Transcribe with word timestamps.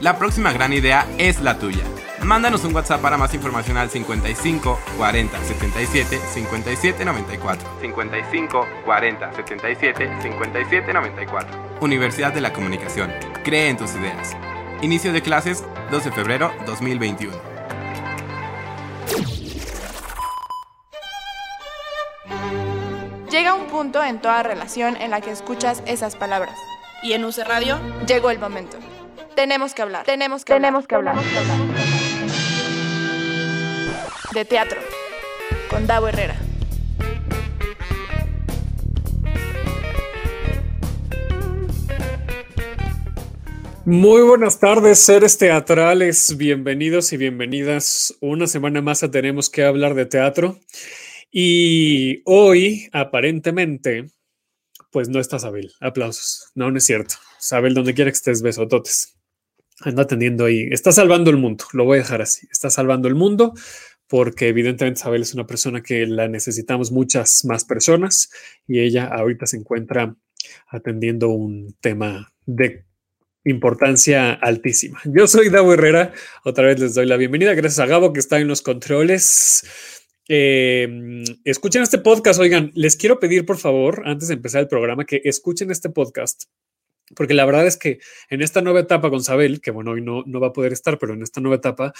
La 0.00 0.16
próxima 0.16 0.50
gran 0.50 0.72
idea 0.72 1.06
es 1.18 1.42
la 1.42 1.58
tuya. 1.58 1.84
Mándanos 2.22 2.64
un 2.64 2.74
WhatsApp 2.74 3.02
para 3.02 3.18
más 3.18 3.34
información 3.34 3.76
al 3.76 3.90
55 3.90 4.80
40 4.96 5.44
77 5.44 6.18
57 6.32 7.04
94. 7.04 7.68
55 7.82 8.66
40 8.86 9.32
77 9.34 10.10
57 10.22 10.92
94. 10.94 11.76
Universidad 11.82 12.32
de 12.32 12.40
la 12.40 12.50
Comunicación. 12.54 13.12
Cree 13.44 13.68
en 13.68 13.76
tus 13.76 13.94
ideas. 13.94 14.34
Inicio 14.80 15.12
de 15.12 15.20
clases 15.20 15.64
12 15.90 16.08
de 16.08 16.14
febrero 16.16 16.50
2021. 16.64 17.36
Llega 23.30 23.54
un 23.54 23.66
punto 23.66 24.02
en 24.02 24.20
toda 24.22 24.42
relación 24.42 24.96
en 24.96 25.10
la 25.10 25.20
que 25.20 25.30
escuchas 25.30 25.82
esas 25.86 26.16
palabras. 26.16 26.54
¿Y 27.02 27.12
en 27.12 27.24
UC 27.24 27.38
Radio? 27.46 27.78
Llegó 28.06 28.30
el 28.30 28.38
momento. 28.38 28.78
Tenemos 29.34 29.74
que 29.74 29.82
hablar. 29.82 30.04
Tenemos 30.06 30.44
que 30.44 30.52
Tenemos 30.54 30.84
hablar. 30.90 31.14
que 31.18 31.38
hablar. 31.38 31.54
De 34.34 34.44
teatro. 34.44 34.80
Con 35.68 35.86
Davo 35.86 36.08
Herrera. 36.08 36.36
Muy 43.86 44.22
buenas 44.22 44.60
tardes, 44.60 45.00
seres 45.00 45.38
teatrales, 45.38 46.36
bienvenidos 46.36 47.12
y 47.12 47.16
bienvenidas. 47.16 48.14
Una 48.20 48.46
semana 48.46 48.82
más 48.82 49.02
a 49.02 49.10
tenemos 49.10 49.50
que 49.50 49.64
hablar 49.64 49.94
de 49.94 50.06
teatro. 50.06 50.58
Y 51.32 52.22
hoy, 52.24 52.88
aparentemente, 52.92 54.10
pues 54.92 55.08
no 55.08 55.18
está 55.18 55.38
Sabel. 55.38 55.72
Aplausos. 55.80 56.50
No, 56.54 56.70
no 56.70 56.78
es 56.78 56.84
cierto. 56.84 57.16
Sabel, 57.38 57.74
donde 57.74 57.94
quiera 57.94 58.10
que 58.10 58.16
estés, 58.16 58.42
besototes. 58.42 59.16
Anda 59.80 60.02
atendiendo 60.02 60.44
ahí. 60.44 60.68
Está 60.70 60.92
salvando 60.92 61.30
el 61.30 61.36
mundo. 61.36 61.64
Lo 61.72 61.84
voy 61.84 61.98
a 61.98 62.02
dejar 62.02 62.22
así. 62.22 62.46
Está 62.50 62.70
salvando 62.70 63.08
el 63.08 63.14
mundo 63.14 63.54
porque 64.10 64.48
evidentemente 64.48 65.00
Sabel 65.00 65.22
es 65.22 65.34
una 65.34 65.46
persona 65.46 65.82
que 65.82 66.04
la 66.04 66.26
necesitamos 66.26 66.90
muchas 66.90 67.44
más 67.44 67.64
personas 67.64 68.28
y 68.66 68.80
ella 68.80 69.06
ahorita 69.06 69.46
se 69.46 69.56
encuentra 69.56 70.16
atendiendo 70.68 71.28
un 71.28 71.76
tema 71.80 72.32
de 72.44 72.84
importancia 73.44 74.32
altísima. 74.32 75.00
Yo 75.04 75.28
soy 75.28 75.48
Davo 75.48 75.72
Herrera, 75.72 76.12
otra 76.44 76.66
vez 76.66 76.80
les 76.80 76.94
doy 76.94 77.06
la 77.06 77.16
bienvenida, 77.16 77.54
gracias 77.54 77.78
a 77.78 77.86
Gabo 77.86 78.12
que 78.12 78.18
está 78.18 78.40
en 78.40 78.48
los 78.48 78.62
controles. 78.62 79.64
Eh, 80.28 81.22
escuchen 81.44 81.82
este 81.82 81.98
podcast, 81.98 82.40
oigan, 82.40 82.72
les 82.74 82.96
quiero 82.96 83.20
pedir 83.20 83.46
por 83.46 83.58
favor, 83.58 84.02
antes 84.06 84.26
de 84.26 84.34
empezar 84.34 84.60
el 84.60 84.68
programa, 84.68 85.04
que 85.04 85.20
escuchen 85.24 85.70
este 85.70 85.88
podcast. 85.88 86.44
Porque 87.14 87.34
la 87.34 87.44
verdad 87.44 87.66
es 87.66 87.76
que 87.76 87.98
en 88.28 88.40
esta 88.40 88.62
nueva 88.62 88.80
etapa 88.80 89.10
con 89.10 89.22
Sabel, 89.22 89.60
que 89.60 89.70
bueno, 89.70 89.92
hoy 89.92 90.02
no, 90.02 90.22
no 90.26 90.40
va 90.40 90.48
a 90.48 90.52
poder 90.52 90.72
estar, 90.72 90.98
pero 90.98 91.14
en 91.14 91.22
esta 91.22 91.40
nueva 91.40 91.56
etapa, 91.56 91.92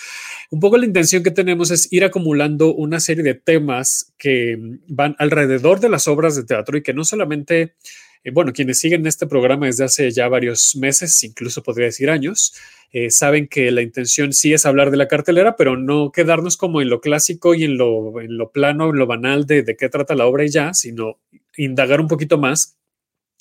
un 0.51 0.61
poco 0.61 0.79
la 0.79 0.87
intención 0.87 1.23
que 1.23 1.31
tenemos 1.31 1.71
es 1.71 1.93
ir 1.93 2.05
acumulando 2.05 2.75
una 2.75 3.01
serie 3.01 3.25
de 3.25 3.35
temas 3.35 4.13
que 4.19 4.57
van 4.89 5.17
alrededor 5.19 5.81
de 5.81 5.89
las 5.89 6.07
obras 6.07 6.37
de 6.37 6.45
teatro 6.45 6.77
y 6.77 6.83
que 6.83 6.95
no 6.95 7.05
solamente 7.05 7.75
eh, 8.23 8.31
bueno, 8.33 8.53
quienes 8.53 8.79
siguen 8.79 9.07
este 9.07 9.27
programa 9.27 9.67
desde 9.67 9.85
hace 9.85 10.11
ya 10.11 10.29
varios 10.29 10.77
meses, 10.77 11.23
incluso 11.25 11.63
podría 11.63 11.87
decir 11.87 12.11
años, 12.11 12.55
eh, 12.93 13.11
saben 13.11 13.49
que 13.49 13.71
la 13.71 13.83
intención 13.83 14.33
sí 14.33 14.53
es 14.53 14.67
hablar 14.67 14.91
de 14.91 14.99
la 14.99 15.09
cartelera, 15.09 15.57
pero 15.57 15.77
no 15.77 16.13
quedarnos 16.13 16.57
como 16.57 16.83
en 16.83 16.91
lo 16.91 17.01
clásico 17.01 17.55
y 17.55 17.65
en 17.65 17.79
lo, 17.79 18.21
en 18.21 18.37
lo 18.37 18.51
plano, 18.51 18.91
en 18.91 18.97
lo 18.97 19.07
banal 19.07 19.47
de, 19.47 19.63
de 19.63 19.77
qué 19.77 19.89
trata 19.89 20.15
la 20.15 20.27
obra 20.27 20.45
y 20.45 20.51
ya, 20.51 20.75
sino 20.75 21.19
indagar 21.57 22.01
un 22.01 22.09
poquito 22.09 22.37
más. 22.37 22.77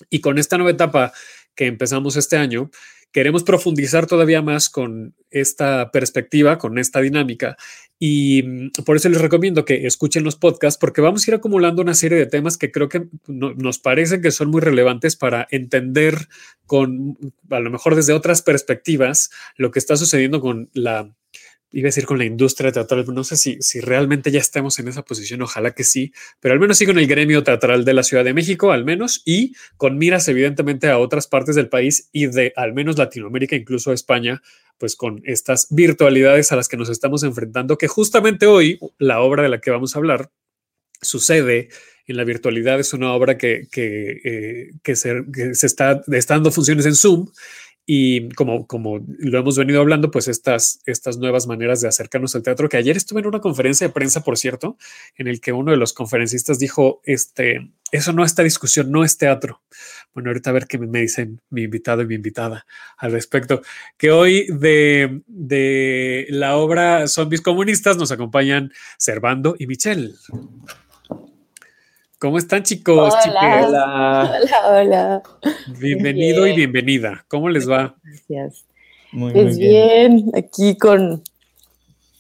Y 0.09 0.21
con 0.21 0.37
esta 0.37 0.57
nueva 0.57 0.71
etapa 0.71 1.11
que 1.59 1.67
empezamos 1.67 2.15
este 2.15 2.37
año, 2.37 2.71
queremos 3.11 3.43
profundizar 3.43 4.07
todavía 4.07 4.41
más 4.41 4.69
con 4.69 5.13
esta 5.29 5.91
perspectiva, 5.91 6.57
con 6.57 6.77
esta 6.77 7.01
dinámica. 7.01 7.57
Y 7.99 8.43
mm, 8.43 8.83
por 8.85 8.95
eso 8.95 9.09
les 9.09 9.19
recomiendo 9.19 9.65
que 9.65 9.85
escuchen 9.85 10.23
los 10.23 10.37
podcasts, 10.37 10.79
porque 10.79 11.01
vamos 11.01 11.27
a 11.27 11.31
ir 11.31 11.35
acumulando 11.35 11.81
una 11.81 11.95
serie 11.95 12.17
de 12.17 12.27
temas 12.27 12.55
que 12.55 12.71
creo 12.71 12.87
que 12.87 13.09
no, 13.27 13.53
nos 13.55 13.77
parece 13.77 14.21
que 14.21 14.31
son 14.31 14.51
muy 14.51 14.61
relevantes 14.61 15.17
para 15.17 15.49
entender 15.51 16.29
con, 16.65 17.17
a 17.49 17.59
lo 17.59 17.69
mejor 17.69 17.95
desde 17.95 18.13
otras 18.13 18.41
perspectivas, 18.41 19.29
lo 19.57 19.71
que 19.71 19.79
está 19.79 19.97
sucediendo 19.97 20.39
con 20.39 20.69
la 20.71 21.13
iba 21.71 21.87
a 21.87 21.89
decir 21.89 22.05
con 22.05 22.17
la 22.17 22.25
industria 22.25 22.71
teatral, 22.71 23.05
no 23.13 23.23
sé 23.23 23.37
si, 23.37 23.57
si 23.61 23.79
realmente 23.79 24.31
ya 24.31 24.39
estamos 24.39 24.79
en 24.79 24.87
esa 24.87 25.03
posición, 25.03 25.41
ojalá 25.41 25.71
que 25.71 25.83
sí, 25.83 26.11
pero 26.39 26.53
al 26.53 26.59
menos 26.59 26.77
sí 26.77 26.85
con 26.85 26.97
el 26.97 27.07
gremio 27.07 27.43
teatral 27.43 27.85
de 27.85 27.93
la 27.93 28.03
Ciudad 28.03 28.23
de 28.23 28.33
México, 28.33 28.71
al 28.71 28.85
menos, 28.85 29.21
y 29.25 29.53
con 29.77 29.97
miras 29.97 30.27
evidentemente 30.27 30.89
a 30.89 30.97
otras 30.97 31.27
partes 31.27 31.55
del 31.55 31.69
país 31.69 32.09
y 32.11 32.27
de 32.27 32.53
al 32.55 32.73
menos 32.73 32.97
Latinoamérica, 32.97 33.55
incluso 33.55 33.93
España, 33.93 34.41
pues 34.77 34.95
con 34.95 35.21
estas 35.25 35.67
virtualidades 35.69 36.51
a 36.51 36.55
las 36.55 36.67
que 36.67 36.77
nos 36.77 36.89
estamos 36.89 37.23
enfrentando, 37.23 37.77
que 37.77 37.87
justamente 37.87 38.47
hoy 38.47 38.79
la 38.97 39.21
obra 39.21 39.43
de 39.43 39.49
la 39.49 39.59
que 39.59 39.71
vamos 39.71 39.95
a 39.95 39.99
hablar 39.99 40.31
sucede 41.01 41.69
en 42.07 42.17
la 42.17 42.23
virtualidad, 42.23 42.79
es 42.79 42.93
una 42.93 43.13
obra 43.13 43.37
que, 43.37 43.67
que, 43.71 44.19
eh, 44.23 44.71
que, 44.81 44.95
se, 44.95 45.23
que 45.31 45.53
se 45.53 45.67
está, 45.67 46.01
dando 46.27 46.51
funciones 46.51 46.87
en 46.87 46.95
Zoom 46.95 47.27
y 47.91 48.29
como, 48.33 48.67
como 48.67 49.03
lo 49.17 49.39
hemos 49.39 49.57
venido 49.57 49.81
hablando, 49.81 50.11
pues 50.11 50.27
estas, 50.27 50.79
estas 50.85 51.17
nuevas 51.17 51.47
maneras 51.47 51.81
de 51.81 51.87
acercarnos 51.87 52.35
al 52.35 52.43
teatro, 52.43 52.69
que 52.69 52.77
ayer 52.77 52.95
estuve 52.95 53.21
en 53.21 53.25
una 53.25 53.39
conferencia 53.39 53.87
de 53.87 53.93
prensa, 53.93 54.23
por 54.23 54.37
cierto, 54.37 54.77
en 55.17 55.27
el 55.27 55.41
que 55.41 55.53
uno 55.53 55.71
de 55.71 55.77
los 55.77 55.93
conferencistas 55.93 56.59
dijo, 56.59 57.01
este, 57.03 57.71
eso 57.91 58.13
no 58.13 58.23
está 58.23 58.43
discusión, 58.43 58.91
no 58.91 59.03
es 59.03 59.17
teatro. 59.17 59.63
Bueno, 60.13 60.29
ahorita 60.29 60.51
a 60.51 60.53
ver 60.53 60.67
qué 60.67 60.77
me 60.77 61.01
dicen 61.01 61.41
mi 61.49 61.63
invitado 61.63 62.03
y 62.03 62.05
mi 62.05 62.13
invitada 62.13 62.67
al 62.95 63.11
respecto. 63.11 63.63
Que 63.97 64.11
hoy 64.11 64.45
de, 64.49 65.23
de 65.25 66.27
la 66.29 66.57
obra 66.57 67.07
Zombies 67.07 67.41
Comunistas 67.41 67.97
nos 67.97 68.11
acompañan 68.11 68.71
Servando 68.99 69.55
y 69.57 69.65
Michelle. 69.65 70.13
¿Cómo 72.19 72.37
están 72.37 72.63
chicos? 72.63 73.13
Hola, 73.25 73.65
hola, 73.65 74.39
hola, 74.41 74.67
hola. 74.67 75.23
Bienvenido 75.79 76.43
bien. 76.43 76.53
y 76.53 76.57
bienvenida. 76.57 77.23
¿Cómo 77.29 77.47
les 77.47 77.69
va? 77.69 77.95
Gracias. 78.03 78.65
Muy, 79.13 79.31
pues 79.31 79.55
muy 79.55 79.57
bien. 79.57 80.15
bien. 80.17 80.31
aquí 80.35 80.77
con, 80.77 81.23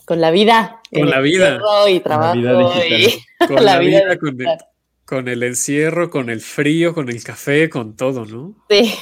con 0.05 0.21
la 0.21 0.31
vida. 0.31 0.79
Con 0.89 1.09
la 1.09 1.19
vida. 1.19 1.59
Y 1.89 1.99
trabajo. 1.99 2.31
Con 2.31 2.43
la 2.45 2.53
vida, 2.53 2.87
y... 2.87 3.25
con, 3.45 3.65
la 3.65 3.79
vida, 3.79 3.99
vida 4.05 4.17
con, 4.17 4.41
el, 4.41 4.47
con, 5.03 5.27
el, 5.27 5.43
encierro, 5.43 6.09
con 6.09 6.29
el 6.29 6.39
frío, 6.39 6.93
con 6.93 7.09
el 7.09 7.21
café, 7.21 7.69
con 7.69 7.97
todo, 7.97 8.25
¿no? 8.25 8.55
Sí. 8.69 8.93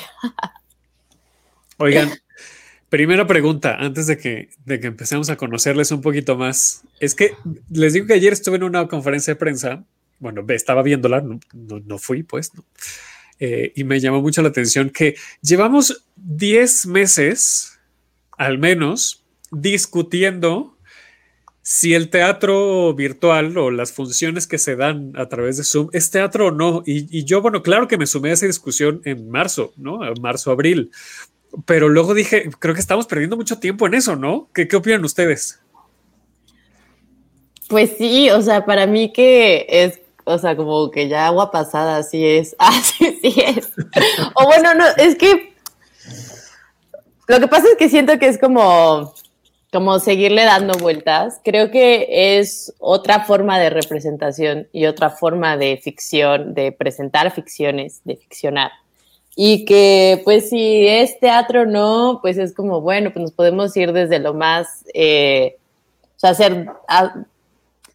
Oigan, 1.78 2.09
primera 2.90 3.28
pregunta, 3.28 3.75
antes 3.75 4.08
de 4.08 4.18
que, 4.18 4.50
de 4.66 4.79
que 4.79 4.88
empecemos 4.88 5.29
a 5.29 5.35
conocerles 5.35 5.91
un 5.91 6.02
poquito 6.02 6.38
más. 6.38 6.81
Es 7.00 7.14
que 7.14 7.35
les 7.69 7.94
digo 7.94 8.08
que 8.08 8.14
ayer 8.14 8.34
estuve 8.34 8.56
en 8.56 8.64
una 8.64 8.88
conferencia 8.88 9.35
de 9.35 9.40
prensa 9.40 9.85
bueno, 10.19 10.45
estaba 10.50 10.81
viéndola, 10.83 11.22
no, 11.22 11.39
no, 11.53 11.97
fui, 11.97 12.23
pues, 12.23 12.53
¿no? 12.55 12.63
Eh, 13.39 13.72
y 13.75 13.83
me 13.83 14.00
llamó 14.00 14.22
mucho 14.22 14.41
la 14.41 14.50
atención 14.50 14.89
que 14.89 15.16
llevamos 15.41 16.03
10 16.16 16.88
meses, 16.88 17.79
al 18.38 18.57
menos, 18.57 19.23
discutiendo 19.51 20.75
si 21.61 21.94
el 21.94 22.09
teatro 22.09 22.94
virtual 22.94 23.57
o 23.57 23.69
las 23.69 23.91
funciones 23.91 24.47
que 24.47 24.58
se 24.58 24.75
dan 24.75 25.11
a 25.17 25.28
través 25.28 25.58
de 25.58 25.66
Zoom 25.66 25.90
es 25.91 26.09
teatro 26.09 26.47
o 26.47 26.52
no. 26.52 26.81
Y, 26.85 27.16
y 27.16 27.25
yo, 27.25 27.41
bueno, 27.41 27.61
claro 27.61 27.87
que 27.87 27.97
me 27.97 28.08
sumé 28.08 28.29
a 28.29 28.34
esa 28.34 28.46
discusión 28.46 29.02
en 29.03 29.29
marzo, 29.29 29.73
¿no? 29.75 29.99
Marzo, 30.22 30.52
abril. 30.52 30.91
Pero 31.66 31.90
luego 31.90 32.14
dije, 32.14 32.49
creo 32.59 32.73
que 32.73 32.79
estamos 32.79 33.05
perdiendo 33.05 33.35
mucho 33.35 33.59
tiempo 33.59 33.85
en 33.85 33.96
eso, 33.96 34.16
¿no? 34.16 34.49
¿Qué, 34.53 34.67
qué 34.67 34.78
opinan 34.78 35.03
ustedes? 35.03 35.59
Pues 37.67 37.96
sí, 37.97 38.29
o 38.29 38.41
sea, 38.41 38.66
para 38.66 38.87
mí 38.87 39.11
que 39.11 39.66
es 39.69 39.99
o 40.28 40.38
sea, 40.38 40.56
como 40.58 40.91
que 40.91 41.08
ya 41.08 41.28
agua 41.28 41.52
pasada, 41.52 41.97
así 41.97 42.26
es, 42.26 42.56
así 42.59 43.20
sí 43.22 43.34
es. 43.38 43.72
o 44.35 44.46
bueno, 44.46 44.74
no, 44.76 44.85
es 44.97 45.16
que 45.16 45.53
lo 47.28 47.40
que 47.40 47.47
pasa 47.47 47.68
es 47.68 47.78
que 47.78 47.90
siento 47.90 48.20
que 48.20 48.28
es 48.28 48.38
como, 48.38 49.14
como 49.72 50.00
seguirle 50.00 50.44
dando 50.44 50.78
vueltas. 50.78 51.41
Creo 51.44 51.72
que 51.72 52.40
es 52.40 52.74
otra 52.79 53.26
forma 53.26 53.59
de 53.59 53.70
representación 53.70 54.68
y 54.72 54.85
otra 54.85 55.09
forma 55.09 55.58
de 55.58 55.78
ficción, 55.78 56.53
de 56.53 56.72
presentar 56.72 57.32
ficciones, 57.32 58.02
de 58.06 58.16
ficcionar. 58.16 58.72
Y 59.35 59.66
que, 59.66 60.22
pues, 60.24 60.50
si 60.50 60.88
es 60.88 61.20
teatro 61.20 61.62
o 61.62 61.66
no, 61.66 62.20
pues 62.22 62.38
es 62.38 62.53
como, 62.53 62.82
bueno, 62.82 63.12
pues 63.12 63.22
nos 63.22 63.32
podemos 63.32 63.76
ir 63.78 63.94
desde 63.94 64.20
lo 64.20 64.34
más, 64.34 64.85
eh, 64.94 65.58
o 66.16 66.20
sea, 66.20 66.32
hacer, 66.32 66.68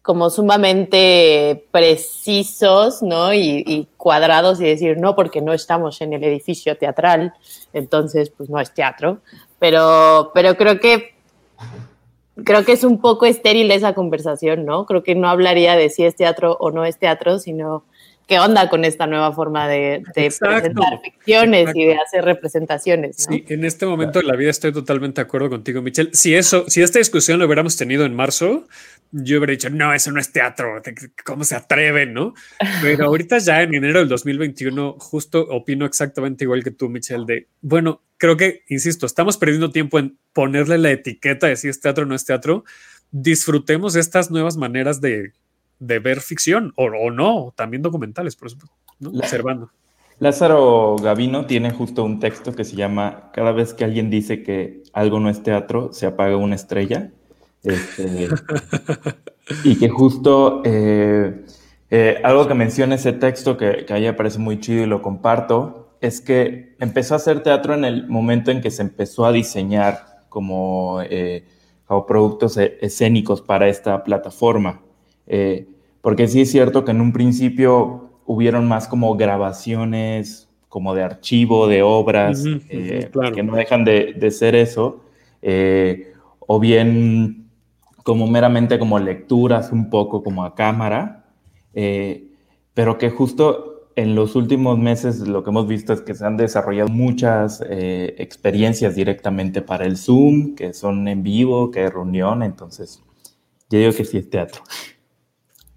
como 0.03 0.29
sumamente 0.29 1.65
precisos, 1.71 3.01
¿no? 3.01 3.33
Y, 3.33 3.87
cuadrados 3.95 4.59
y 4.59 4.65
decir, 4.65 4.97
no, 4.97 5.15
porque 5.15 5.41
no 5.41 5.53
estamos 5.53 6.01
en 6.01 6.11
el 6.11 6.23
edificio 6.25 6.77
teatral, 6.77 7.33
entonces 7.71 8.29
pues 8.29 8.49
no 8.49 8.59
es 8.59 8.73
teatro. 8.73 9.19
Pero, 9.59 10.31
pero 10.33 10.57
creo 10.57 10.79
que 10.79 11.13
creo 12.43 12.65
que 12.65 12.73
es 12.73 12.83
un 12.83 12.99
poco 12.99 13.25
estéril 13.25 13.71
esa 13.71 13.93
conversación, 13.93 14.65
¿no? 14.65 14.85
Creo 14.85 15.03
que 15.03 15.15
no 15.15 15.29
hablaría 15.29 15.77
de 15.77 15.89
si 15.89 16.03
es 16.03 16.15
teatro 16.15 16.57
o 16.59 16.69
no 16.71 16.83
es 16.83 16.97
teatro, 16.97 17.39
sino 17.39 17.85
qué 18.27 18.39
onda 18.39 18.69
con 18.69 18.85
esta 18.85 19.07
nueva 19.07 19.31
forma 19.33 19.67
de, 19.67 20.03
presentar 20.13 21.01
ficciones 21.01 21.69
y 21.73 21.85
de 21.85 21.95
hacer 21.95 22.23
representaciones. 22.25 23.17
Sí, 23.17 23.45
en 23.47 23.65
este 23.65 23.85
momento 23.85 24.19
de 24.19 24.25
la 24.25 24.35
vida 24.35 24.49
estoy 24.49 24.71
totalmente 24.71 25.21
de 25.21 25.25
acuerdo 25.25 25.49
contigo, 25.49 25.81
Michelle. 25.81 26.11
Si 26.13 26.35
eso, 26.35 26.65
si 26.67 26.81
esta 26.81 26.99
discusión 26.99 27.39
lo 27.39 27.45
hubiéramos 27.45 27.75
tenido 27.75 28.05
en 28.05 28.15
marzo, 28.15 28.67
yo 29.11 29.37
hubiera 29.37 29.51
dicho, 29.51 29.69
no, 29.69 29.93
eso 29.93 30.11
no 30.11 30.19
es 30.19 30.31
teatro, 30.31 30.81
¿cómo 31.23 31.43
se 31.43 31.55
atreven, 31.55 32.13
no? 32.13 32.33
Pero 32.81 33.05
ahorita 33.05 33.37
ya 33.37 33.61
en 33.61 33.75
enero 33.75 33.99
del 33.99 34.09
2021, 34.09 34.95
justo 34.99 35.41
opino 35.49 35.85
exactamente 35.85 36.45
igual 36.45 36.63
que 36.63 36.71
tú, 36.71 36.89
Michelle, 36.89 37.25
de, 37.25 37.47
bueno, 37.61 38.01
creo 38.17 38.37
que, 38.37 38.63
insisto, 38.69 39.05
estamos 39.05 39.37
perdiendo 39.37 39.69
tiempo 39.69 39.99
en 39.99 40.17
ponerle 40.33 40.77
la 40.79 40.91
etiqueta 40.91 41.47
de 41.47 41.55
si 41.57 41.67
es 41.67 41.79
teatro 41.79 42.05
o 42.05 42.07
no 42.07 42.15
es 42.15 42.25
teatro. 42.25 42.63
Disfrutemos 43.11 43.95
estas 43.95 44.31
nuevas 44.31 44.57
maneras 44.57 44.99
de 44.99 45.33
de 45.85 45.99
ver 45.99 46.21
ficción 46.21 46.73
o, 46.75 47.11
no, 47.11 47.53
también 47.55 47.81
documentales, 47.81 48.35
por 48.35 48.49
supuesto, 48.49 48.75
¿no? 48.99 49.09
observando. 49.11 49.71
Lázaro 50.19 50.95
Gavino 50.97 51.45
tiene 51.45 51.71
justo 51.71 52.03
un 52.03 52.19
texto 52.19 52.53
que 52.53 52.63
se 52.63 52.75
llama 52.75 53.31
Cada 53.33 53.51
vez 53.51 53.73
que 53.73 53.83
alguien 53.83 54.09
dice 54.09 54.43
que 54.43 54.83
algo 54.93 55.19
no 55.19 55.29
es 55.29 55.43
teatro, 55.43 55.91
se 55.91 56.05
apaga 56.05 56.37
una 56.37 56.55
estrella. 56.55 57.11
Este, 57.63 58.29
y 59.63 59.77
que 59.77 59.89
justo 59.89 60.61
eh, 60.65 61.45
eh, 61.89 62.21
algo 62.23 62.47
que 62.47 62.53
menciona 62.53 62.95
ese 62.95 63.13
texto 63.13 63.57
que, 63.57 63.85
que 63.85 63.93
a 63.93 63.97
ella 63.97 64.15
parece 64.15 64.39
muy 64.39 64.59
chido 64.59 64.83
y 64.83 64.87
lo 64.87 65.01
comparto, 65.01 65.83
es 66.03 66.19
que 66.19 66.75
empezó 66.79 67.13
a 67.13 67.17
hacer 67.17 67.43
teatro 67.43 67.73
en 67.73 67.85
el 67.85 68.07
momento 68.07 68.51
en 68.51 68.61
que 68.61 68.71
se 68.71 68.81
empezó 68.81 69.25
a 69.25 69.31
diseñar 69.31 70.13
como, 70.27 70.99
eh, 71.01 71.45
como 71.85 72.05
productos 72.05 72.57
e-, 72.57 72.77
escénicos 72.81 73.41
para 73.41 73.69
esta 73.69 74.03
plataforma. 74.03 74.81
Eh, 75.27 75.67
porque 76.03 76.27
sí 76.27 76.41
es 76.41 76.51
cierto 76.51 76.83
que 76.83 76.91
en 76.91 76.99
un 76.99 77.13
principio 77.13 78.09
hubieron 78.25 78.67
más 78.67 78.89
como 78.89 79.15
grabaciones, 79.15 80.49
como 80.67 80.93
de 80.93 81.01
archivo, 81.01 81.65
de 81.65 81.81
obras, 81.81 82.43
eh, 82.45 83.09
que 83.33 83.41
no 83.41 83.55
dejan 83.55 83.85
de, 83.85 84.29
ser 84.29 84.53
eso, 84.53 85.01
eh, 85.41 86.11
o 86.39 86.59
bien 86.59 87.47
como 88.03 88.27
meramente 88.27 88.77
como 88.77 88.99
lecturas 88.99 89.71
un 89.71 89.89
poco 89.89 90.23
como 90.23 90.43
a 90.43 90.55
cámara, 90.55 91.23
pero 92.73 92.97
que 92.97 93.09
justo 93.09 93.87
en 93.95 94.13
los 94.13 94.35
últimos 94.35 94.77
meses 94.77 95.19
lo 95.21 95.41
que 95.41 95.51
hemos 95.51 95.69
visto 95.69 95.93
es 95.93 96.01
que 96.01 96.15
se 96.15 96.25
han 96.25 96.35
desarrollado 96.35 96.89
muchas 96.89 97.63
experiencias 97.65 98.93
directamente 98.95 99.61
para 99.61 99.85
el 99.85 99.95
Zoom, 99.95 100.53
que 100.55 100.73
son 100.73 101.07
en 101.07 101.23
vivo, 101.23 101.71
que 101.71 101.85
es 101.85 101.93
reunión, 101.93 102.43
entonces 102.43 103.01
yo 103.69 103.79
digo 103.79 103.93
que 103.93 104.03
sí 104.03 104.17
es 104.17 104.29
teatro 104.29 104.61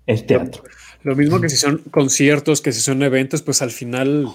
el 0.07 0.25
teatro. 0.25 0.63
Lo 1.03 1.15
mismo 1.15 1.41
que 1.41 1.49
si 1.49 1.57
son 1.57 1.79
conciertos, 1.91 2.61
que 2.61 2.73
si 2.73 2.81
son 2.81 3.03
eventos, 3.03 3.43
pues 3.43 3.63
al 3.63 3.71
final, 3.71 4.29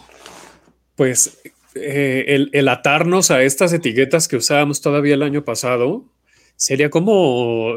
pues 0.96 1.42
eh, 1.76 2.48
el, 2.52 2.68
atarnos 2.68 3.32
a 3.32 3.44
estas 3.44 3.74
etiquetas 3.74 4.28
que 4.28 4.38
usábamos 4.38 4.82
todavía 4.82 5.16
el 5.16 5.24
año 5.24 5.44
pasado 5.44 6.06
sería 6.56 6.90
como 6.90 7.76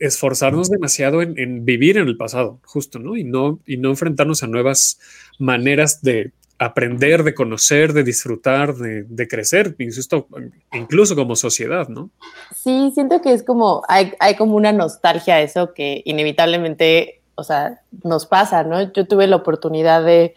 esforzarnos 0.00 0.68
demasiado 0.68 1.22
en, 1.22 1.64
vivir 1.64 1.96
en 1.96 2.08
el 2.08 2.16
pasado, 2.16 2.60
justo, 2.64 2.98
¿no? 2.98 3.16
Y 3.16 3.24
no, 3.24 3.60
y 3.66 3.76
no 3.76 3.90
enfrentarnos 3.90 4.42
a 4.42 4.48
nuevas 4.48 4.98
maneras 5.38 6.02
de 6.02 6.32
aprender, 6.60 7.24
de 7.24 7.34
conocer, 7.34 7.94
de 7.94 8.04
disfrutar, 8.04 8.74
de, 8.74 9.04
de, 9.04 9.26
crecer, 9.26 9.74
insisto, 9.78 10.28
incluso 10.74 11.16
como 11.16 11.34
sociedad, 11.34 11.88
¿no? 11.88 12.10
Sí, 12.54 12.90
siento 12.92 13.22
que 13.22 13.32
es 13.32 13.42
como, 13.42 13.82
hay, 13.88 14.12
hay 14.20 14.36
como 14.36 14.56
una 14.56 14.70
nostalgia 14.70 15.36
a 15.36 15.40
eso 15.40 15.72
que 15.72 16.02
inevitablemente, 16.04 17.22
o 17.34 17.44
sea, 17.44 17.80
nos 18.04 18.26
pasa, 18.26 18.62
¿no? 18.62 18.92
Yo 18.92 19.06
tuve 19.06 19.26
la 19.26 19.36
oportunidad 19.36 20.04
de, 20.04 20.34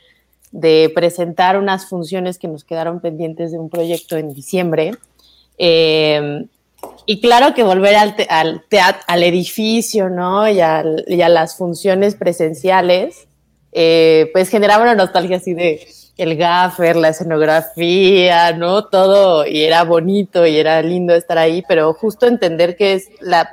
presentar 0.96 1.58
unas 1.58 1.90
funciones 1.90 2.40
que 2.40 2.48
nos 2.48 2.64
quedaron 2.64 3.02
pendientes 3.02 3.52
de 3.52 3.60
un 3.60 3.70
proyecto 3.70 4.16
en 4.16 4.34
diciembre. 4.34 4.92
Eh, 5.58 6.46
y 7.06 7.20
claro 7.20 7.54
que 7.54 7.64
volver 7.64 7.96
al, 7.96 8.16
al, 8.30 8.64
al 9.08 9.24
edificio, 9.24 10.10
¿no? 10.10 10.48
Y, 10.48 10.60
y, 10.60 11.22
a 11.22 11.30
las 11.30 11.58
funciones 11.58 12.16
presenciales, 12.16 13.28
eh, 13.74 14.30
pues 14.32 14.48
generaba 14.48 14.84
una 14.84 14.96
nostalgia 14.96 15.38
así 15.38 15.54
de, 15.54 15.86
el 16.18 16.38
gaffer, 16.38 16.96
la 16.96 17.10
escenografía, 17.10 18.54
¿no? 18.54 18.86
Todo, 18.86 19.46
y 19.46 19.64
era 19.64 19.84
bonito 19.84 20.46
y 20.46 20.58
era 20.58 20.82
lindo 20.82 21.14
estar 21.14 21.38
ahí, 21.38 21.64
pero 21.68 21.94
justo 21.94 22.28
entender 22.28 22.76
que 22.76 22.94
es 22.94 23.10
la, 23.20 23.50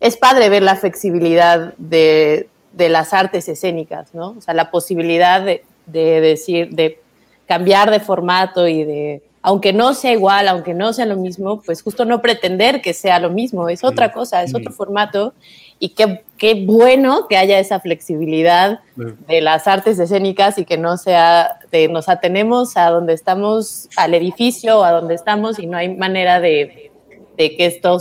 es 0.00 0.16
padre 0.16 0.48
ver 0.48 0.62
la 0.62 0.76
flexibilidad 0.76 1.74
de, 1.76 2.48
de 2.72 2.88
las 2.88 3.12
artes 3.12 3.48
escénicas, 3.48 4.14
¿no? 4.14 4.30
O 4.38 4.40
sea, 4.40 4.54
la 4.54 4.70
posibilidad 4.70 5.42
de, 5.42 5.64
de 5.86 6.20
decir, 6.20 6.70
de 6.70 7.00
cambiar 7.46 7.90
de 7.90 8.00
formato 8.00 8.66
y 8.66 8.84
de, 8.84 9.22
aunque 9.42 9.72
no 9.72 9.92
sea 9.94 10.12
igual, 10.12 10.48
aunque 10.48 10.72
no 10.72 10.92
sea 10.92 11.06
lo 11.06 11.16
mismo, 11.16 11.60
pues 11.62 11.82
justo 11.82 12.04
no 12.04 12.22
pretender 12.22 12.80
que 12.80 12.94
sea 12.94 13.18
lo 13.18 13.30
mismo, 13.30 13.68
es 13.68 13.84
otra 13.84 14.12
cosa, 14.12 14.42
es 14.42 14.54
otro 14.54 14.72
formato 14.72 15.34
y 15.80 15.88
qué, 15.90 16.22
qué, 16.36 16.54
bueno 16.66 17.26
que 17.26 17.36
haya 17.36 17.58
esa 17.58 17.80
flexibilidad 17.80 18.80
de 18.96 19.40
las 19.40 19.66
artes 19.66 19.98
escénicas 19.98 20.58
y 20.58 20.66
que 20.66 20.76
no 20.76 20.98
sea 20.98 21.58
de 21.72 21.88
nos 21.88 22.08
atenemos 22.08 22.76
a 22.76 22.90
donde 22.90 23.14
estamos, 23.14 23.88
al 23.96 24.14
edificio, 24.14 24.84
a 24.84 24.92
donde 24.92 25.14
estamos 25.14 25.58
y 25.58 25.66
no 25.66 25.78
hay 25.78 25.96
manera 25.96 26.38
de, 26.38 26.92
de 27.36 27.56
que 27.56 27.66
esto 27.66 27.98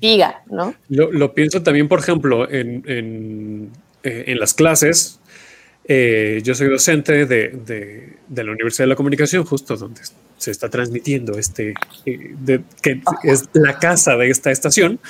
siga, 0.00 0.42
¿no? 0.46 0.74
Lo, 0.88 1.12
lo, 1.12 1.34
pienso 1.34 1.62
también, 1.62 1.86
por 1.86 1.98
ejemplo, 1.98 2.50
en, 2.50 2.82
en, 2.86 3.70
eh, 4.02 4.24
en 4.28 4.40
las 4.40 4.54
clases. 4.54 5.20
Eh, 5.90 6.40
yo 6.42 6.54
soy 6.54 6.68
docente 6.68 7.26
de, 7.26 7.48
de, 7.48 8.16
de, 8.26 8.44
la 8.44 8.52
Universidad 8.52 8.84
de 8.84 8.90
la 8.90 8.96
Comunicación, 8.96 9.44
justo 9.44 9.76
donde 9.76 10.02
se 10.36 10.50
está 10.50 10.68
transmitiendo 10.68 11.38
este, 11.38 11.74
eh, 12.06 12.34
de, 12.38 12.60
que 12.82 13.00
es 13.24 13.48
la 13.54 13.78
casa 13.78 14.16
de 14.16 14.30
esta 14.30 14.50
estación. 14.50 15.00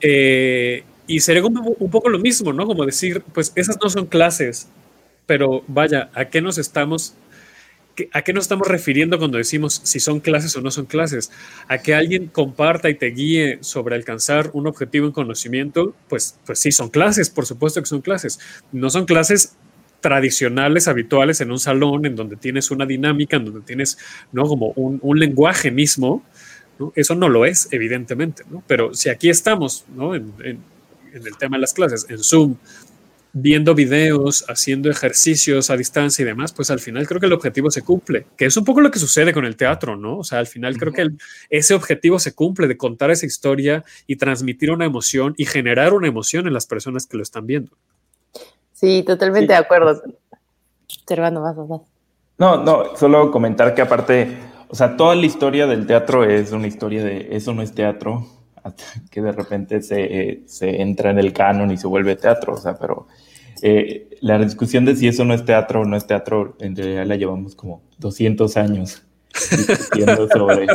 Eh, 0.00 0.84
y 1.08 1.20
sería 1.20 1.42
como 1.42 1.62
un 1.62 1.90
poco 1.90 2.08
lo 2.08 2.20
mismo, 2.20 2.52
¿no? 2.52 2.66
Como 2.66 2.86
decir, 2.86 3.22
pues 3.34 3.52
esas 3.56 3.78
no 3.82 3.90
son 3.90 4.06
clases, 4.06 4.68
pero 5.26 5.64
vaya, 5.66 6.10
¿a 6.14 6.26
qué 6.26 6.40
nos 6.40 6.58
estamos 6.58 7.16
¿A 8.12 8.22
qué 8.22 8.32
nos 8.32 8.44
estamos 8.44 8.68
refiriendo 8.68 9.18
cuando 9.18 9.38
decimos 9.38 9.80
si 9.82 9.98
son 9.98 10.20
clases 10.20 10.54
o 10.56 10.60
no 10.60 10.70
son 10.70 10.86
clases? 10.86 11.30
A 11.66 11.78
que 11.78 11.94
alguien 11.94 12.28
comparta 12.28 12.88
y 12.88 12.94
te 12.94 13.06
guíe 13.06 13.58
sobre 13.60 13.96
alcanzar 13.96 14.50
un 14.52 14.66
objetivo 14.66 15.06
en 15.06 15.12
conocimiento, 15.12 15.94
pues, 16.08 16.38
pues 16.46 16.60
sí, 16.60 16.70
son 16.70 16.90
clases, 16.90 17.30
por 17.30 17.46
supuesto 17.46 17.80
que 17.80 17.86
son 17.86 18.00
clases. 18.00 18.38
No 18.70 18.90
son 18.90 19.04
clases 19.04 19.56
tradicionales, 20.00 20.86
habituales 20.86 21.40
en 21.40 21.50
un 21.50 21.58
salón, 21.58 22.06
en 22.06 22.14
donde 22.14 22.36
tienes 22.36 22.70
una 22.70 22.86
dinámica, 22.86 23.36
en 23.36 23.46
donde 23.46 23.60
tienes, 23.62 23.98
¿no? 24.32 24.44
Como 24.44 24.68
un, 24.76 25.00
un 25.02 25.18
lenguaje 25.18 25.70
mismo, 25.70 26.22
¿no? 26.78 26.92
Eso 26.94 27.16
no 27.16 27.28
lo 27.28 27.46
es, 27.46 27.68
evidentemente, 27.72 28.44
¿no? 28.48 28.62
Pero 28.66 28.94
si 28.94 29.08
aquí 29.08 29.28
estamos, 29.28 29.84
¿no? 29.94 30.14
En, 30.14 30.32
en, 30.44 30.60
en 31.18 31.26
el 31.26 31.36
tema 31.36 31.56
de 31.56 31.62
las 31.62 31.74
clases, 31.74 32.06
en 32.08 32.18
Zoom, 32.18 32.56
viendo 33.32 33.74
videos, 33.74 34.44
haciendo 34.48 34.90
ejercicios 34.90 35.70
a 35.70 35.76
distancia 35.76 36.22
y 36.22 36.26
demás, 36.26 36.52
pues 36.52 36.70
al 36.70 36.80
final 36.80 37.06
creo 37.06 37.20
que 37.20 37.26
el 37.26 37.32
objetivo 37.32 37.70
se 37.70 37.82
cumple, 37.82 38.26
que 38.36 38.46
es 38.46 38.56
un 38.56 38.64
poco 38.64 38.80
lo 38.80 38.90
que 38.90 38.98
sucede 38.98 39.32
con 39.32 39.44
el 39.44 39.56
teatro, 39.56 39.96
¿no? 39.96 40.18
O 40.18 40.24
sea, 40.24 40.38
al 40.38 40.46
final 40.46 40.76
creo 40.78 40.92
que 40.92 41.02
el, 41.02 41.18
ese 41.50 41.74
objetivo 41.74 42.18
se 42.18 42.34
cumple 42.34 42.66
de 42.66 42.76
contar 42.76 43.10
esa 43.10 43.26
historia 43.26 43.84
y 44.06 44.16
transmitir 44.16 44.70
una 44.70 44.86
emoción 44.86 45.34
y 45.36 45.44
generar 45.44 45.92
una 45.92 46.08
emoción 46.08 46.46
en 46.46 46.54
las 46.54 46.66
personas 46.66 47.06
que 47.06 47.16
lo 47.16 47.22
están 47.22 47.46
viendo. 47.46 47.72
Sí, 48.72 49.02
totalmente 49.06 49.52
de 49.52 49.58
acuerdo. 49.58 50.02
Servando, 51.06 51.42
vas, 51.42 51.56
vas. 51.56 51.82
No, 52.38 52.62
no, 52.62 52.96
solo 52.96 53.30
comentar 53.30 53.74
que 53.74 53.82
aparte, 53.82 54.38
o 54.68 54.74
sea, 54.74 54.96
toda 54.96 55.14
la 55.16 55.26
historia 55.26 55.66
del 55.66 55.86
teatro 55.86 56.24
es 56.24 56.52
una 56.52 56.68
historia 56.68 57.02
de 57.02 57.28
eso 57.32 57.52
no 57.52 57.62
es 57.62 57.74
teatro, 57.74 58.26
que 59.10 59.22
de 59.22 59.32
repente 59.32 59.82
se, 59.82 60.42
se, 60.46 60.82
entra 60.82 61.10
en 61.10 61.18
el 61.18 61.32
canon 61.32 61.70
y 61.70 61.76
se 61.76 61.86
vuelve 61.86 62.16
teatro, 62.16 62.54
o 62.54 62.56
sea, 62.56 62.76
pero 62.78 63.06
eh, 63.62 64.08
la 64.20 64.38
discusión 64.38 64.84
de 64.84 64.96
si 64.96 65.08
eso 65.08 65.24
no 65.24 65.34
es 65.34 65.44
teatro 65.44 65.80
o 65.82 65.84
no 65.84 65.96
es 65.96 66.06
teatro, 66.06 66.56
en 66.60 66.76
realidad 66.76 67.06
la 67.06 67.16
llevamos 67.16 67.54
como 67.54 67.82
200 67.98 68.56
años 68.56 69.02
discutiendo 69.50 70.28
sobre 70.32 70.66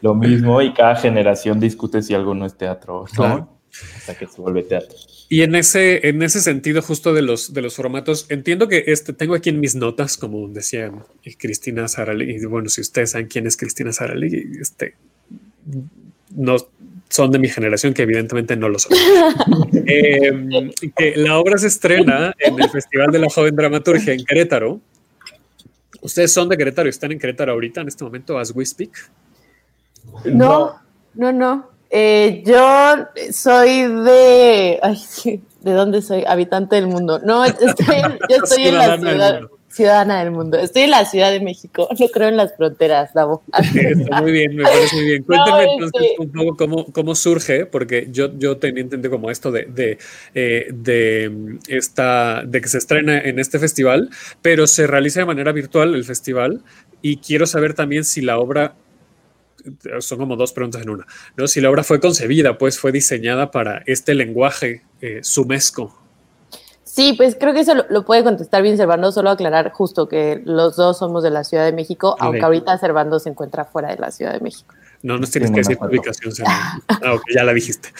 lo 0.00 0.14
mismo 0.14 0.60
y 0.62 0.72
cada 0.72 0.96
generación 0.96 1.60
discute 1.60 2.02
si 2.02 2.14
algo 2.14 2.34
no 2.34 2.46
es 2.46 2.56
teatro 2.56 3.02
o 3.02 3.06
no, 3.16 3.60
hasta 3.96 4.14
que 4.14 4.26
se 4.26 4.40
vuelve 4.40 4.62
teatro. 4.62 4.96
Y 5.28 5.42
en 5.42 5.56
ese, 5.56 6.08
en 6.08 6.22
ese 6.22 6.40
sentido, 6.40 6.82
justo 6.82 7.12
de 7.12 7.22
los, 7.22 7.52
de 7.52 7.60
los 7.60 7.74
formatos, 7.74 8.26
entiendo 8.28 8.68
que 8.68 8.84
este, 8.86 9.12
tengo 9.12 9.34
aquí 9.34 9.50
en 9.50 9.58
mis 9.58 9.74
notas, 9.74 10.16
como 10.16 10.46
decía 10.48 10.92
Cristina 11.38 11.88
Sarali, 11.88 12.36
y 12.36 12.44
bueno, 12.44 12.68
si 12.68 12.80
ustedes 12.80 13.10
saben 13.10 13.26
quién 13.26 13.46
es 13.46 13.56
Cristina 13.56 13.92
Sarali, 13.92 14.58
este, 14.60 14.94
nos 16.34 16.68
son 17.08 17.30
de 17.30 17.38
mi 17.38 17.48
generación, 17.48 17.94
que 17.94 18.02
evidentemente 18.02 18.56
no 18.56 18.68
lo 18.68 18.78
son. 18.78 18.96
Que 19.84 21.14
la 21.16 21.38
obra 21.38 21.58
se 21.58 21.68
estrena 21.68 22.34
en 22.38 22.60
el 22.60 22.68
Festival 22.70 23.10
de 23.10 23.18
la 23.20 23.28
Joven 23.28 23.54
Dramaturgia 23.54 24.12
en 24.12 24.24
Querétaro. 24.24 24.80
¿Ustedes 26.00 26.32
son 26.32 26.48
de 26.48 26.56
Querétaro 26.56 26.88
y 26.88 26.90
están 26.90 27.12
en 27.12 27.18
Querétaro 27.18 27.52
ahorita, 27.52 27.80
en 27.80 27.88
este 27.88 28.04
momento, 28.04 28.38
as 28.38 28.52
we 28.54 28.64
speak? 28.64 29.10
No, 30.24 30.74
no, 31.14 31.32
no. 31.32 31.70
Eh, 31.90 32.42
yo 32.44 33.06
soy 33.32 33.86
de. 34.04 34.78
Ay, 34.82 34.98
¿De 35.60 35.72
dónde 35.72 36.00
soy? 36.00 36.24
Habitante 36.26 36.76
del 36.76 36.86
mundo. 36.86 37.18
No, 37.24 37.44
estoy, 37.44 37.86
yo 38.28 38.36
estoy 38.44 38.68
en 38.68 38.74
la 38.76 38.98
ciudad 38.98 39.40
ciudadana 39.76 40.20
del 40.20 40.30
mundo. 40.30 40.58
Estoy 40.58 40.82
en 40.82 40.90
la 40.90 41.04
Ciudad 41.04 41.30
de 41.30 41.40
México, 41.40 41.88
no 41.98 42.08
creo 42.08 42.28
en 42.28 42.36
las 42.36 42.56
fronteras, 42.56 43.12
Davo. 43.12 43.42
muy 44.22 44.32
bien, 44.32 44.56
me 44.56 44.64
parece 44.64 44.96
muy 44.96 45.04
bien. 45.04 45.22
Cuéntame 45.26 45.64
entonces 45.64 46.12
un 46.18 46.32
poco 46.32 46.56
cómo, 46.56 46.86
cómo, 46.92 47.14
surge, 47.14 47.66
porque 47.66 48.08
yo, 48.10 48.36
yo 48.38 48.56
tenía 48.56 48.82
entendido 48.82 49.10
como 49.10 49.30
esto 49.30 49.52
de, 49.52 49.66
de, 49.66 49.98
eh, 50.34 50.68
de, 50.72 51.58
esta, 51.68 52.42
de 52.44 52.60
que 52.60 52.68
se 52.68 52.78
estrena 52.78 53.18
en 53.18 53.38
este 53.38 53.58
festival, 53.58 54.10
pero 54.42 54.66
se 54.66 54.86
realiza 54.86 55.20
de 55.20 55.26
manera 55.26 55.52
virtual 55.52 55.94
el 55.94 56.04
festival 56.04 56.62
y 57.02 57.18
quiero 57.18 57.46
saber 57.46 57.74
también 57.74 58.04
si 58.04 58.22
la 58.22 58.38
obra 58.38 58.74
son 59.98 60.18
como 60.18 60.36
dos 60.36 60.52
preguntas 60.52 60.82
en 60.82 60.90
una, 60.90 61.06
¿no? 61.36 61.48
Si 61.48 61.60
la 61.60 61.68
obra 61.68 61.82
fue 61.82 61.98
concebida, 62.00 62.56
pues 62.56 62.78
fue 62.78 62.92
diseñada 62.92 63.50
para 63.50 63.82
este 63.86 64.14
lenguaje 64.14 64.82
eh, 65.00 65.18
sumesco 65.22 66.05
Sí, 66.96 67.12
pues 67.12 67.36
creo 67.38 67.52
que 67.52 67.60
eso 67.60 67.74
lo, 67.90 68.06
puede 68.06 68.24
contestar 68.24 68.62
bien 68.62 68.78
Servando, 68.78 69.12
solo 69.12 69.28
aclarar 69.28 69.70
justo 69.70 70.08
que 70.08 70.40
los 70.46 70.76
dos 70.76 70.96
somos 70.96 71.22
de 71.22 71.28
la 71.28 71.44
Ciudad 71.44 71.66
de 71.66 71.72
México, 71.74 72.16
aunque 72.18 72.40
ahorita 72.40 72.78
Servando 72.78 73.18
se 73.18 73.28
encuentra 73.28 73.66
fuera 73.66 73.90
de 73.90 73.98
la 73.98 74.10
Ciudad 74.10 74.32
de 74.32 74.40
México. 74.40 74.74
No 75.02 75.18
nos 75.18 75.30
tienes 75.30 75.50
que 75.50 75.58
decir 75.58 75.76
tu 75.76 75.84
ubicación, 75.84 76.32
ah, 76.46 76.78
ya 77.34 77.44
la 77.44 77.52
dijiste. 77.52 77.90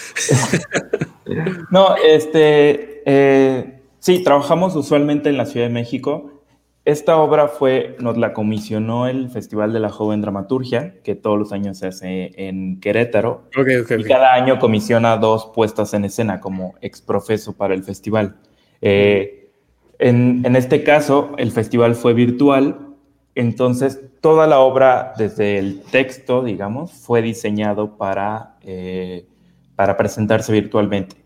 no, 1.70 1.94
este, 1.96 3.02
eh, 3.04 3.82
sí, 3.98 4.24
trabajamos 4.24 4.74
usualmente 4.74 5.28
en 5.28 5.36
la 5.36 5.44
Ciudad 5.44 5.66
de 5.66 5.74
México. 5.74 6.42
Esta 6.86 7.18
obra 7.18 7.48
fue, 7.48 7.96
nos 8.00 8.16
la 8.16 8.32
comisionó 8.32 9.08
el 9.08 9.28
Festival 9.28 9.74
de 9.74 9.80
la 9.80 9.90
Joven 9.90 10.22
Dramaturgia, 10.22 10.94
que 11.02 11.14
todos 11.14 11.38
los 11.38 11.52
años 11.52 11.76
se 11.76 11.88
hace 11.88 12.30
en 12.48 12.80
Querétaro. 12.80 13.50
y 13.54 14.04
cada 14.04 14.32
año 14.32 14.58
comisiona 14.58 15.18
dos 15.18 15.50
puestas 15.54 15.92
en 15.92 16.06
escena 16.06 16.40
como 16.40 16.76
exprofeso 16.80 17.52
para 17.52 17.74
el 17.74 17.84
festival. 17.84 18.36
Eh, 18.80 19.50
en, 19.98 20.56
este 20.56 20.82
caso, 20.82 21.32
el 21.38 21.52
festival 21.52 21.94
fue 21.94 22.12
virtual, 22.12 22.94
entonces 23.34 24.00
toda 24.20 24.46
la 24.46 24.60
obra, 24.60 25.14
desde 25.16 25.58
el 25.58 25.82
texto, 25.82 26.42
digamos, 26.42 26.92
fue 26.92 27.22
diseñado 27.22 27.96
para, 27.96 28.56
eh, 28.62 29.26
para 29.74 29.96
presentarse 29.96 30.52
virtualmente. 30.52 31.16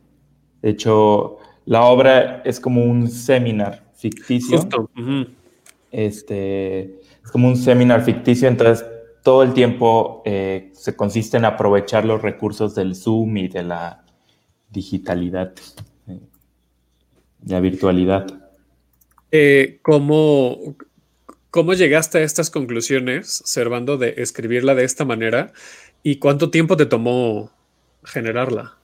De 0.62 0.70
hecho, 0.70 1.38
la 1.64 1.84
obra 1.84 2.42
es 2.44 2.60
como 2.60 2.84
un 2.84 3.08
seminar 3.08 3.82
ficticio. 3.94 4.68
este, 5.90 7.00
es 7.24 7.30
como 7.32 7.48
un 7.48 7.56
seminar 7.56 8.02
ficticio, 8.02 8.48
entonces 8.48 8.86
todo 9.22 9.42
el 9.42 9.52
tiempo 9.52 10.22
eh, 10.24 10.70
se 10.74 10.96
consiste 10.96 11.36
en 11.36 11.44
aprovechar 11.44 12.04
los 12.04 12.22
recursos 12.22 12.74
del 12.74 12.94
Zoom 12.94 13.36
y 13.36 13.48
de 13.48 13.64
la 13.64 14.04
digitalidad 14.70 15.52
la 17.46 17.60
virtualidad. 17.60 18.26
Eh, 19.32 19.78
¿cómo, 19.82 20.76
¿Cómo 21.50 21.74
llegaste 21.74 22.18
a 22.18 22.22
estas 22.22 22.50
conclusiones, 22.50 23.42
Servando, 23.44 23.96
de 23.96 24.14
escribirla 24.18 24.74
de 24.74 24.84
esta 24.84 25.04
manera? 25.04 25.52
¿Y 26.02 26.16
cuánto 26.16 26.50
tiempo 26.50 26.76
te 26.76 26.86
tomó 26.86 27.50
generarla? 28.04 28.76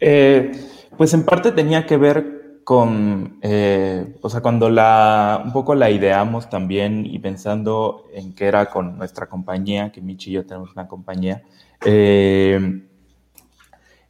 Eh, 0.00 0.52
pues 0.96 1.14
en 1.14 1.24
parte 1.24 1.52
tenía 1.52 1.86
que 1.86 1.96
ver 1.96 2.38
con, 2.64 3.38
eh, 3.40 4.14
o 4.20 4.28
sea, 4.28 4.40
cuando 4.40 4.68
la, 4.68 5.40
un 5.42 5.52
poco 5.52 5.74
la 5.74 5.90
ideamos 5.90 6.50
también 6.50 7.06
y 7.06 7.18
pensando 7.18 8.04
en 8.12 8.34
que 8.34 8.44
era 8.44 8.66
con 8.66 8.98
nuestra 8.98 9.26
compañía, 9.26 9.90
que 9.90 10.02
Michi 10.02 10.30
y 10.30 10.34
yo 10.34 10.44
tenemos 10.44 10.72
una 10.72 10.86
compañía, 10.86 11.42
eh, 11.84 12.82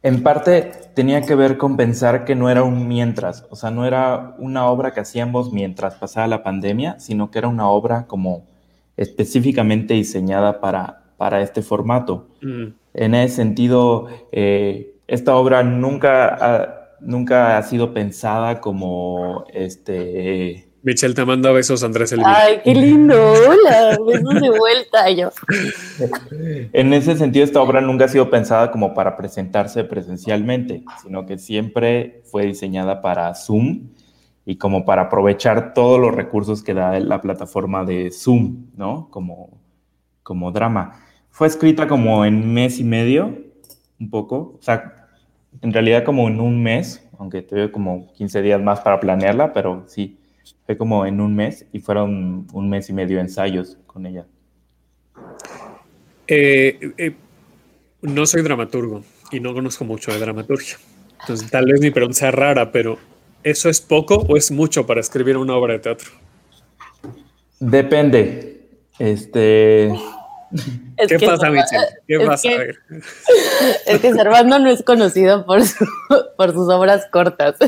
en 0.01 0.23
parte 0.23 0.71
tenía 0.93 1.21
que 1.21 1.35
ver 1.35 1.57
con 1.57 1.75
pensar 1.75 2.23
que 2.23 2.35
no 2.35 2.49
era 2.49 2.63
un 2.63 2.87
mientras, 2.87 3.45
o 3.49 3.55
sea, 3.55 3.69
no 3.69 3.85
era 3.85 4.35
una 4.37 4.65
obra 4.67 4.93
que 4.93 5.01
hacíamos 5.01 5.51
mientras 5.51 5.95
pasaba 5.95 6.27
la 6.27 6.43
pandemia, 6.43 6.99
sino 6.99 7.31
que 7.31 7.39
era 7.39 7.47
una 7.47 7.69
obra 7.69 8.05
como 8.07 8.45
específicamente 8.95 9.93
diseñada 9.93 10.61
para, 10.61 11.03
para 11.17 11.41
este 11.41 11.61
formato. 11.61 12.27
Mm. 12.41 12.67
En 12.93 13.15
ese 13.15 13.35
sentido, 13.35 14.07
eh, 14.31 14.95
esta 15.07 15.35
obra 15.35 15.63
nunca 15.63 16.35
ha, 16.39 16.79
nunca 17.01 17.57
ha 17.57 17.63
sido 17.63 17.93
pensada 17.93 18.61
como 18.61 19.45
este 19.53 20.68
Michelle 20.81 21.13
te 21.13 21.25
manda 21.25 21.51
besos, 21.51 21.83
Andrés 21.83 22.11
Elvira. 22.13 22.41
Ay, 22.41 22.61
qué 22.63 22.73
lindo. 22.73 23.15
Hola, 23.15 23.97
besos 24.07 24.41
de 24.41 24.49
vuelta. 24.49 25.09
Yo. 25.11 25.29
En 26.71 26.93
ese 26.93 27.17
sentido, 27.17 27.43
esta 27.43 27.61
obra 27.61 27.81
nunca 27.81 28.05
ha 28.05 28.07
sido 28.07 28.29
pensada 28.29 28.71
como 28.71 28.93
para 28.93 29.17
presentarse 29.17 29.83
presencialmente, 29.83 30.83
sino 31.01 31.25
que 31.25 31.37
siempre 31.37 32.21
fue 32.25 32.45
diseñada 32.45 33.01
para 33.01 33.33
Zoom 33.35 33.89
y 34.45 34.55
como 34.55 34.85
para 34.85 35.03
aprovechar 35.03 35.73
todos 35.73 35.99
los 35.99 36.15
recursos 36.15 36.63
que 36.63 36.73
da 36.73 36.97
la 36.99 37.21
plataforma 37.21 37.83
de 37.83 38.09
Zoom, 38.11 38.67
¿no? 38.77 39.09
Como, 39.11 39.59
como 40.23 40.51
drama. 40.51 40.93
Fue 41.29 41.47
escrita 41.47 41.87
como 41.87 42.23
en 42.23 42.53
mes 42.53 42.79
y 42.79 42.85
medio, 42.85 43.37
un 43.99 44.09
poco. 44.09 44.55
O 44.57 44.61
sea, 44.61 45.07
en 45.61 45.73
realidad 45.73 46.05
como 46.05 46.29
en 46.29 46.39
un 46.39 46.63
mes, 46.63 47.05
aunque 47.17 47.41
tuve 47.41 47.69
como 47.69 48.13
15 48.13 48.41
días 48.41 48.61
más 48.61 48.79
para 48.79 48.99
planearla, 49.01 49.51
pero 49.51 49.83
sí 49.87 50.18
fue 50.69 50.77
como 50.77 51.03
en 51.07 51.19
un 51.19 51.35
mes 51.35 51.65
y 51.73 51.79
fueron 51.79 52.45
un 52.53 52.69
mes 52.69 52.91
y 52.91 52.93
medio 52.93 53.19
ensayos 53.19 53.75
con 53.87 54.05
ella. 54.05 54.27
Eh, 56.27 56.93
eh, 56.95 57.15
no 58.03 58.27
soy 58.27 58.43
dramaturgo 58.43 59.03
y 59.31 59.39
no 59.39 59.55
conozco 59.55 59.83
mucho 59.83 60.11
de 60.11 60.19
dramaturgia. 60.19 60.77
Entonces, 61.21 61.49
tal 61.49 61.65
vez 61.65 61.81
mi 61.81 61.89
pregunta 61.89 62.19
sea 62.19 62.29
rara, 62.29 62.71
pero 62.71 62.99
¿eso 63.43 63.67
es 63.67 63.81
poco 63.81 64.17
o 64.17 64.37
es 64.37 64.51
mucho 64.51 64.85
para 64.85 65.01
escribir 65.01 65.37
una 65.37 65.55
obra 65.55 65.73
de 65.73 65.79
teatro? 65.79 66.11
Depende. 67.59 68.69
Este. 68.99 69.91
¿Qué 71.07 71.19
pasa, 71.19 71.49
Michelle? 71.49 71.87
¿Qué 72.07 72.19
pasa? 72.19 72.49
es 73.85 73.99
que 74.01 74.13
Servando 74.13 74.59
no 74.59 74.69
es 74.69 74.83
conocido 74.83 75.45
por, 75.45 75.61
por 76.37 76.53
sus 76.53 76.69
obras 76.69 77.07
cortas. 77.11 77.55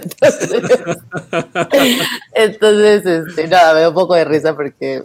Entonces, 2.33 3.05
este, 3.05 3.47
nada, 3.47 3.73
me 3.73 3.81
da 3.81 3.89
un 3.89 3.95
poco 3.95 4.15
de 4.15 4.25
risa 4.25 4.55
porque 4.55 5.03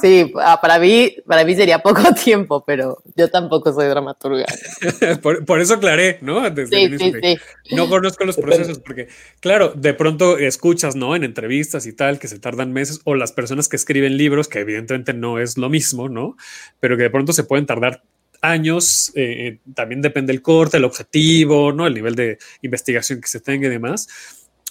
Sí, 0.00 0.32
ah, 0.40 0.58
para 0.60 0.80
mí, 0.80 1.16
para 1.24 1.44
mí 1.44 1.54
sería 1.54 1.78
poco 1.78 2.02
tiempo, 2.24 2.64
pero 2.66 3.02
yo 3.14 3.30
tampoco 3.30 3.72
soy 3.72 3.86
dramaturga. 3.86 4.44
por, 5.22 5.60
eso 5.60 5.74
aclaré, 5.74 6.18
¿no? 6.20 6.44
sí, 6.46 6.98
sí, 6.98 7.12
sí. 7.22 7.36
No 7.70 7.88
conozco 7.88 8.24
los 8.24 8.36
procesos 8.36 8.80
porque, 8.80 9.06
claro, 9.38 9.72
de 9.74 9.94
pronto 9.94 10.36
escuchas, 10.36 10.96
¿no? 10.96 11.14
En 11.14 11.22
entrevistas 11.22 11.86
y 11.86 11.92
tal, 11.92 12.18
que 12.18 12.26
se 12.26 12.40
tardan 12.40 12.72
meses, 12.72 13.00
o 13.04 13.14
las 13.14 13.32
personas 13.32 13.68
que 13.68 13.76
escriben 13.76 14.16
libros, 14.16 14.48
que 14.48 14.58
evidentemente 14.58 15.14
no 15.14 15.38
es 15.38 15.56
lo 15.58 15.70
mismo, 15.70 16.08
¿no? 16.08 16.36
Pero 16.80 16.96
que 16.96 17.04
de 17.04 17.10
pronto 17.10 17.32
se 17.32 17.44
pueden 17.44 17.66
tardar 17.66 18.02
años, 18.42 19.12
eh, 19.14 19.46
eh, 19.46 19.58
también 19.74 20.02
depende 20.02 20.32
el 20.32 20.42
corte, 20.42 20.76
el 20.76 20.84
objetivo, 20.84 21.72
¿no? 21.72 21.86
El 21.86 21.94
nivel 21.94 22.16
de 22.16 22.38
investigación 22.62 23.20
que 23.20 23.28
se 23.28 23.40
tenga 23.40 23.68
y 23.68 23.70
demás 23.70 24.08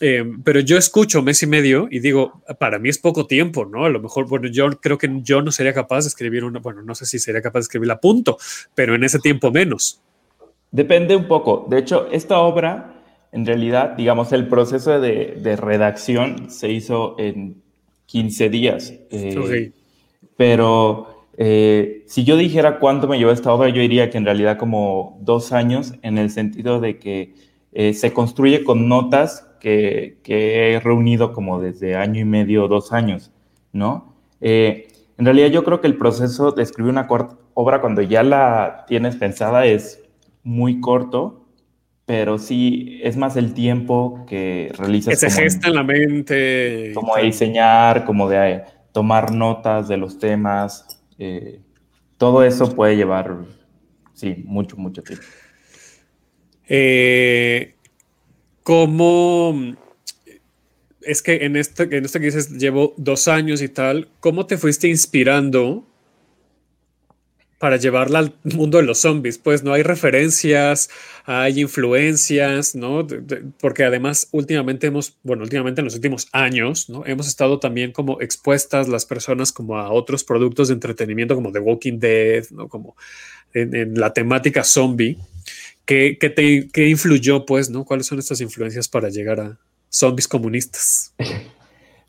eh, 0.06 0.22
pero 0.44 0.60
yo 0.60 0.78
escucho 0.78 1.22
mes 1.22 1.42
y 1.44 1.48
medio 1.48 1.88
y 1.90 2.02
digo, 2.02 2.42
para 2.60 2.78
mí 2.78 2.90
es 2.90 2.98
poco 2.98 3.26
tiempo, 3.26 3.64
¿no? 3.64 3.86
A 3.86 3.90
lo 3.90 4.02
mejor, 4.02 4.28
bueno, 4.28 4.50
yo 4.50 4.70
creo 4.82 4.98
que 4.98 5.10
yo 5.22 5.42
no 5.42 5.50
sería 5.50 5.74
capaz 5.74 6.02
de 6.02 6.10
escribir 6.10 6.44
una, 6.44 6.60
bueno, 6.60 6.82
no 6.82 6.94
sé 6.94 7.06
si 7.06 7.20
sería 7.20 7.42
capaz 7.42 7.60
de 7.60 7.64
escribirla 7.64 7.94
a 7.94 8.00
punto, 8.02 8.38
pero 8.76 8.96
en 8.96 9.06
ese 9.06 9.20
tiempo 9.20 9.50
menos. 9.50 10.02
Depende 10.72 11.16
un 11.16 11.30
poco. 11.30 11.68
De 11.70 11.80
hecho, 11.80 12.10
esta 12.12 12.40
obra, 12.40 13.02
en 13.32 13.46
realidad, 13.46 13.92
digamos, 13.96 14.34
el 14.34 14.50
proceso 14.50 15.00
de, 15.00 15.56
redacción 15.56 16.50
se 16.50 16.70
hizo 16.70 17.16
en 17.18 17.62
15 18.08 18.50
días. 18.50 18.94
Eh, 19.10 19.72
pero 20.36 21.28
eh, 21.38 22.04
si 22.08 22.26
yo 22.26 22.36
dijera 22.36 22.78
cuánto 22.80 23.08
me 23.08 23.18
llevó 23.18 23.32
esta 23.32 23.54
obra, 23.54 23.70
yo 23.70 23.80
diría 23.80 24.10
que 24.10 24.18
en 24.18 24.26
realidad 24.26 24.58
como 24.58 25.18
dos 25.22 25.54
años, 25.54 25.94
en 26.02 26.18
el 26.18 26.30
sentido 26.30 26.82
de 26.82 27.00
que 27.00 27.54
se 27.94 28.14
construye 28.14 28.66
con 28.66 28.88
notas 28.88 29.48
que, 29.64 30.76
he 30.76 30.80
reunido 30.82 31.32
como 31.32 31.60
desde 31.60 31.96
año 31.96 32.20
y 32.20 32.26
medio, 32.26 32.68
dos 32.68 32.92
años, 32.92 33.32
¿no? 33.72 34.14
Eh, 34.42 34.90
en 35.18 35.26
realidad 35.26 35.48
yo 35.48 35.64
creo 35.64 35.80
que 35.80 35.88
el 35.88 35.98
proceso 35.98 36.52
de 36.52 36.64
escribir 36.64 36.92
una 36.92 37.08
obra 37.54 37.80
cuando 37.80 38.02
ya 38.02 38.24
la 38.24 38.84
tienes 38.88 39.16
pensada 39.16 39.66
es 39.66 40.04
muy 40.44 40.82
corto, 40.82 41.46
pero 42.06 42.38
sí 42.38 43.00
es 43.04 43.16
más 43.16 43.38
el 43.38 43.54
tiempo 43.54 44.26
que 44.28 44.72
realizas. 44.78 45.14
Que 45.14 45.30
se 45.30 45.42
gesta 45.42 45.70
en 45.70 45.76
la 45.76 45.84
mente. 45.84 46.92
Como 46.94 47.16
de 47.16 47.24
diseñar, 47.24 48.04
como 48.04 48.28
de 48.28 48.52
eh, 48.52 48.64
tomar 48.92 49.32
notas 49.34 49.88
de 49.88 49.96
los 49.96 50.20
temas. 50.20 51.00
Eh, 51.18 51.62
todo 52.18 52.44
eso 52.44 52.76
puede 52.76 52.98
llevar, 52.98 53.38
sí, 54.14 54.44
mucho, 54.46 54.76
mucho 54.76 55.02
tiempo. 55.04 55.26
Eh, 56.68 57.76
¿Cómo 58.64 59.76
es 61.02 61.22
que 61.22 61.46
en 61.46 61.56
esto, 61.56 61.84
en 61.84 62.06
esto 62.06 62.20
que 62.20 62.26
dices, 62.26 62.50
llevo 62.50 62.94
dos 62.98 63.28
años 63.28 63.62
y 63.62 63.70
tal, 63.70 64.10
¿cómo 64.20 64.46
te 64.46 64.58
fuiste 64.58 64.88
inspirando 64.88 65.86
para 67.60 67.78
llevarla 67.78 68.20
al 68.20 68.36
mundo 68.44 68.78
de 68.78 68.84
los 68.84 69.00
zombies? 69.00 69.38
Pues 69.38 69.64
no 69.64 69.74
hay 69.74 69.84
referencias, 69.84 70.90
hay 71.26 71.62
influencias, 71.62 72.76
¿no? 72.76 73.08
porque 73.60 73.84
además 73.84 74.28
últimamente 74.32 74.88
hemos, 74.88 75.18
bueno, 75.24 75.44
últimamente 75.44 75.82
en 75.82 75.86
los 75.86 75.96
últimos 75.96 76.28
años, 76.32 76.90
¿no? 76.90 77.06
Hemos 77.06 77.28
estado 77.28 77.60
también 77.60 77.92
como 77.92 78.20
expuestas 78.22 78.88
las 78.88 79.06
personas 79.06 79.52
como 79.52 79.78
a 79.78 79.92
otros 79.92 80.24
productos 80.24 80.68
de 80.68 80.74
entretenimiento 80.74 81.36
como 81.36 81.52
The 81.52 81.60
Walking 81.60 82.00
Dead, 82.00 82.46
¿no? 82.52 82.68
Como 82.68 82.96
en, 83.54 84.00
la 84.00 84.14
temática 84.14 84.64
zombie. 84.64 85.18
¿Qué, 85.86 86.18
te, 86.20 86.70
¿Qué 86.72 86.88
influyó, 86.90 87.46
pues, 87.46 87.70
¿no? 87.70 87.84
¿Cuáles 87.86 88.08
son 88.08 88.20
estas 88.20 88.40
influencias 88.42 88.88
para 88.88 89.10
llegar 89.10 89.40
a, 89.40 89.60
zombies 89.94 90.28
comunistas. 90.28 91.14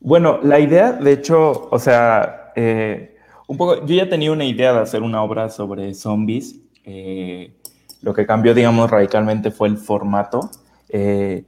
Bueno, 0.06 0.38
la 0.42 0.60
idea, 0.60 0.92
de 0.92 1.12
hecho, 1.12 1.66
o 1.70 1.78
sea, 1.78 2.52
eh, 2.56 3.16
un 3.48 3.56
poco, 3.56 3.86
yo 3.86 3.94
ya 3.94 4.06
tenía 4.06 4.32
una 4.32 4.44
idea 4.44 4.74
de 4.74 4.80
hacer 4.80 5.00
una 5.00 5.22
obra 5.22 5.48
sobre 5.48 5.94
zombies. 5.94 6.56
Eh, 6.84 7.54
lo 8.02 8.12
que 8.12 8.26
cambió, 8.26 8.52
digamos, 8.52 8.90
radicalmente 8.90 9.50
fue 9.50 9.68
el 9.68 9.78
formato. 9.78 10.50
Eh, 10.90 11.44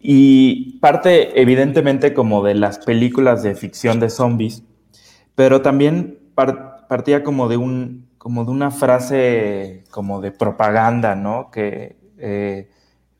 y 0.00 0.80
parte, 0.80 1.40
evidentemente, 1.40 2.14
como 2.14 2.42
de 2.42 2.56
las 2.56 2.80
películas 2.80 3.44
de 3.44 3.54
ficción 3.54 4.00
de 4.00 4.10
zombies, 4.10 4.64
pero 5.36 5.62
también 5.62 6.18
partía 6.34 7.22
como 7.22 7.48
de, 7.48 7.58
un, 7.58 8.08
como 8.24 8.46
de 8.46 8.52
una 8.52 8.70
frase 8.70 9.84
como 9.90 10.22
de 10.22 10.32
propaganda, 10.32 11.14
¿no? 11.14 11.50
Que 11.50 11.96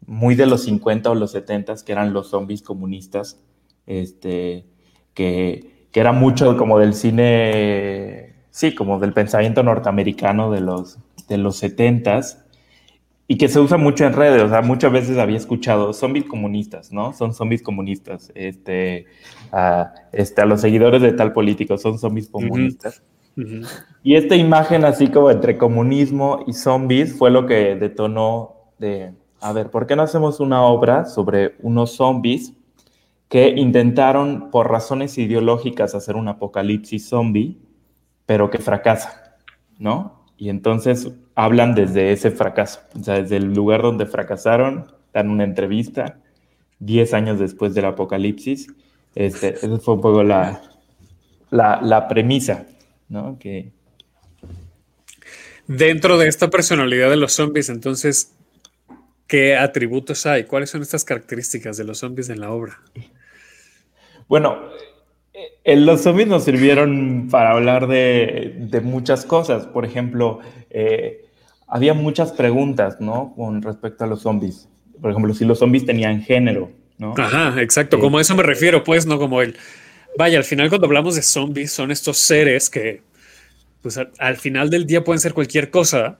muy 0.06 0.34
de 0.34 0.46
los 0.46 0.64
50 0.64 1.11
o 1.11 1.14
los 1.14 1.32
70 1.32 1.75
que 1.84 1.92
eran 1.92 2.14
los 2.14 2.30
zombies 2.30 2.62
comunistas, 2.62 3.38
este, 3.87 4.64
que, 5.12 5.88
que, 5.92 6.00
era 6.00 6.12
mucho 6.12 6.56
como 6.56 6.78
del 6.78 6.94
cine, 6.94 8.34
sí, 8.49 8.75
como 8.75 8.99
del 8.99 9.12
pensamiento 9.12 9.62
norteamericano 9.62 10.50
de 10.50 10.62
los, 10.62 10.99
de 11.28 11.37
los 11.37 11.56
70 11.56 12.20
y 13.28 13.37
que 13.37 13.49
se 13.49 13.61
usa 13.61 13.76
mucho 13.76 14.06
en 14.06 14.14
redes, 14.14 14.42
o 14.42 14.49
sea, 14.49 14.62
muchas 14.62 14.90
veces 14.90 15.18
había 15.18 15.37
escuchado 15.37 15.92
zombies 15.92 16.25
comunistas, 16.25 16.92
¿no? 16.92 17.12
Son 17.12 17.34
zombies 17.34 17.62
comunistas, 17.62 18.32
este, 18.34 19.04
a, 19.52 19.92
este, 20.12 20.40
a 20.40 20.46
los 20.46 20.62
seguidores 20.62 21.02
de 21.02 21.12
tal 21.12 21.34
político 21.34 21.76
son 21.76 21.99
zombies 21.99 22.30
comunistas. 22.30 23.02
Y 24.03 24.14
esta 24.14 24.37
imagen 24.37 24.85
así 24.85 25.09
como 25.09 25.31
entre 25.31 25.59
comunismo 25.59 26.45
y 26.47 26.53
zombies 26.53 27.17
fue 27.17 27.31
lo 27.31 27.47
que 27.47 27.75
detonó 27.75 28.55
de, 28.79 29.12
a 29.41 29.53
ver, 29.53 29.71
¿por 29.71 29.87
qué 29.87 29.97
no 29.97 30.03
hacemos 30.03 30.41
una 30.41 30.62
obra 30.62 31.05
sobre 31.05 31.55
unos 31.61 31.93
zombies 31.93 32.53
que 33.29 33.49
intentaron 33.49 34.50
por 34.50 34.71
razones 34.71 35.19
ideológicas 35.19 35.95
hacer 35.95 36.17
un 36.17 36.29
apocalipsis 36.29 37.09
zombie, 37.09 37.59
pero 38.26 38.50
que 38.50 38.59
fracasa, 38.59 39.38
¿no? 39.79 40.25
Y 40.37 40.50
entonces 40.50 41.11
hablan 41.35 41.75
desde 41.75 42.12
ese 42.12 42.31
fracaso, 42.31 42.81
o 42.99 43.03
sea, 43.03 43.21
desde 43.21 43.38
el 43.38 43.53
lugar 43.53 43.83
donde 43.83 44.07
fracasaron, 44.07 44.93
dan 45.12 45.31
una 45.31 45.45
entrevista 45.45 46.19
10 46.81 47.14
años 47.14 47.38
después 47.38 47.75
del 47.75 47.87
apocalipsis. 47.87 48.69
Este, 49.14 49.55
esa 49.55 49.79
fue 49.79 49.95
un 49.95 50.00
poco 50.00 50.23
la, 50.23 50.61
la, 51.50 51.81
la 51.83 52.09
premisa, 52.09 52.67
¿no? 53.08 53.38
Que... 53.38 53.73
Dentro 55.66 56.18
de 56.18 56.28
esta 56.28 56.50
personalidad 56.50 57.11
de 57.11 57.16
los 57.16 57.32
zombies, 57.32 57.68
entonces, 57.70 58.34
¿Qué 59.26 59.56
atributos 59.56 60.26
hay? 60.26 60.44
¿Cuáles 60.44 60.70
son 60.70 60.82
estas 60.82 61.04
características 61.04 61.76
de 61.76 61.84
los 61.84 61.99
zombies 61.99 62.28
en 62.28 62.40
la 62.40 62.50
obra? 62.50 62.80
Bueno, 64.28 64.58
eh, 65.32 65.76
los 65.76 66.02
zombies 66.02 66.29
nos 66.29 66.44
sirvieron 66.44 67.29
para 67.31 67.52
hablar 67.52 67.87
de, 67.88 68.81
muchas 68.83 69.24
cosas. 69.24 69.66
Por 69.66 69.87
ejemplo, 69.87 70.40
eh, 70.68 71.24
había 71.66 71.94
muchas 71.94 72.33
preguntas, 72.33 73.00
¿no? 73.00 73.33
Con 73.35 73.62
respecto 73.62 74.05
a 74.05 74.07
los 74.07 74.20
zombies. 74.22 74.68
Por 75.00 75.11
ejemplo, 75.11 75.33
si 75.33 75.44
los 75.46 75.59
zombies 75.59 75.87
tenían 75.87 76.20
género, 76.22 76.70
¿no? 76.98 77.14
Ajá, 77.16 77.61
exacto. 77.62 77.98
Como 77.98 78.18
a 78.18 78.20
eso 78.20 78.35
me 78.35 78.42
eh, 78.42 78.46
refiero, 78.46 78.85
pues, 78.85 79.07
¿no? 79.07 79.18
Como 79.18 79.40
el... 79.40 79.57
Vaya, 80.16 80.38
al 80.38 80.44
final 80.44 80.68
cuando 80.68 80.87
hablamos 80.87 81.16
de 81.16 81.22
zombies 81.22 81.72
son 81.72 81.90
estos 81.90 82.18
seres 82.18 82.70
que, 82.70 83.03
pues, 83.83 83.98
al 84.18 84.37
final 84.37 84.70
del 84.70 84.87
día 84.87 85.03
pueden 85.03 85.20
ser 85.20 85.35
cualquier 85.35 85.70
cosa, 85.70 86.18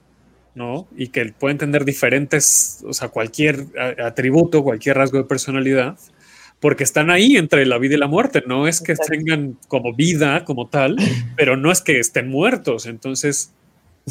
¿no? 0.55 0.89
Y 0.97 1.09
que 1.09 1.25
pueden 1.27 1.59
tener 1.59 1.85
diferentes, 1.85 2.85
o 2.87 2.93
sea, 2.93 3.09
cualquier 3.09 3.67
atributo, 4.05 4.63
cualquier 4.63 4.97
rasgo 4.97 5.19
de 5.19 5.25
personalidad, 5.25 5.97
porque 6.61 6.85
están 6.85 7.11
ahí 7.11 7.37
entre 7.37 7.67
la 7.67 7.79
vida 7.79 7.95
y 7.95 7.99
la 7.99 8.07
muerte. 8.07 8.43
No 8.47 8.67
es 8.67 8.81
que 8.81 8.95
tengan 8.95 9.59
como 9.69 9.95
vida 9.95 10.45
como 10.45 10.69
tal, 10.69 10.97
pero 11.37 11.57
no 11.57 11.71
es 11.71 11.81
que 11.81 11.99
estén 11.99 12.29
muertos. 12.29 12.87
Entonces, 12.87 13.53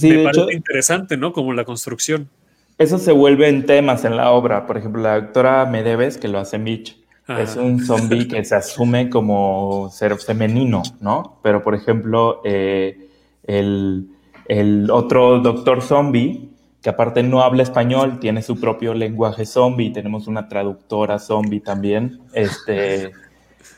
me 0.01 0.23
parece 0.23 0.53
interesante, 0.53 1.17
¿no? 1.17 1.33
Como 1.33 1.53
la 1.53 1.65
construcción. 1.65 2.29
Eso 2.77 2.97
se 2.97 3.11
vuelve 3.11 3.49
en 3.49 3.65
temas 3.65 4.03
en 4.05 4.17
la 4.17 4.31
obra. 4.31 4.65
Por 4.65 4.77
ejemplo, 4.77 5.01
la 5.01 5.19
doctora 5.19 5.65
Medeves, 5.65 6.17
que 6.17 6.27
lo 6.27 6.39
hace 6.39 6.57
Mitch, 6.57 6.97
es 7.27 7.55
un 7.55 7.83
zombie 7.85 8.27
que 8.27 8.43
se 8.43 8.55
asume 8.55 9.09
como 9.09 9.89
ser 9.91 10.17
femenino, 10.17 10.83
¿no? 10.99 11.39
Pero, 11.41 11.63
por 11.63 11.75
ejemplo, 11.75 12.41
eh, 12.43 13.09
el 13.45 14.09
el 14.47 14.89
otro 14.91 15.39
doctor 15.39 15.81
zombie, 15.81 16.49
que 16.81 16.89
aparte 16.89 17.23
no 17.23 17.41
habla 17.41 17.63
español, 17.63 18.19
tiene 18.19 18.41
su 18.41 18.59
propio 18.59 18.93
lenguaje 18.93 19.45
zombie, 19.45 19.91
tenemos 19.91 20.27
una 20.27 20.49
traductora 20.49 21.19
zombie 21.19 21.61
también. 21.61 22.19
Este, 22.33 23.11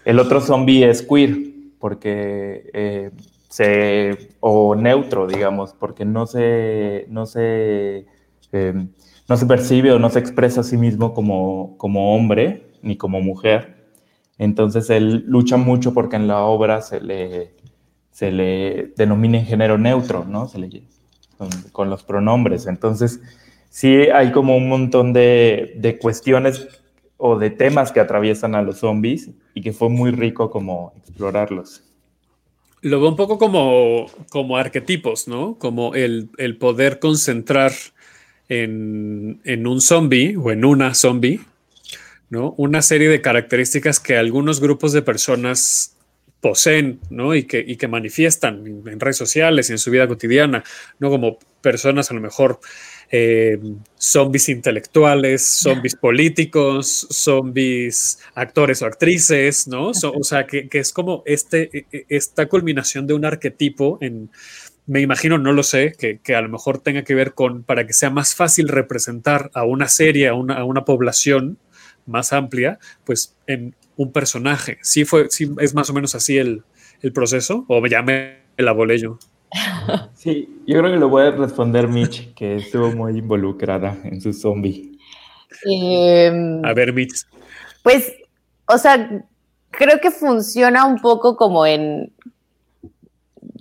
el 0.05 0.19
otro 0.19 0.41
zombie 0.41 0.89
es 0.89 1.03
queer, 1.03 1.37
porque 1.79 2.69
eh, 2.73 3.11
se, 3.47 4.29
o 4.39 4.75
neutro, 4.75 5.27
digamos, 5.27 5.73
porque 5.73 6.03
no 6.03 6.25
se, 6.25 7.05
no 7.09 7.27
se, 7.27 8.07
em, 8.51 8.89
no 9.29 9.37
se 9.37 9.45
percibe 9.45 9.91
o 9.91 9.99
no 9.99 10.09
se 10.09 10.19
expresa 10.19 10.61
a 10.61 10.63
sí 10.63 10.77
mismo 10.77 11.13
como, 11.13 11.77
como 11.77 12.15
hombre 12.15 12.64
ni 12.85 12.95
como 12.95 13.19
mujer. 13.19 13.75
Entonces 14.37 14.89
él 14.89 15.25
lucha 15.27 15.57
mucho 15.57 15.93
porque 15.93 16.15
en 16.15 16.27
la 16.27 16.39
obra 16.41 16.81
se 16.81 17.01
le, 17.01 17.53
se 18.11 18.31
le 18.31 18.93
denomina 18.95 19.39
en 19.39 19.45
género 19.45 19.77
neutro, 19.77 20.25
¿no? 20.25 20.47
Se 20.47 20.59
le, 20.59 20.83
con, 21.71 21.89
los 21.89 22.03
pronombres. 22.03 22.67
Entonces, 22.67 23.19
sí 23.69 23.93
hay 24.13 24.31
como 24.31 24.55
un 24.55 24.69
montón 24.69 25.13
de, 25.13 25.97
cuestiones 26.01 26.67
o 27.17 27.37
de 27.37 27.49
temas 27.49 27.91
que 27.91 27.99
atraviesan 27.99 28.55
a 28.55 28.61
los 28.61 28.79
zombies 28.79 29.29
y 29.53 29.61
que 29.61 29.73
fue 29.73 29.89
muy 29.89 30.11
rico 30.11 30.49
como 30.49 30.93
explorarlos. 30.97 31.83
Lo 32.81 32.99
veo 32.99 33.09
un 33.09 33.15
poco 33.15 33.37
como, 33.37 34.05
como 34.29 34.57
arquetipos, 34.57 35.27
¿no? 35.27 35.55
Como 35.57 35.95
el, 35.95 36.29
poder 36.59 36.99
concentrar 36.99 37.71
en, 38.47 39.41
en, 39.43 39.65
un 39.65 39.81
zombie 39.81 40.37
o 40.37 40.51
en 40.51 40.65
una 40.65 40.93
zombie, 40.93 41.41
¿no? 42.35 42.53
Una 42.57 42.81
serie 42.81 43.07
de 43.07 43.21
características 43.21 44.01
que 44.01 44.17
algunos 44.17 44.59
grupos 44.59 44.91
de 44.91 45.01
personas 45.01 45.95
poseen, 46.41 46.99
¿no? 47.09 47.33
Y 47.33 47.43
que, 47.43 47.63
y 47.65 47.77
que 47.77 47.87
manifiestan 47.87 48.83
en 48.85 48.99
redes 48.99 49.15
sociales 49.15 49.69
y 49.69 49.71
en 49.71 49.79
su 49.79 49.89
vida 49.89 50.05
cotidiana, 50.05 50.63
¿no? 50.99 51.09
Como 51.09 51.39
personas 51.61 52.11
a 52.11 52.13
lo 52.13 52.19
mejor 52.19 52.59
eh, 53.09 53.57
zombies 53.97 54.49
intelectuales, 54.49 55.45
zombies 55.45 55.95
políticos, 55.95 57.07
zombies 57.09 58.19
actores 58.33 58.81
o 58.81 58.85
actrices, 58.85 59.67
¿no? 59.67 59.91
o 59.91 60.23
sea, 60.23 60.45
que, 60.45 60.67
es 60.71 60.91
como 60.91 61.23
este, 61.25 61.69
e, 61.71 61.85
e, 61.91 62.05
esta 62.09 62.47
culminación 62.47 63.07
de 63.07 63.13
un 63.13 63.25
arquetipo 63.25 63.97
en, 64.01 64.29
me 64.87 65.01
imagino, 65.01 65.37
no 65.37 65.53
lo 65.53 65.63
sé, 65.63 65.93
que, 65.97 66.19
que, 66.19 66.35
a 66.35 66.41
lo 66.41 66.49
mejor 66.49 66.79
tenga 66.79 67.03
que 67.03 67.15
ver 67.15 67.33
con, 67.33 67.63
para 67.63 67.87
que 67.87 67.93
sea 67.93 68.09
más 68.09 68.35
fácil 68.35 68.67
representar 68.67 69.49
a 69.53 69.63
una 69.63 69.87
serie, 69.87 70.27
a 70.27 70.33
una, 70.35 70.55
a 70.55 70.63
una 70.63 70.85
población 70.85 71.57
más 72.05 72.33
amplia, 72.33 72.79
pues 73.03 73.35
en 73.47 73.75
un 73.97 74.11
personaje. 74.11 74.77
¿Sí, 74.81 75.05
fue, 75.05 75.29
sí 75.29 75.51
es 75.59 75.73
más 75.73 75.89
o 75.89 75.93
menos 75.93 76.15
así 76.15 76.37
el, 76.37 76.63
proceso? 77.13 77.65
¿O 77.67 77.85
ya 77.85 78.01
me 78.01 78.39
la 78.57 78.71
volé 78.71 78.99
yo? 78.99 79.19
Sí, 80.15 80.49
yo 80.65 80.79
creo 80.79 80.91
que 80.91 80.97
lo 80.97 81.07
voy 81.07 81.23
a 81.27 81.31
responder 81.31 81.87
Mitch, 81.87 82.33
que 82.33 82.55
estuvo 82.55 82.91
muy 82.91 83.19
involucrada 83.19 83.95
en 84.03 84.19
su 84.19 84.33
zombie. 84.33 84.97
Em, 85.63 86.65
a 86.65 86.73
ver, 86.73 86.91
Mitch. 86.93 87.25
Pues, 87.83 88.11
o 88.65 88.79
sea, 88.79 89.23
creo 89.69 89.99
que 90.01 90.09
funciona 90.09 90.85
un 90.85 90.99
poco 90.99 91.37
como 91.37 91.65
en 91.65 92.11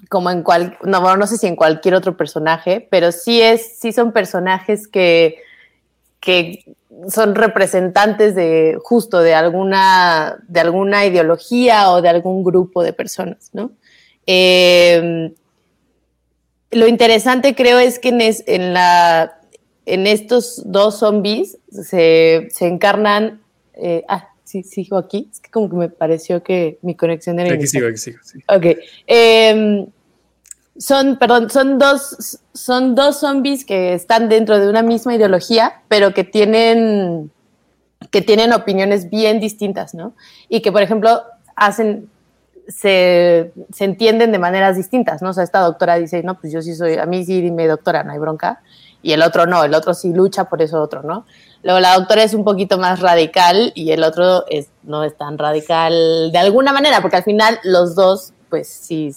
como 0.08 0.30
en 0.30 0.42
cual, 0.42 0.78
no, 0.84 1.16
no 1.16 1.26
sé 1.26 1.36
si 1.38 1.48
en 1.48 1.56
cualquier 1.56 1.94
otro 1.94 2.16
personaje, 2.16 2.86
pero 2.88 3.10
sí 3.10 3.42
es, 3.42 3.78
sí 3.80 3.92
son 3.92 4.12
personajes 4.12 4.86
que, 4.86 5.38
que 6.24 6.64
son 7.08 7.34
representantes 7.34 8.34
de 8.34 8.78
justo 8.82 9.20
de 9.20 9.34
alguna, 9.34 10.42
de 10.48 10.60
alguna 10.60 11.04
ideología 11.04 11.90
o 11.90 12.00
de 12.00 12.08
algún 12.08 12.42
grupo 12.42 12.82
de 12.82 12.94
personas, 12.94 13.50
¿no? 13.52 13.72
Em, 14.24 15.34
lo 16.70 16.88
interesante 16.88 17.54
creo 17.54 17.78
es 17.78 17.98
que 17.98 18.08
en, 18.08 18.72
la, 18.72 19.38
en 19.84 20.06
estos 20.06 20.62
dos 20.64 20.98
zombies 21.00 21.58
se, 21.70 22.48
se 22.50 22.66
encarnan. 22.68 23.42
Eh, 23.74 24.02
ah, 24.08 24.30
sí, 24.44 24.62
sigo 24.62 24.96
aquí. 24.96 25.28
Es 25.30 25.40
que 25.40 25.50
como 25.50 25.68
que 25.68 25.76
me 25.76 25.88
pareció 25.90 26.42
que 26.42 26.78
mi 26.80 26.94
conexión 26.94 27.38
era. 27.38 27.54
Aquí 27.54 27.66
sigo, 27.66 27.86
aquí 27.86 27.98
sigo. 27.98 28.18
Sí. 28.22 28.38
Ok. 28.48 28.78
Eh, 29.06 29.86
son, 30.78 31.16
perdón, 31.16 31.50
son 31.50 31.78
dos, 31.78 32.40
son 32.52 32.94
dos 32.94 33.20
zombies 33.20 33.64
que 33.64 33.94
están 33.94 34.28
dentro 34.28 34.58
de 34.58 34.68
una 34.68 34.82
misma 34.82 35.14
ideología, 35.14 35.82
pero 35.88 36.12
que 36.14 36.24
tienen, 36.24 37.30
que 38.10 38.22
tienen 38.22 38.52
opiniones 38.52 39.10
bien 39.10 39.40
distintas, 39.40 39.94
¿no? 39.94 40.14
Y 40.48 40.62
que, 40.62 40.72
por 40.72 40.82
ejemplo, 40.82 41.22
hacen, 41.54 42.10
se, 42.66 43.52
se, 43.72 43.84
entienden 43.84 44.32
de 44.32 44.38
maneras 44.38 44.76
distintas, 44.76 45.22
¿no? 45.22 45.30
O 45.30 45.32
sea, 45.32 45.44
esta 45.44 45.60
doctora 45.60 45.96
dice, 45.96 46.22
no, 46.22 46.40
pues 46.40 46.52
yo 46.52 46.60
sí 46.60 46.74
soy, 46.74 46.94
a 46.94 47.06
mí 47.06 47.24
sí 47.24 47.40
dime 47.40 47.68
doctora, 47.68 48.02
no 48.02 48.12
hay 48.12 48.18
bronca, 48.18 48.60
y 49.00 49.12
el 49.12 49.22
otro 49.22 49.46
no, 49.46 49.62
el 49.62 49.74
otro 49.74 49.94
sí 49.94 50.12
lucha 50.12 50.44
por 50.46 50.62
eso 50.62 50.80
otro, 50.80 51.02
¿no? 51.02 51.26
Luego 51.62 51.78
la 51.78 51.94
doctora 51.94 52.24
es 52.24 52.34
un 52.34 52.44
poquito 52.44 52.78
más 52.78 53.00
radical 53.00 53.70
y 53.74 53.92
el 53.92 54.02
otro 54.02 54.44
es, 54.48 54.68
no 54.82 55.04
es 55.04 55.16
tan 55.16 55.38
radical 55.38 56.32
de 56.32 56.38
alguna 56.38 56.72
manera, 56.72 57.00
porque 57.00 57.18
al 57.18 57.22
final 57.22 57.58
los 57.62 57.94
dos, 57.94 58.32
pues 58.48 58.68
sí, 58.68 59.14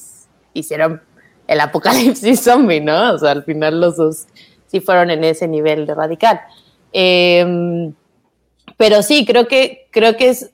hicieron 0.53 1.01
el 1.47 1.59
apocalipsis 1.59 2.39
zombie, 2.43 2.81
¿no? 2.81 3.13
O 3.13 3.17
sea, 3.17 3.31
al 3.31 3.43
final 3.43 3.79
los 3.81 3.97
dos 3.97 4.27
sí 4.67 4.79
fueron 4.81 5.09
en 5.09 5.23
ese 5.23 5.47
nivel 5.47 5.85
de 5.85 5.95
radical. 5.95 6.41
Eh, 6.93 7.91
pero 8.77 9.01
sí, 9.01 9.25
creo 9.25 9.47
que, 9.47 9.87
creo 9.91 10.17
que 10.17 10.29
es, 10.29 10.51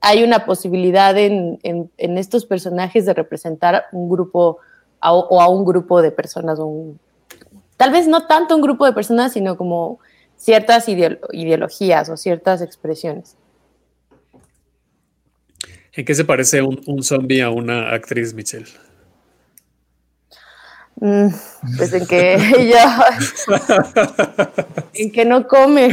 hay 0.00 0.24
una 0.24 0.44
posibilidad 0.44 1.16
en, 1.16 1.58
en, 1.62 2.18
estos 2.18 2.46
personajes 2.46 3.06
de 3.06 3.14
representar 3.14 3.84
un 3.92 4.08
grupo 4.08 4.58
o 5.02 5.40
a 5.40 5.48
un 5.48 5.64
grupo 5.64 6.02
de 6.02 6.10
personas, 6.10 6.58
un, 6.58 6.98
tal 7.76 7.90
vez 7.90 8.06
no 8.06 8.26
tanto 8.26 8.54
un 8.54 8.60
grupo 8.60 8.84
de 8.84 8.92
personas, 8.92 9.32
sino 9.32 9.56
como 9.56 9.98
ciertas 10.36 10.88
ideolo 10.88 11.18
ideologías 11.32 12.08
o 12.08 12.16
ciertas 12.16 12.60
expresiones. 12.60 13.36
¿En 15.92 16.04
qué 16.04 16.14
se 16.14 16.24
parece 16.24 16.62
un, 16.62 16.80
un 16.86 17.02
zombie 17.02 17.42
a 17.42 17.50
una 17.50 17.90
actriz, 17.92 18.32
Michelle? 18.34 18.70
Mm, 21.02 21.28
pues 21.78 21.94
en 21.94 22.06
que 22.06 22.34
ella 22.58 23.06
en 24.92 25.10
que 25.10 25.24
no 25.24 25.48
come 25.48 25.86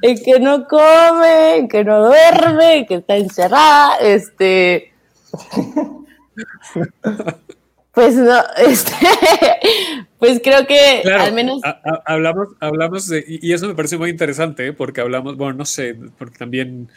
en 0.00 0.24
que 0.24 0.40
no 0.40 0.66
come 0.66 1.56
en 1.56 1.68
que 1.68 1.84
no 1.84 2.06
duerme 2.06 2.78
en 2.78 2.86
que 2.86 2.94
está 2.94 3.16
encerrada 3.16 3.98
este 3.98 4.94
pues 7.92 8.14
no 8.14 8.40
este 8.56 8.92
pues 10.18 10.40
creo 10.42 10.66
que 10.66 11.00
claro, 11.02 11.24
al 11.24 11.34
menos 11.34 11.60
a, 11.62 11.78
a, 11.84 12.02
hablamos 12.06 12.48
hablamos 12.60 13.06
de, 13.06 13.22
y 13.26 13.52
eso 13.52 13.68
me 13.68 13.74
parece 13.74 13.98
muy 13.98 14.08
interesante 14.08 14.68
¿eh? 14.68 14.72
porque 14.72 15.02
hablamos 15.02 15.36
bueno 15.36 15.58
no 15.58 15.66
sé 15.66 15.94
porque 16.16 16.38
también 16.38 16.88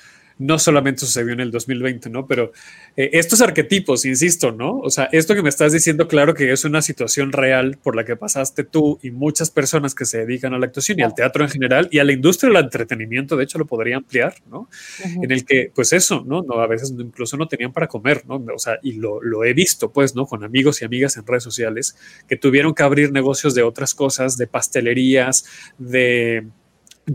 no 0.41 0.57
solamente 0.57 1.01
sucedió 1.01 1.33
en 1.33 1.39
el 1.39 1.51
2020, 1.51 2.09
¿no? 2.09 2.25
Pero 2.25 2.51
eh, 2.97 3.11
estos 3.13 3.41
arquetipos, 3.41 4.05
insisto, 4.05 4.51
¿no? 4.51 4.79
O 4.79 4.89
sea, 4.89 5.07
esto 5.11 5.35
que 5.35 5.43
me 5.43 5.49
estás 5.49 5.71
diciendo, 5.71 6.07
claro 6.07 6.33
que 6.33 6.51
es 6.51 6.65
una 6.65 6.81
situación 6.81 7.31
real 7.31 7.77
por 7.83 7.95
la 7.95 8.05
que 8.05 8.15
pasaste 8.15 8.63
tú 8.63 8.97
y 9.03 9.11
muchas 9.11 9.51
personas 9.51 9.93
que 9.93 10.05
se 10.05 10.17
dedican 10.17 10.55
a 10.55 10.59
la 10.59 10.65
actuación 10.65 10.99
y 10.99 11.03
al 11.03 11.13
teatro 11.13 11.43
en 11.43 11.51
general 11.51 11.89
y 11.91 11.99
a 11.99 12.03
la 12.03 12.11
industria 12.11 12.51
del 12.51 12.63
entretenimiento, 12.63 13.37
de 13.37 13.43
hecho, 13.43 13.59
lo 13.59 13.67
podría 13.67 13.97
ampliar, 13.97 14.33
¿no? 14.49 14.67
En 15.03 15.31
el 15.31 15.45
que, 15.45 15.71
pues 15.75 15.93
eso, 15.93 16.23
¿no? 16.25 16.41
no 16.41 16.59
a 16.59 16.65
veces 16.65 16.91
incluso 16.97 17.37
no 17.37 17.47
tenían 17.47 17.71
para 17.71 17.87
comer, 17.87 18.23
¿no? 18.27 18.43
O 18.55 18.59
sea, 18.59 18.79
y 18.81 18.93
lo, 18.93 19.21
lo 19.21 19.43
he 19.43 19.53
visto, 19.53 19.91
pues, 19.91 20.15
¿no? 20.15 20.25
Con 20.25 20.43
amigos 20.43 20.81
y 20.81 20.85
amigas 20.85 21.17
en 21.17 21.27
redes 21.27 21.43
sociales 21.43 21.95
que 22.27 22.35
tuvieron 22.35 22.73
que 22.73 22.81
abrir 22.81 23.11
negocios 23.11 23.53
de 23.53 23.61
otras 23.61 23.93
cosas, 23.93 24.37
de 24.37 24.47
pastelerías, 24.47 25.45
de 25.77 26.47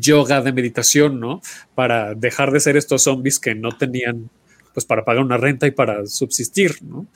yoga, 0.01 0.41
de 0.41 0.53
meditación, 0.53 1.21
¿no? 1.21 1.41
Para 1.75 2.15
dejar 2.15 2.51
de 2.53 2.61
ser 2.61 2.77
estos 2.77 3.03
zombies 3.03 3.39
que 3.39 3.55
no 3.55 3.71
tenían, 3.77 4.31
pues, 4.75 4.87
para 4.87 5.05
pagar 5.05 5.23
una 5.23 5.37
renta 5.37 5.67
y 5.67 5.71
para 5.71 6.07
subsistir, 6.07 6.77
¿no? 6.83 7.07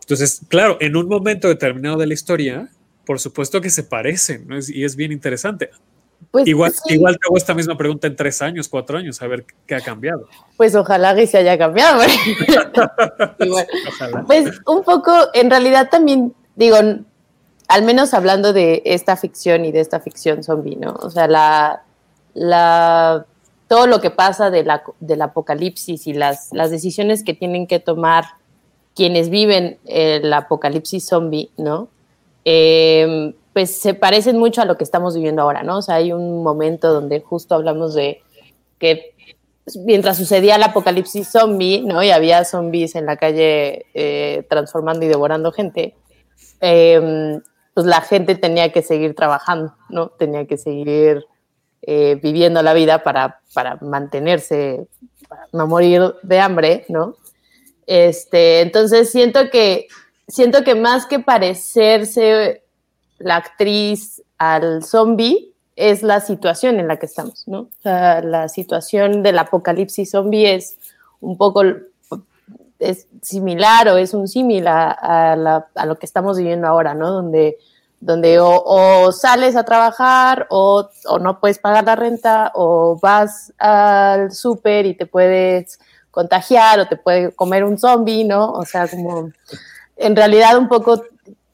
Entonces, 0.00 0.40
claro, 0.48 0.78
en 0.80 0.96
un 0.96 1.06
momento 1.06 1.48
determinado 1.48 1.98
de 1.98 2.06
la 2.06 2.14
historia, 2.14 2.70
por 3.04 3.20
supuesto 3.20 3.60
que 3.60 3.70
se 3.70 3.82
parecen, 3.82 4.46
¿no? 4.46 4.56
y 4.66 4.84
es 4.84 4.96
bien 4.96 5.12
interesante. 5.12 5.70
Pues, 6.30 6.46
igual, 6.46 6.72
sí. 6.72 6.94
igual 6.94 7.18
te 7.18 7.26
hago 7.26 7.36
esta 7.36 7.54
misma 7.54 7.76
pregunta 7.76 8.06
en 8.06 8.16
tres 8.16 8.42
años, 8.42 8.68
cuatro 8.68 8.98
años, 8.98 9.20
a 9.22 9.26
ver 9.26 9.46
qué 9.66 9.74
ha 9.74 9.80
cambiado. 9.80 10.28
Pues 10.56 10.74
ojalá 10.74 11.14
que 11.14 11.26
se 11.26 11.38
haya 11.38 11.56
cambiado. 11.56 12.02
Pues 14.26 14.60
un 14.66 14.82
poco, 14.82 15.12
en 15.32 15.50
realidad 15.50 15.88
también, 15.90 16.34
digo, 16.56 16.76
al 17.68 17.82
menos 17.82 18.14
hablando 18.14 18.52
de 18.52 18.82
esta 18.84 19.16
ficción 19.16 19.64
y 19.64 19.72
de 19.72 19.80
esta 19.80 20.00
ficción 20.00 20.42
zombie, 20.42 20.76
¿no? 20.76 20.92
O 21.00 21.10
sea, 21.10 21.28
la, 21.28 21.82
la, 22.38 23.26
todo 23.68 23.86
lo 23.86 24.00
que 24.00 24.10
pasa 24.10 24.50
de 24.50 24.64
la, 24.64 24.82
del 25.00 25.22
apocalipsis 25.22 26.06
y 26.06 26.12
las, 26.12 26.52
las, 26.52 26.70
decisiones 26.70 27.22
que 27.24 27.34
tienen 27.34 27.66
que 27.66 27.80
tomar 27.80 28.24
quienes 28.94 29.28
viven 29.28 29.78
el 29.84 30.32
apocalipsis 30.32 31.06
zombie, 31.06 31.50
¿no? 31.56 31.88
Eh, 32.44 33.34
pues 33.52 33.76
se 33.76 33.94
parecen 33.94 34.38
mucho 34.38 34.62
a 34.62 34.64
lo 34.64 34.76
que 34.76 34.84
estamos 34.84 35.14
viviendo 35.14 35.42
ahora, 35.42 35.62
¿no? 35.62 35.78
O 35.78 35.82
sea, 35.82 35.96
hay 35.96 36.12
un 36.12 36.42
momento 36.42 36.92
donde 36.92 37.20
justo 37.20 37.54
hablamos 37.54 37.94
de 37.94 38.22
que 38.78 39.14
mientras 39.84 40.16
sucedía 40.16 40.56
el 40.56 40.62
apocalipsis 40.62 41.28
zombie, 41.28 41.82
¿no? 41.82 42.02
Y 42.02 42.10
había 42.10 42.44
zombies 42.44 42.94
en 42.94 43.06
la 43.06 43.16
calle 43.16 43.86
eh, 43.94 44.46
transformando 44.48 45.04
y 45.04 45.08
devorando 45.08 45.52
gente, 45.52 45.94
eh, 46.60 47.40
pues 47.74 47.86
la 47.86 48.00
gente 48.00 48.34
tenía 48.34 48.72
que 48.72 48.82
seguir 48.82 49.14
trabajando, 49.14 49.74
¿no? 49.88 50.08
Tenía 50.08 50.46
que 50.46 50.56
seguir 50.56 51.26
eh, 51.90 52.20
viviendo 52.22 52.62
la 52.62 52.74
vida 52.74 53.02
para, 53.02 53.40
para 53.54 53.76
mantenerse, 53.80 54.86
para 55.26 55.48
no 55.54 55.66
morir 55.66 56.02
de 56.22 56.38
hambre, 56.38 56.84
¿no? 56.90 57.16
Este, 57.86 58.60
entonces 58.60 59.10
siento 59.10 59.48
que, 59.48 59.88
siento 60.26 60.64
que 60.64 60.74
más 60.74 61.06
que 61.06 61.18
parecerse 61.18 62.62
la 63.16 63.36
actriz 63.36 64.22
al 64.36 64.84
zombie, 64.84 65.54
es 65.76 66.02
la 66.02 66.20
situación 66.20 66.78
en 66.78 66.88
la 66.88 66.98
que 66.98 67.06
estamos, 67.06 67.48
¿no? 67.48 67.60
O 67.60 67.82
sea, 67.82 68.20
la 68.20 68.50
situación 68.50 69.22
del 69.22 69.38
apocalipsis 69.38 70.10
zombie 70.10 70.54
es 70.56 70.76
un 71.20 71.38
poco 71.38 71.62
es 72.80 73.06
similar 73.22 73.88
o 73.88 73.96
es 73.96 74.12
un 74.12 74.28
símil 74.28 74.66
a, 74.66 74.90
a, 74.90 75.86
lo 75.86 75.98
que 75.98 76.04
estamos 76.04 76.36
viviendo 76.36 76.66
ahora, 76.66 76.92
¿no? 76.92 77.10
Donde 77.10 77.56
donde 78.00 78.38
o, 78.38 78.62
o 78.64 79.12
sales 79.12 79.56
a 79.56 79.64
trabajar 79.64 80.46
o, 80.50 80.88
o, 81.06 81.18
no 81.18 81.40
puedes 81.40 81.58
pagar 81.58 81.84
la 81.84 81.96
renta 81.96 82.52
o 82.54 82.98
vas 83.00 83.52
al 83.58 84.32
súper 84.32 84.86
y 84.86 84.94
te 84.94 85.06
puedes 85.06 85.80
contagiar 86.10 86.80
o 86.80 86.88
te 86.88 86.96
puede 86.96 87.32
comer 87.32 87.64
un 87.64 87.78
zombie, 87.78 88.24
¿no? 88.24 88.52
O 88.52 88.64
sea, 88.64 88.86
como 88.88 89.30
en 89.96 90.16
realidad 90.16 90.56
un 90.56 90.68
poco 90.68 91.02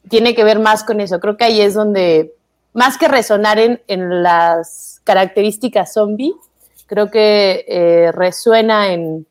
tiene 0.09 0.35
que 0.35 0.43
ver 0.43 0.59
más 0.59 0.83
con 0.83 1.01
eso. 1.01 1.19
Creo 1.19 1.35
que 1.37 1.45
ahí 1.45 1.61
es 1.61 1.73
donde, 1.73 2.33
más 2.73 2.97
que 2.97 3.07
resonar 3.07 3.57
en, 3.59 3.81
en 3.87 4.23
las 4.23 5.01
características 5.03 5.93
zombie, 5.93 6.33
creo 6.85 7.09
que 7.09 7.65
eh, 7.67 8.11
resuena 8.11 8.93
en, 8.93 9.25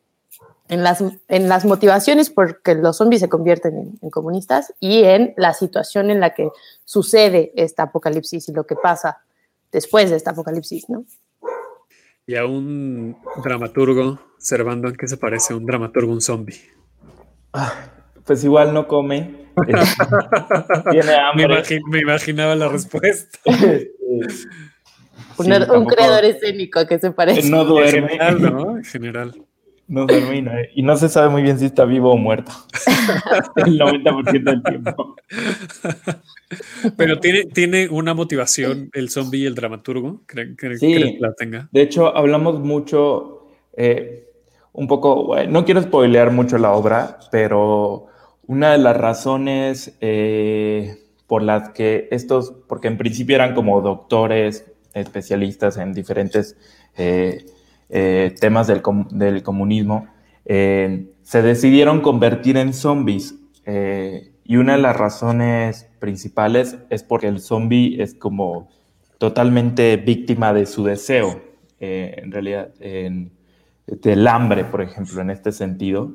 en 0.67 0.83
las, 0.83 1.03
en 1.27 1.49
las 1.49 1.65
motivaciones 1.65 2.29
porque 2.29 2.75
los 2.75 2.97
zombies 2.97 3.21
se 3.21 3.29
convierten 3.29 3.77
en, 3.77 3.99
en, 4.01 4.09
comunistas 4.09 4.73
y 4.79 5.03
en 5.03 5.33
la 5.37 5.53
situación 5.53 6.09
en 6.09 6.19
la 6.19 6.33
que 6.33 6.49
sucede 6.85 7.51
esta 7.55 7.83
apocalipsis 7.83 8.49
y 8.49 8.53
lo 8.53 8.65
que 8.65 8.75
pasa 8.75 9.19
después 9.71 10.09
de 10.09 10.15
esta 10.15 10.31
apocalipsis, 10.31 10.89
¿no? 10.89 11.05
Y 12.27 12.35
a 12.35 12.45
un 12.45 13.17
dramaturgo, 13.43 14.19
Servando, 14.37 14.87
¿en 14.87 14.95
qué 14.95 15.07
se 15.07 15.17
parece 15.17 15.55
un 15.55 15.65
dramaturgo 15.65 16.11
un 16.11 16.21
zombie? 16.21 16.59
Ah, 17.51 17.73
pues 18.25 18.43
igual 18.43 18.73
no 18.73 18.87
come. 18.87 19.47
Tiene 20.91 21.15
hambre. 21.15 21.47
Me, 21.47 21.53
imagin 21.55 21.81
me, 21.89 21.99
imaginaba 21.99 22.55
la 22.55 22.67
respuesta. 22.67 23.39
un, 23.45 24.29
sí, 25.45 25.51
un 25.71 25.85
creador 25.85 26.25
escénico 26.25 26.79
a 26.79 26.87
qué 26.87 26.99
se 26.99 27.11
parece. 27.11 27.49
No 27.49 27.65
duerme. 27.65 27.99
En 27.99 28.07
general, 28.07 28.41
¿no? 28.41 28.77
En 28.77 28.83
general. 28.83 29.45
No 29.87 30.07
termina. 30.07 30.53
Y 30.73 30.81
no 30.81 30.97
se 30.97 31.09
sabe 31.09 31.29
muy 31.29 31.43
bien 31.43 31.59
si 31.59 31.65
está 31.65 31.85
vivo 31.85 32.11
o 32.11 32.17
muerto. 32.17 32.51
El 33.55 33.79
90% 33.79 34.43
del 34.43 34.63
tiempo. 34.63 35.15
Pero 36.97 37.19
tiene, 37.19 37.45
tiene 37.45 37.87
una 37.89 38.13
motivación 38.13 38.89
el 38.93 39.09
zombie 39.09 39.41
y 39.41 39.45
el 39.45 39.55
dramaturgo. 39.55 40.21
¿Creen, 40.25 40.55
creen, 40.55 40.79
sí. 40.79 40.93
que 40.93 41.17
la 41.19 41.33
tenga? 41.33 41.69
De 41.71 41.81
hecho, 41.81 42.15
hablamos 42.15 42.59
mucho, 42.59 43.47
eh, 43.77 44.27
un 44.73 44.87
poco, 44.87 45.25
bueno, 45.25 45.51
no 45.51 45.65
quiero 45.65 45.81
spoilear 45.81 46.31
mucho 46.31 46.57
la 46.57 46.71
obra, 46.71 47.19
pero 47.31 48.07
una 48.47 48.71
de 48.71 48.77
las 48.79 48.97
razones 48.97 49.95
eh, 50.01 50.97
por 51.27 51.41
las 51.43 51.69
que 51.69 52.07
estos, 52.11 52.53
porque 52.67 52.87
en 52.87 52.97
principio 52.97 53.35
eran 53.35 53.53
como 53.53 53.81
doctores, 53.81 54.65
especialistas 54.93 55.77
en 55.77 55.93
diferentes 55.93 56.55
eh, 56.97 57.45
eh, 57.89 58.33
temas 58.39 58.67
del, 58.67 58.81
com 58.81 59.07
del 59.09 59.43
comunismo, 59.43 60.07
eh, 60.45 61.11
se 61.23 61.41
decidieron 61.41 62.01
convertir 62.01 62.57
en 62.57 62.73
zombies. 62.73 63.35
Eh, 63.65 64.31
y 64.43 64.57
una 64.57 64.73
de 64.73 64.81
las 64.81 64.95
razones 64.95 65.89
principales 65.99 66.77
es 66.89 67.01
porque 67.03 67.27
el 67.27 67.39
zombie 67.39 68.01
es 68.01 68.13
como 68.13 68.69
totalmente 69.17 69.97
víctima 69.97 70.53
de 70.53 70.67
su 70.67 70.83
deseo, 70.83 71.41
eh, 71.79 72.15
en 72.17 72.31
realidad, 72.31 72.69
del 72.77 74.27
hambre, 74.27 74.65
por 74.65 74.81
ejemplo, 74.81 75.21
en 75.21 75.31
este 75.31 75.51
sentido. 75.51 76.13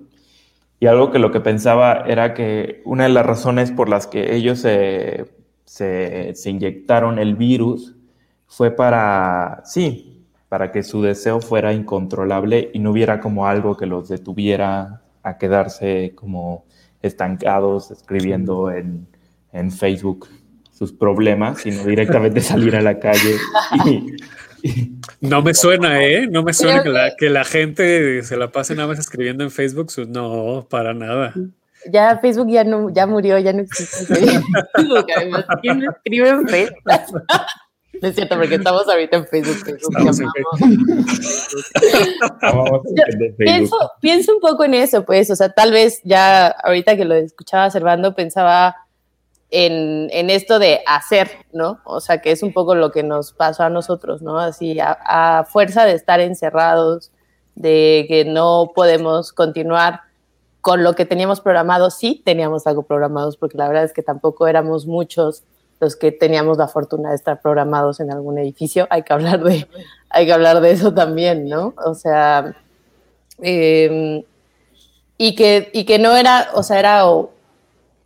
Y 0.79 0.87
algo 0.87 1.11
que 1.11 1.19
lo 1.19 1.31
que 1.31 1.41
pensaba 1.41 2.05
era 2.07 2.35
que 2.35 2.83
una 2.85 3.05
de 3.05 3.11
las 3.11 3.27
razones 3.27 3.71
por 3.71 3.89
las 3.89 4.07
que 4.07 4.35
ellos 4.35 4.61
se, 4.61 5.27
se, 5.65 6.35
se 6.35 6.51
inyectaron 6.51 7.19
el 7.19 7.35
virus 7.35 7.97
fue 8.47 8.71
para, 8.71 9.63
sí, 9.65 10.10
para 10.51 10.73
que 10.73 10.83
su 10.83 11.01
deseo 11.01 11.41
fuera 11.41 11.73
incontrolable 11.73 12.71
y 12.75 12.81
no 12.81 12.91
hubiera 12.91 13.21
como 13.21 13.47
algo 13.47 13.77
que 13.77 13.87
los 13.87 14.09
detuviera 14.09 15.01
a 15.23 15.39
quedarse 15.39 16.13
como 16.17 16.67
estancados 17.03 17.93
escribiendo 17.93 18.71
en, 18.71 19.07
en 19.53 19.71
Facebook 19.71 20.29
sus 20.73 20.93
problemas, 20.93 21.61
sino 21.61 21.85
directamente 21.85 22.41
salir 22.41 22.75
a 22.75 22.83
la 22.83 22.99
calle 22.99 23.37
y, 23.85 24.99
no 25.21 25.41
me 25.41 25.55
suena, 25.55 26.05
¿eh? 26.05 26.27
No 26.27 26.43
me 26.43 26.53
suena 26.53 26.83
que 26.83 26.89
la, 26.89 27.17
que 27.17 27.31
la, 27.31 27.45
gente 27.45 28.23
se 28.25 28.37
la 28.37 28.51
pase 28.51 28.75
nada 28.75 28.89
más 28.89 28.99
escribiendo 28.99 29.45
en 29.45 29.51
Facebook. 29.51 29.91
No, 30.09 30.67
para 30.69 30.93
nada. 30.93 31.33
Ya 31.91 32.19
Facebook 32.19 32.51
ya 32.51 32.65
no, 32.65 32.91
ya 32.91 33.07
murió, 33.07 33.39
ya 33.39 33.55
no 33.55 33.63
existe 33.63 34.05
Facebook. 34.77 35.07
Además, 35.17 35.47
¿quién 35.63 35.83
escribe 35.83 36.29
en 36.29 36.49
Facebook? 36.49 37.23
No 38.01 38.09
es 38.09 38.15
cierto, 38.15 38.37
porque 38.37 38.55
estamos 38.55 38.89
ahorita 38.89 39.17
en 39.17 39.27
Facebook. 39.29 39.79
pienso, 43.37 43.77
pienso 44.01 44.35
un 44.35 44.41
poco 44.41 44.65
en 44.65 44.75
eso, 44.75 45.05
pues, 45.05 45.31
o 45.31 45.37
sea, 45.37 45.51
tal 45.51 45.73
vez 45.73 46.01
ya 46.05 46.49
ahorita 46.49 46.97
que 46.97 47.05
lo 47.05 47.15
escuchaba 47.15 47.67
observando, 47.67 48.15
pensaba 48.15 48.77
en, 49.51 50.09
en, 50.13 50.31
esto 50.31 50.59
de 50.59 50.81
hacer, 50.87 51.31
¿no? 51.53 51.81
O 51.85 52.01
sea, 52.01 52.21
que 52.21 52.31
es 52.31 52.43
un 52.43 52.53
poco 52.53 52.75
lo 52.75 52.91
que 52.91 53.03
nos 53.03 53.33
pasó 53.33 53.65
a 53.65 53.71
nosotros, 53.71 54.23
¿no? 54.23 54.39
Así, 54.39 54.79
a, 54.81 55.45
fuerza 55.49 55.85
de 55.85 55.95
estar 55.95 56.21
encerrados, 56.21 57.11
de 57.55 58.07
que 58.09 58.25
no 58.25 58.73
podemos 58.75 59.33
continuar 59.33 60.03
con 60.61 60.85
lo 60.85 60.95
que 60.95 61.05
teníamos 61.05 61.41
programado, 61.41 61.91
sí 61.91 62.23
teníamos 62.25 62.67
algo 62.67 62.83
programados, 62.83 63.37
porque 63.37 63.59
la 63.59 63.67
verdad 63.67 63.85
es 63.85 63.93
que 63.93 64.03
tampoco 64.03 64.47
éramos 64.47 64.87
muchos 64.87 65.43
los 65.81 65.97
que 65.97 66.13
teníamos 66.13 66.59
la 66.59 66.69
fortuna 66.69 67.09
de 67.09 67.17
estar 67.17 67.41
programados 67.41 68.01
en 68.01 68.13
algún 68.13 68.39
edificio, 68.39 68.87
hay 68.91 69.03
que 69.03 69.13
hablar 69.13 69.43
de, 69.43 69.67
hay 70.11 70.27
que 70.27 70.33
hablar 70.33 70.61
de 70.61 70.71
eso 70.71 70.93
también, 70.95 71.49
¿no? 71.49 71.75
O 71.85 71.95
sea, 71.95 72.55
em, 73.39 74.23
y, 75.17 75.35
que, 75.35 75.71
y 75.73 75.85
que 75.85 75.99
no 75.99 76.15
era, 76.15 76.51
o 76.55 76.63
sea, 76.63 76.79
era, 76.79 77.03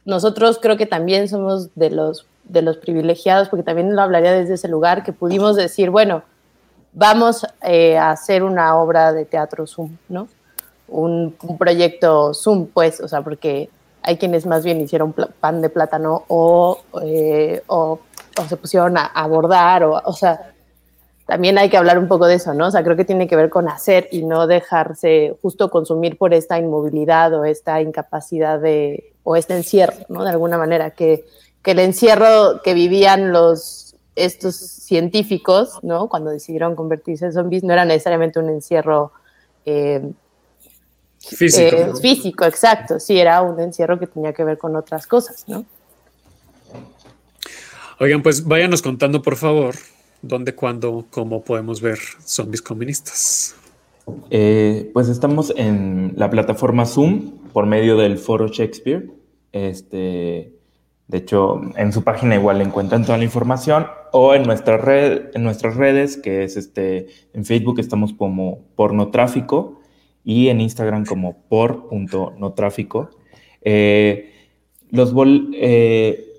nosotros 0.05 0.59
creo 0.63 0.77
que 0.77 0.87
también 0.87 1.29
somos 1.29 1.75
de 1.75 1.91
los, 1.91 2.27
de 2.45 2.63
los 2.63 2.77
privilegiados, 2.77 3.49
porque 3.49 3.65
también 3.65 3.95
lo 3.95 4.03
hablaría 4.03 4.33
desde 4.33 4.55
ese 4.55 4.69
lugar, 4.69 5.03
que 5.03 5.13
pudimos 5.13 5.57
decir, 5.57 5.91
bueno, 5.91 6.23
vamos 6.93 7.45
eh, 7.63 7.99
a 7.99 8.11
hacer 8.11 8.45
una 8.45 8.77
obra 8.77 9.13
de 9.13 9.25
teatro 9.25 9.67
Zoom, 9.67 9.97
¿no? 10.09 10.29
Un 10.87 11.35
proyecto 11.59 12.35
Zoom, 12.35 12.67
pues, 12.67 13.01
o 13.01 13.09
sea, 13.09 13.23
porque 13.23 13.69
hay 14.05 14.19
quienes 14.19 14.47
más 14.47 14.64
bien 14.64 14.81
hicieron 14.81 15.14
pan 15.40 15.62
de 15.62 15.71
plátano 15.71 16.25
o, 16.29 16.79
eh, 17.03 17.62
o, 17.67 18.01
se 18.49 18.57
pusieron 18.57 18.99
a, 18.99 19.07
abordar, 19.07 19.83
o, 19.85 20.01
o 20.05 20.12
sea, 20.12 20.53
también 21.27 21.57
hay 21.57 21.71
que 21.71 21.79
hablar 21.79 21.99
un 21.99 22.07
poco 22.07 22.27
de 22.27 22.35
eso, 22.35 22.53
¿no? 22.53 22.67
O 22.67 22.71
sea, 22.71 22.85
creo 22.85 22.97
que 22.97 23.07
tiene 23.07 23.27
que 23.27 23.37
ver 23.37 23.49
con 23.49 23.67
hacer 23.69 24.09
y 24.12 24.25
no 24.25 24.47
dejarse 24.47 25.38
justo 25.40 25.71
consumir 25.71 26.19
por 26.19 26.35
esta 26.35 26.59
inmovilidad 26.59 27.33
o 27.33 27.47
esta 27.47 27.81
incapacidad 27.81 28.61
de, 28.61 29.14
o 29.23 29.37
este 29.37 29.57
encierro, 29.57 29.97
¿no? 30.11 30.23
De 30.23 30.31
alguna 30.31 30.59
manera, 30.59 30.90
que, 30.90 31.25
que 31.62 31.71
el 31.71 31.79
encierro 31.79 32.61
que 32.62 32.75
vivían 32.75 33.33
los, 33.33 33.97
estos 34.17 34.57
científicos, 34.57 35.79
¿no? 35.83 36.11
Cuando 36.11 36.31
decidieron 36.31 36.77
convertirse 36.77 37.25
en 37.25 37.33
zombies, 37.33 37.64
no 37.64 37.73
era 37.73 37.87
necesariamente 37.87 38.38
un 38.38 38.51
encierro 38.51 39.12
eh, 39.64 40.12
Físico. 41.29 41.77
Eh, 41.77 41.93
físico, 42.01 42.45
exacto. 42.45 43.01
Sí, 43.01 43.19
era 43.19 43.43
un 43.43 43.59
encierro 43.61 43.99
que 43.99 44.07
tenía 44.07 44.33
que 44.33 44.45
ver 44.45 44.59
con 44.59 44.77
otras 44.77 45.07
cosas, 45.07 45.45
¿no? 45.49 45.65
Oigan, 48.01 48.23
pues 48.23 48.45
váyanos 48.45 48.83
contando, 48.83 49.23
por 49.23 49.37
favor, 49.37 49.75
dónde, 50.21 50.55
cuándo, 50.55 51.07
cómo 51.11 51.43
podemos 51.43 51.81
ver 51.81 51.99
zombies 52.25 52.61
comunistas. 52.61 53.55
Eh, 54.31 54.91
pues 54.93 55.09
estamos 55.09 55.53
en 55.57 56.13
la 56.17 56.29
plataforma 56.29 56.87
Zoom 56.87 57.39
por 57.53 57.67
medio 57.67 57.97
del 57.97 58.19
foro 58.19 58.49
Shakespeare. 58.49 59.11
Este, 59.53 60.53
de 61.07 61.19
hecho, 61.19 61.61
en 61.77 61.93
su 61.93 62.03
página 62.03 62.35
igual 62.35 62.61
encuentran 62.61 63.05
toda 63.05 63.19
la 63.19 63.25
información 63.25 63.87
o 64.13 64.35
en, 64.35 64.43
nuestra 64.43 64.77
red, 64.77 65.31
en 65.35 65.45
nuestras 65.45 65.77
redes, 65.77 66.17
que 66.17 66.45
es 66.45 66.57
este, 66.57 67.07
en 67.33 67.45
Facebook 67.45 67.79
estamos 67.79 68.13
como 68.13 68.65
pornotráfico 68.77 69.81
y 70.25 70.49
en 70.49 70.61
Instagram 70.61 71.05
como 71.05 71.43
por.notráfico. 71.49 73.11
Eh, 73.63 74.33
los 74.91 75.13
eh, 75.55 76.35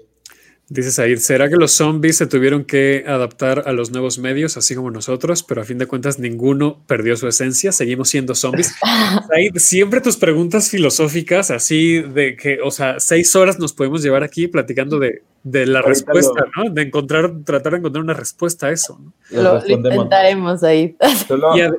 Dices 0.67 0.97
ahí, 0.97 1.15
¿será 1.17 1.47
que 1.47 1.57
los 1.57 1.73
zombies 1.73 2.17
se 2.17 2.25
tuvieron 2.25 2.63
que 2.65 3.03
adaptar 3.07 3.63
a 3.67 3.71
los 3.71 3.91
nuevos 3.91 4.17
medios, 4.17 4.57
así 4.57 4.73
como 4.73 4.89
nosotros, 4.89 5.43
pero 5.43 5.61
a 5.61 5.63
fin 5.63 5.77
de 5.77 5.85
cuentas 5.85 6.17
ninguno 6.17 6.83
perdió 6.87 7.15
su 7.17 7.27
esencia? 7.27 7.71
Seguimos 7.71 8.09
siendo 8.09 8.33
zombies. 8.33 8.73
ahí, 9.35 9.49
siempre 9.57 10.01
tus 10.01 10.17
preguntas 10.17 10.71
filosóficas, 10.71 11.51
así 11.51 12.01
de 12.01 12.35
que, 12.35 12.61
o 12.63 12.71
sea, 12.71 12.99
seis 12.99 13.35
horas 13.35 13.59
nos 13.59 13.73
podemos 13.73 14.01
llevar 14.01 14.23
aquí 14.23 14.47
platicando 14.47 14.97
de, 14.97 15.21
de 15.43 15.67
la 15.67 15.83
respuesta, 15.83 16.45
¿no? 16.57 16.71
De 16.71 16.81
encontrar, 16.81 17.31
tratar 17.45 17.73
de 17.73 17.77
encontrar 17.77 18.03
una 18.03 18.15
respuesta 18.15 18.65
a 18.65 18.71
eso. 18.71 18.99
Lo, 19.29 19.63
intentaremos 19.67 20.63
ahí. 20.63 20.97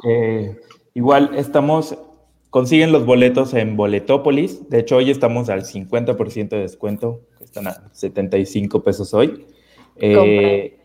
Eh, 0.08 0.56
Igual 0.96 1.32
estamos, 1.36 1.94
consiguen 2.48 2.90
los 2.90 3.04
boletos 3.04 3.52
en 3.52 3.76
Boletópolis. 3.76 4.70
De 4.70 4.78
hecho, 4.78 4.96
hoy 4.96 5.10
estamos 5.10 5.50
al 5.50 5.64
50% 5.66 6.48
de 6.48 6.60
descuento. 6.60 7.20
Están 7.38 7.66
a 7.66 7.90
75 7.92 8.82
pesos 8.82 9.12
hoy. 9.12 9.44
Eh, 9.96 10.78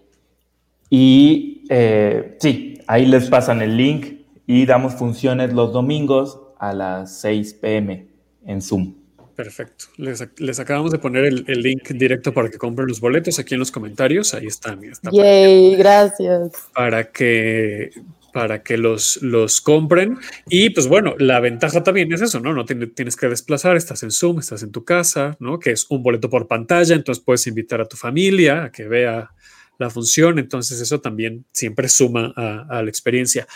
y 0.89 1.63
eh, 1.69 2.35
sí, 2.41 2.77
ahí 2.87 3.05
les 3.05 3.29
pasan 3.29 3.61
el 3.61 3.77
link 3.77 4.25
y 4.45 4.65
damos 4.65 4.95
funciones 4.95 5.53
los 5.53 5.71
domingos 5.71 6.41
a 6.59 6.73
las 6.73 7.21
6 7.21 7.53
pm 7.53 8.07
en 8.45 8.61
Zoom. 8.61 8.93
Perfecto. 9.33 9.85
Les, 9.95 10.59
acabamos 10.59 10.91
de 10.91 10.99
poner 10.99 11.23
el, 11.23 11.45
link 11.45 11.87
directo 11.91 12.33
para 12.33 12.49
que 12.49 12.57
compren 12.57 12.89
los 12.89 12.99
boletos 12.99 13.39
aquí 13.39 13.53
en 13.53 13.61
los 13.61 13.71
comentarios. 13.71 14.33
Ahí 14.33 14.47
están. 14.47 14.81
Yay, 15.09 15.77
gracias. 15.77 16.51
Para 16.73 17.09
que 17.09 17.91
para 18.31 18.63
que 18.63 18.77
los, 18.77 19.21
los 19.21 19.61
compren. 19.61 20.17
Y 20.49 20.71
pues 20.71 20.87
bueno, 20.87 21.15
la 21.17 21.39
ventaja 21.39 21.83
también 21.83 22.11
es 22.13 22.21
eso, 22.21 22.39
¿no? 22.39 22.53
No 22.53 22.65
tienes 22.65 23.15
que 23.15 23.27
desplazar, 23.27 23.75
estás 23.75 24.03
en 24.03 24.11
Zoom, 24.11 24.39
estás 24.39 24.63
en 24.63 24.71
tu 24.71 24.83
casa, 24.85 25.35
¿no? 25.39 25.59
Que 25.59 25.71
es 25.71 25.85
un 25.89 26.03
boleto 26.03 26.29
por 26.29 26.47
pantalla, 26.47 26.95
entonces 26.95 27.23
puedes 27.23 27.45
invitar 27.47 27.81
a 27.81 27.85
tu 27.85 27.97
familia 27.97 28.65
a 28.65 28.71
que 28.71 28.87
vea 28.87 29.31
la 29.77 29.89
función, 29.89 30.39
entonces 30.39 30.79
eso 30.79 31.01
también 31.01 31.45
siempre 31.51 31.89
suma 31.89 32.33
a, 32.35 32.81
la 32.81 32.89
experiencia. 32.89 33.47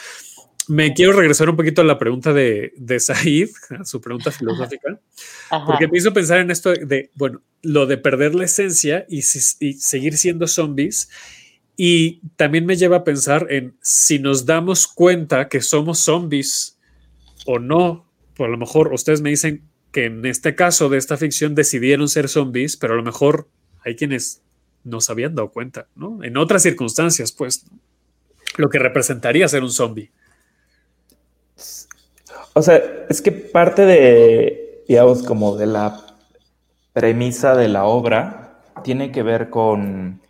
Me 0.67 0.93
quiero 0.93 1.13
regresar 1.13 1.47
un 1.49 1.55
poquito 1.55 1.81
a 1.81 1.85
la 1.85 1.99
pregunta 1.99 2.33
de, 2.33 2.73
de 2.75 2.99
Said, 2.99 3.49
a 3.79 3.85
su 3.85 4.01
pregunta 4.01 4.31
filosófica, 4.31 4.99
porque 5.67 5.88
me 5.88 5.99
hizo 5.99 6.11
pensar 6.11 6.39
en 6.39 6.49
esto 6.49 6.73
de, 6.73 7.11
bueno, 7.13 7.43
lo 7.61 7.85
de 7.85 7.97
perder 7.97 8.33
la 8.33 8.45
esencia 8.45 9.05
y, 9.07 9.19
y 9.19 9.73
seguir 9.73 10.17
siendo 10.17 10.47
zombies 10.47 11.09
y 11.77 12.21
también 12.38 12.65
me 12.65 12.75
lleva 12.75 12.97
a 12.97 13.03
pensar 13.03 13.47
en 13.49 13.75
si 13.81 14.19
nos 14.19 14.45
damos 14.45 14.88
cuenta 14.88 15.49
que 15.49 15.61
somos 15.61 15.99
zombies 15.99 16.77
o 17.45 17.59
no. 17.59 18.05
Por 18.35 18.49
lo 18.49 18.57
mejor 18.57 18.93
ustedes 18.93 19.21
me 19.21 19.29
dicen 19.29 19.63
que 19.91 20.05
en 20.05 20.25
este 20.25 20.55
caso 20.55 20.89
de 20.89 20.97
esta 20.97 21.17
ficción 21.17 21.55
decidieron 21.55 22.09
ser 22.09 22.29
zombies, 22.29 22.77
pero 22.77 22.93
a 22.93 22.97
lo 22.97 23.03
mejor 23.03 23.47
hay 23.83 23.95
quienes 23.95 24.41
no 24.83 25.01
se 25.01 25.11
habían 25.11 25.35
dado 25.35 25.51
cuenta, 25.51 25.88
¿no? 25.95 26.23
En 26.23 26.38
otras 26.38 26.63
circunstancias, 26.63 27.31
pues, 27.31 27.65
lo 28.57 28.69
que 28.69 28.79
representaría 28.79 29.47
ser 29.47 29.63
un 29.63 29.71
zombie. 29.71 30.11
O 32.53 32.61
sea, 32.61 32.81
es 33.09 33.21
que 33.21 33.31
parte 33.31 33.85
de, 33.85 34.83
digamos, 34.88 35.23
como 35.23 35.57
de 35.57 35.65
la 35.65 36.05
premisa 36.93 37.55
de 37.55 37.67
la 37.67 37.85
obra 37.85 38.61
tiene 38.83 39.11
que 39.11 39.23
ver 39.23 39.49
con 39.49 40.21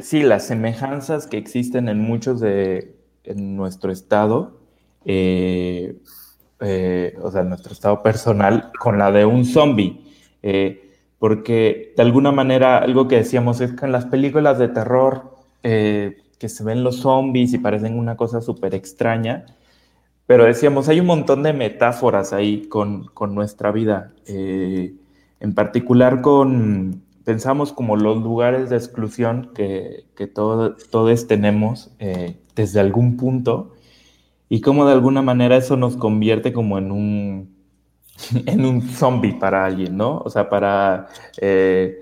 sí, 0.00 0.22
las 0.22 0.46
semejanzas 0.46 1.26
que 1.26 1.38
existen 1.38 1.88
en 1.88 2.00
muchos 2.00 2.40
de 2.40 2.98
en 3.28 3.56
nuestro 3.56 3.92
estado, 3.92 4.58
eh, 5.04 5.96
eh, 6.60 7.16
o 7.22 7.30
sea, 7.30 7.42
nuestro 7.42 7.72
estado 7.72 8.02
personal, 8.02 8.72
con 8.78 8.98
la 8.98 9.12
de 9.12 9.24
un 9.26 9.44
zombie. 9.44 10.00
Eh, 10.42 10.84
porque 11.18 11.92
de 11.96 12.02
alguna 12.02 12.32
manera 12.32 12.78
algo 12.78 13.08
que 13.08 13.16
decíamos 13.16 13.60
es 13.60 13.72
que 13.72 13.86
en 13.86 13.92
las 13.92 14.06
películas 14.06 14.58
de 14.58 14.68
terror 14.68 15.36
que 15.62 16.48
se 16.48 16.64
ven 16.64 16.84
los 16.84 17.00
zombies 17.00 17.52
y 17.52 17.58
parecen 17.58 17.98
una 17.98 18.16
cosa 18.16 18.40
súper 18.40 18.74
extraña, 18.74 19.44
pero 20.26 20.44
decíamos, 20.44 20.88
hay 20.88 21.00
un 21.00 21.06
montón 21.06 21.42
de 21.42 21.52
metáforas 21.52 22.32
ahí 22.32 22.68
con, 22.68 23.06
con 23.06 23.34
nuestra 23.34 23.72
vida. 23.72 24.12
en 24.26 25.54
particular 25.54 26.22
con, 26.22 27.02
pensamos 27.28 27.74
como 27.74 27.94
los 27.94 28.22
lugares 28.22 28.70
de 28.70 28.76
exclusión 28.76 29.50
que, 29.54 30.06
que 30.16 30.26
todos 30.26 31.26
tenemos 31.26 31.90
eh, 31.98 32.38
desde 32.56 32.80
algún 32.80 33.18
punto 33.18 33.74
y 34.48 34.62
cómo 34.62 34.86
de 34.86 34.94
alguna 34.94 35.20
manera 35.20 35.58
eso 35.58 35.76
nos 35.76 35.94
convierte 35.98 36.54
como 36.54 36.78
en 36.78 36.90
un, 36.90 37.54
en 38.46 38.64
un 38.64 38.80
zombie 38.80 39.34
para 39.34 39.66
alguien, 39.66 39.98
¿no? 39.98 40.22
O 40.24 40.30
sea, 40.30 40.48
para 40.48 41.08
eh, 41.38 41.98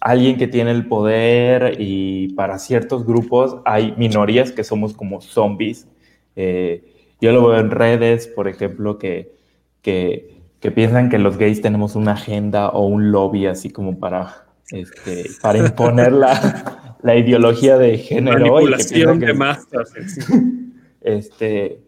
alguien 0.00 0.38
que 0.38 0.48
tiene 0.48 0.70
el 0.70 0.88
poder 0.88 1.76
y 1.78 2.32
para 2.32 2.58
ciertos 2.58 3.04
grupos 3.04 3.58
hay 3.66 3.92
minorías 3.98 4.52
que 4.52 4.64
somos 4.64 4.94
como 4.94 5.20
zombies. 5.20 5.86
Eh, 6.34 6.82
yo 7.20 7.30
lo 7.32 7.46
veo 7.46 7.60
en 7.60 7.70
redes, 7.70 8.26
por 8.26 8.48
ejemplo, 8.48 8.96
que, 8.96 9.34
que, 9.82 10.40
que, 10.60 10.70
piensan 10.70 11.10
que 11.10 11.18
los 11.18 11.36
gays 11.36 11.60
tenemos 11.60 11.94
una 11.94 12.12
agenda 12.12 12.70
o 12.70 12.86
un 12.86 13.12
lobby 13.12 13.44
así 13.44 13.68
como 13.68 13.98
para, 13.98 14.46
este, 14.72 15.30
para 15.40 15.58
imponer 15.58 16.12
la, 16.12 16.96
la 17.02 17.16
ideología 17.16 17.78
de 17.78 17.98
género. 17.98 18.38
Manipulación 18.38 19.18
de 19.20 19.34
masas. 19.34 19.92
Este, 21.04 21.82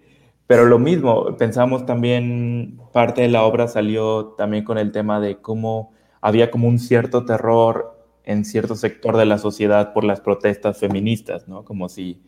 pero 0.49 0.67
lo 0.67 0.81
mismo, 0.81 1.37
pensamos 1.37 1.87
también, 1.87 2.81
parte 2.93 3.23
de 3.23 3.29
la 3.29 3.45
obra 3.45 3.69
salió 3.69 4.35
también 4.37 4.65
con 4.65 4.77
el 4.77 4.91
tema 4.91 5.21
de 5.21 5.37
cómo 5.37 5.93
había 6.21 6.51
como 6.51 6.67
un 6.67 6.81
cierto 6.81 7.25
terror 7.25 7.97
en 8.25 8.45
cierto 8.45 8.75
sector 8.75 9.17
de 9.17 9.27
la 9.27 9.39
sociedad 9.39 9.93
por 9.93 10.03
las 10.03 10.21
protestas 10.21 10.79
feministas, 10.79 11.47
¿no? 11.47 11.65
Como 11.65 11.89
si 11.89 12.23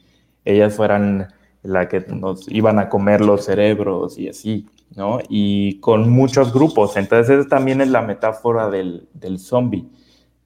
ellas 0.45 0.77
fueran 0.77 1.29
la 1.62 1.88
que 1.88 2.01
nos 2.01 2.49
iban 2.49 2.79
a 2.79 2.88
comer 2.88 3.21
los 3.21 3.45
cerebros 3.45 4.19
y 4.19 4.29
así, 4.29 4.66
¿no? 4.95 5.19
Y 5.29 5.81
con 5.81 6.09
muchos 6.11 6.53
grupos. 6.53 6.97
Entonces, 6.97 7.40
esa 7.40 7.49
también 7.49 7.81
es 7.81 7.88
la 7.88 8.03
metáfora 8.03 8.71
del, 8.71 9.09
del 9.14 9.38
zombie. 9.38 9.88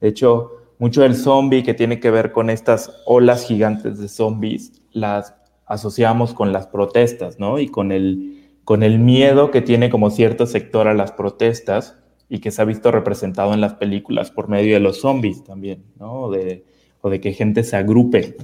De 0.01 0.09
hecho, 0.09 0.51
mucho 0.79 1.01
del 1.03 1.15
zombie 1.15 1.63
que 1.63 1.75
tiene 1.75 1.99
que 1.99 2.11
ver 2.11 2.31
con 2.31 2.49
estas 2.49 2.91
olas 3.05 3.45
gigantes 3.45 3.99
de 3.99 4.07
zombies, 4.07 4.73
las 4.91 5.35
asociamos 5.67 6.33
con 6.33 6.51
las 6.51 6.67
protestas, 6.67 7.39
¿no? 7.39 7.59
Y 7.59 7.69
con 7.69 7.91
el, 7.91 8.49
con 8.65 8.83
el 8.83 8.99
miedo 8.99 9.51
que 9.51 9.61
tiene 9.61 9.89
como 9.89 10.09
cierto 10.09 10.47
sector 10.47 10.87
a 10.87 10.93
las 10.93 11.11
protestas 11.11 11.97
y 12.27 12.39
que 12.39 12.49
se 12.49 12.61
ha 12.61 12.65
visto 12.65 12.91
representado 12.91 13.53
en 13.53 13.61
las 13.61 13.75
películas 13.75 14.31
por 14.31 14.49
medio 14.49 14.73
de 14.73 14.79
los 14.79 15.01
zombies 15.01 15.43
también, 15.43 15.83
¿no? 15.99 16.23
O 16.23 16.31
de, 16.31 16.65
o 17.01 17.09
de 17.09 17.21
que 17.21 17.33
gente 17.33 17.63
se 17.63 17.77
agrupe, 17.77 18.37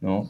¿no? 0.00 0.28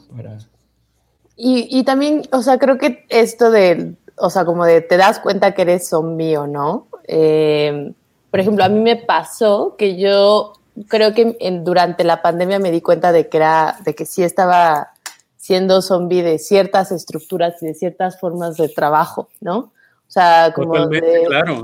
Y, 1.35 1.67
y, 1.69 1.83
también, 1.83 2.21
o 2.31 2.41
sea, 2.41 2.59
creo 2.59 2.77
que 2.77 3.05
esto 3.09 3.51
de, 3.51 3.95
o 4.17 4.29
sea, 4.29 4.45
como 4.45 4.65
de 4.65 4.81
te 4.81 4.97
das 4.97 5.19
cuenta 5.19 5.53
que 5.53 5.63
eres 5.63 5.89
zombie 5.89 6.37
o 6.37 6.47
no. 6.47 6.87
Eh, 7.07 7.91
por 8.29 8.39
ejemplo, 8.39 8.63
a 8.63 8.69
mí 8.69 8.79
me 8.79 8.95
pasó 8.95 9.75
que 9.77 9.97
yo 9.97 10.53
creo 10.87 11.13
que 11.13 11.37
en, 11.39 11.63
durante 11.63 12.03
la 12.03 12.21
pandemia 12.21 12.59
me 12.59 12.71
di 12.71 12.81
cuenta 12.81 13.11
de 13.11 13.29
que 13.29 13.37
era, 13.37 13.77
de 13.83 13.95
que 13.95 14.05
sí 14.05 14.23
estaba 14.23 14.91
siendo 15.37 15.81
zombie 15.81 16.21
de 16.21 16.37
ciertas 16.37 16.91
estructuras 16.91 17.61
y 17.63 17.65
de 17.65 17.73
ciertas 17.73 18.19
formas 18.19 18.57
de 18.57 18.69
trabajo, 18.69 19.27
¿no? 19.39 19.57
O 19.57 20.13
sea, 20.13 20.51
como 20.53 20.87
de, 20.87 21.23
claro, 21.25 21.63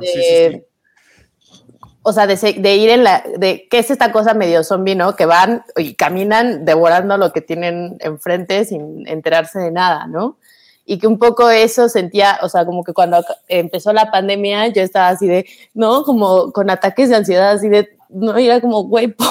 O 2.02 2.14
sea, 2.14 2.26
de, 2.26 2.76
ir 2.76 2.90
en 2.90 3.04
la, 3.04 3.24
de, 3.38 3.68
¿qué 3.70 3.80
es 3.80 3.92
esta 3.92 4.12
cosa 4.12 4.34
medio 4.34 4.64
zombie, 4.64 4.96
no? 4.96 5.16
Que 5.16 5.26
van 5.26 5.64
y 5.76 5.96
caminan 5.96 6.66
devorando 6.66 7.18
lo 7.18 7.32
que 7.34 7.42
tienen 7.42 7.98
enfrente 8.00 8.66
sin 8.66 9.08
enterarse 9.08 9.60
de 9.60 9.72
nada, 9.72 10.08
¿no? 10.08 10.38
Y 10.86 10.98
que 10.98 11.08
un 11.08 11.20
poco 11.20 11.50
eso 11.50 11.90
sentía, 11.90 12.40
o 12.42 12.50
sea, 12.50 12.66
como 12.66 12.84
que 12.84 12.94
cuando 12.94 13.24
empezó 13.50 13.92
la 13.92 14.10
pandemia 14.10 14.70
yo 14.70 14.82
estaba 14.82 15.10
así 15.10 15.28
de, 15.28 15.46
¿no? 15.74 16.04
Como 16.04 16.54
con 16.54 16.70
ataques 16.70 17.10
de 17.10 17.18
ansiedad, 17.18 17.52
así 17.52 17.68
de, 17.68 17.97
no, 18.10 18.36
era 18.38 18.62
como, 18.62 18.84
güey, 18.84 19.08
¿por 19.14 19.28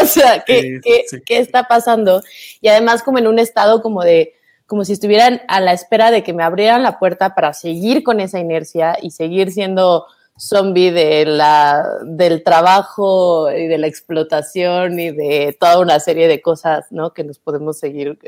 o 0.00 0.06
sea, 0.06 0.44
¿qué, 0.44 0.80
¿qué, 1.26 1.38
está 1.38 1.64
pasando? 1.64 2.22
Y 2.60 2.68
además 2.68 3.02
como 3.02 3.18
en 3.18 3.26
un 3.26 3.38
estado 3.38 3.82
como 3.82 4.02
de, 4.02 4.34
como 4.66 4.84
si 4.84 4.92
estuvieran 4.92 5.42
a 5.48 5.60
la 5.60 5.72
espera 5.72 6.10
de 6.10 6.22
que 6.22 6.32
me 6.32 6.42
abrieran 6.42 6.82
la 6.82 6.98
puerta 6.98 7.34
para 7.34 7.52
seguir 7.52 8.02
con 8.02 8.20
esa 8.20 8.38
inercia 8.38 8.96
y 9.00 9.10
seguir 9.10 9.50
siendo 9.50 10.06
zombie 10.38 10.92
de 10.92 11.24
la, 11.26 11.84
del 12.04 12.44
trabajo 12.44 13.50
y 13.50 13.66
de 13.66 13.78
la 13.78 13.88
explotación 13.88 15.00
y 15.00 15.10
de 15.10 15.56
toda 15.58 15.80
una 15.80 15.98
serie 15.98 16.28
de 16.28 16.40
cosas, 16.40 16.86
¿no? 16.90 17.12
Que 17.12 17.24
nos 17.24 17.38
podemos 17.38 17.78
seguir 17.78 18.18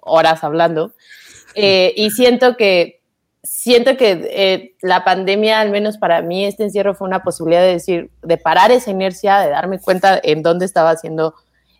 horas 0.00 0.42
hablando. 0.44 0.92
Eh, 1.54 1.92
y 1.96 2.10
siento 2.10 2.56
que 2.56 2.97
siento 3.42 3.96
que 3.96 4.28
eh, 4.30 4.74
la 4.82 5.04
pandemia, 5.04 5.60
al 5.60 5.70
menos 5.70 5.98
para 5.98 6.22
mí, 6.22 6.44
este 6.44 6.64
encierro 6.64 6.94
fue 6.94 7.06
una 7.06 7.22
posibilidad 7.22 7.62
de 7.62 7.72
decir, 7.72 8.10
de 8.22 8.36
parar 8.36 8.70
esa 8.70 8.90
inercia, 8.90 9.38
de 9.38 9.50
darme 9.50 9.78
cuenta 9.78 10.20
en 10.22 10.42
dónde 10.42 10.66
estaba 10.66 10.90
haciendo 10.90 11.34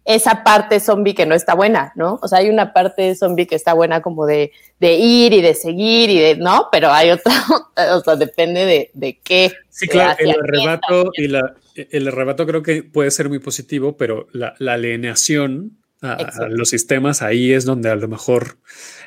esa 0.05 0.43
parte 0.43 0.81
zombie 0.81 1.15
que 1.15 1.27
no 1.27 1.35
está 1.35 1.55
buena, 1.55 1.93
¿no? 1.95 2.19
O 2.23 2.29
sea, 2.29 2.39
hay 2.39 2.49
una 2.49 2.73
parte 2.73 3.15
zombie 3.15 3.47
que 3.47 3.57
está 3.57 3.75
buena 3.75 4.01
como 4.01 4.25
de, 4.25 4.53
de 4.81 4.95
ir 4.95 5.35
y 5.35 5.43
de 5.43 5.53
seguir 5.53 6.09
y 6.09 6.19
de, 6.19 6.37
¿no? 6.37 6.69
Pero 6.73 6.91
hay 6.91 7.11
otra, 7.11 7.35
o 7.95 8.01
sea, 8.01 8.17
depende 8.17 8.65
de, 8.65 8.91
de 8.95 9.19
qué. 9.23 9.53
Sí, 9.69 9.87
claro, 9.87 10.17
el 10.19 10.31
arrebato 10.31 11.11
y 11.13 11.29
la, 11.29 11.55
el 11.75 12.09
arrebato 12.09 12.47
creo 12.47 12.63
que 12.63 12.83
puede 12.83 13.11
ser 13.11 13.29
muy 13.29 13.39
positivo, 13.39 13.99
pero 13.99 14.29
la, 14.33 14.55
la 14.59 14.75
alienación 14.75 15.77
a, 16.03 16.47
los 16.49 16.69
sistemas, 16.69 17.23
ahí 17.23 17.53
es 17.53 17.65
donde 17.65 17.91
a 17.91 17.97
lo 17.97 18.09
mejor 18.09 18.59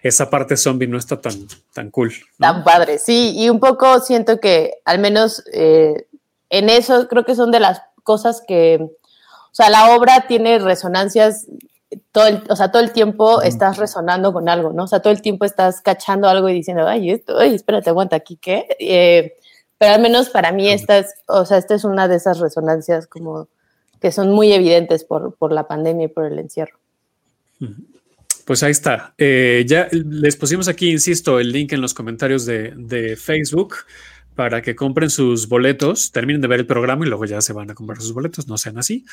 esa 0.03 0.29
parte 0.29 0.57
zombie 0.57 0.87
no 0.87 0.97
está 0.97 1.21
tan, 1.21 1.47
tan 1.73 1.89
cool. 1.91 2.13
Tan 2.39 2.63
padre, 2.63 2.97
sí, 2.97 3.33
y 3.35 3.49
un 3.49 3.59
poco 3.59 3.99
siento 3.99 4.39
que 4.39 4.75
al 4.85 4.99
menos 4.99 5.43
eh, 5.53 6.07
en 6.49 6.69
eso 6.69 7.07
creo 7.07 7.23
que 7.23 7.35
son 7.35 7.51
de 7.51 7.59
las 7.59 7.81
cosas 8.03 8.43
que, 8.47 8.79
o 8.81 9.53
sea, 9.53 9.69
la 9.69 9.95
obra 9.95 10.27
tiene 10.27 10.59
resonancias 10.59 11.47
todo 12.11 12.27
el, 12.27 12.43
o 12.49 12.55
sea, 12.55 12.71
todo 12.71 12.81
el 12.81 12.91
tiempo 12.91 13.41
estás 13.41 13.77
resonando 13.77 14.31
con 14.33 14.49
algo, 14.49 14.71
¿no? 14.71 14.83
O 14.83 14.87
sea, 14.87 15.01
todo 15.01 15.11
el 15.11 15.21
tiempo 15.21 15.45
estás 15.45 15.81
cachando 15.81 16.27
algo 16.29 16.49
y 16.49 16.53
diciendo, 16.53 16.87
ay, 16.87 17.11
esto, 17.11 17.37
ay, 17.37 17.55
espérate, 17.55 17.89
aguanta 17.89 18.15
aquí, 18.15 18.37
¿qué? 18.37 18.65
Eh, 18.79 19.33
pero 19.77 19.95
al 19.95 20.01
menos 20.01 20.29
para 20.29 20.51
mí 20.51 20.69
esta 20.69 20.99
es, 20.99 21.13
o 21.27 21.45
sea, 21.45 21.57
esta 21.57 21.75
es 21.75 21.83
una 21.83 22.07
de 22.07 22.15
esas 22.15 22.39
resonancias 22.39 23.07
como 23.07 23.47
que 23.99 24.11
son 24.11 24.31
muy 24.31 24.51
evidentes 24.51 25.03
por, 25.03 25.35
por 25.35 25.51
la 25.51 25.67
pandemia 25.67 26.05
y 26.05 26.09
por 26.09 26.25
el 26.25 26.39
encierro. 26.39 26.80
Pues 28.45 28.63
ahí 28.63 28.71
está. 28.71 29.13
Eh, 29.17 29.63
ya 29.67 29.87
les 29.91 30.35
pusimos 30.35 30.67
aquí, 30.67 30.91
insisto, 30.91 31.39
el 31.39 31.51
link 31.51 31.73
en 31.73 31.81
los 31.81 31.93
comentarios 31.93 32.45
de, 32.45 33.17
Facebook 33.17 33.75
para 34.35 34.61
que 34.61 34.75
compren 34.75 35.09
sus 35.09 35.47
boletos, 35.49 36.11
terminen 36.11 36.41
de 36.41 36.47
ver 36.47 36.61
el 36.61 36.65
programa 36.65 37.05
y 37.05 37.09
luego 37.09 37.25
ya 37.25 37.41
se 37.41 37.53
van 37.53 37.69
a 37.69 37.75
comprar 37.75 38.01
sus 38.01 38.13
boletos, 38.13 38.47
no 38.47 38.57
sean 38.57 38.77
así, 38.77 39.05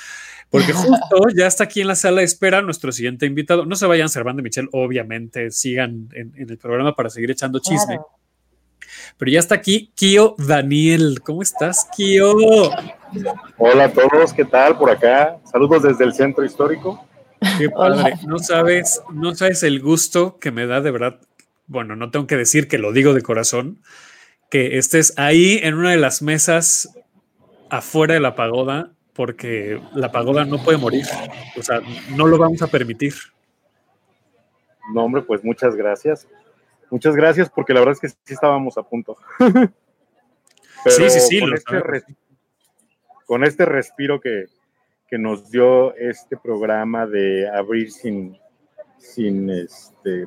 porque 0.49 0.73
justo 0.73 1.27
ya 1.37 1.47
está 1.47 1.65
aquí 1.65 1.81
en 1.81 1.89
la 1.89 1.97
sala 1.97 2.21
de 2.21 2.25
espera 2.25 2.63
nuestro 2.63 2.93
siguiente 2.93 3.27
invitado. 3.27 3.67
No 3.67 3.77
se 3.77 3.87
vayan, 3.87 4.09
Servando 4.09 4.43
Michelle, 4.43 4.69
obviamente 4.73 5.51
sigan 5.51 6.09
en, 6.13 6.33
el 6.37 6.57
programa 6.59 6.95
para 6.95 7.11
seguir 7.11 7.31
echando 7.31 7.59
chisme. 7.59 7.99
Pero 9.19 9.31
ya 9.31 9.41
está 9.41 9.57
aquí 9.57 9.93
Kio 9.95 10.35
Daniel. 10.39 11.21
¿Cómo 11.23 11.43
estás, 11.43 11.89
Kio? 11.97 12.35
Hola 13.59 13.85
a 13.85 13.93
todos, 13.93 14.33
¿qué 14.33 14.45
tal 14.45 14.79
por 14.79 14.91
acá? 14.91 15.39
Saludos 15.51 15.83
desde 15.83 16.05
el 16.05 16.15
centro 16.15 16.45
histórico. 16.45 17.08
Qué 17.59 17.71
padre. 17.77 18.15
No 18.27 18.39
sabes, 18.39 19.03
no 19.13 19.35
sabes 19.35 19.63
el 19.63 19.81
gusto 19.81 20.39
que 20.39 20.51
me 20.51 20.67
da 20.67 20.81
de 20.81 20.91
verdad. 20.91 21.21
Bueno, 21.67 21.97
no 21.97 22.11
tengo 22.11 22.27
que 22.27 22.37
decir 22.37 22.69
que 22.69 22.79
lo 22.79 22.93
digo 22.93 23.15
de 23.15 23.23
corazón, 23.23 23.83
que 24.51 24.79
estés 24.79 25.15
ahí 25.19 25.61
en 25.63 25.75
una 25.75 25.91
de 25.91 25.99
las 25.99 26.23
mesas 26.23 26.95
afuera 27.71 28.15
de 28.15 28.21
la 28.21 28.35
pagoda, 28.35 28.93
porque 29.13 29.81
la 29.95 30.11
pagoda 30.11 30.45
no 30.45 30.63
puede 30.63 30.79
morir. 30.79 31.05
O 31.57 31.63
sea, 31.63 31.81
no 32.17 32.27
lo 32.27 32.39
vamos 32.39 32.63
a 32.63 32.69
permitir. 32.69 33.15
No, 34.95 35.05
hombre, 35.05 35.23
pues 35.23 35.45
muchas 35.45 35.77
gracias. 35.77 36.27
Muchas 36.91 37.15
gracias, 37.15 37.51
porque 37.51 37.75
la 37.75 37.81
verdad 37.81 37.95
es 37.95 38.01
que 38.01 38.09
sí 38.09 38.35
estábamos 38.35 38.79
a 38.79 38.83
punto. 38.83 39.17
sí, 40.87 41.11
sí, 41.11 41.21
sí. 41.21 41.41
Con, 41.41 41.55
este, 41.55 42.17
con 43.27 43.45
este 43.45 43.65
respiro 43.67 44.21
que, 44.21 44.47
que 45.09 45.19
nos 45.19 45.51
dio 45.51 45.95
este 45.97 46.37
programa 46.37 47.07
de 47.07 47.49
abrir 47.49 47.91
sin, 47.91 48.37
sin 48.99 49.49
este, 49.49 50.27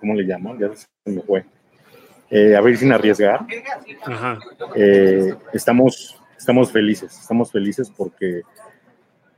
¿cómo 0.00 0.14
le 0.14 0.24
llaman? 0.24 0.58
Ya 0.58 0.74
se 0.74 0.86
me 1.04 1.22
fue. 1.22 1.44
Eh, 2.28 2.56
abrir 2.56 2.76
sin 2.76 2.92
arriesgar. 2.92 3.46
Eh, 4.74 5.32
estamos, 5.52 6.20
estamos 6.36 6.72
felices, 6.72 7.16
estamos 7.20 7.52
felices 7.52 7.90
porque 7.96 8.42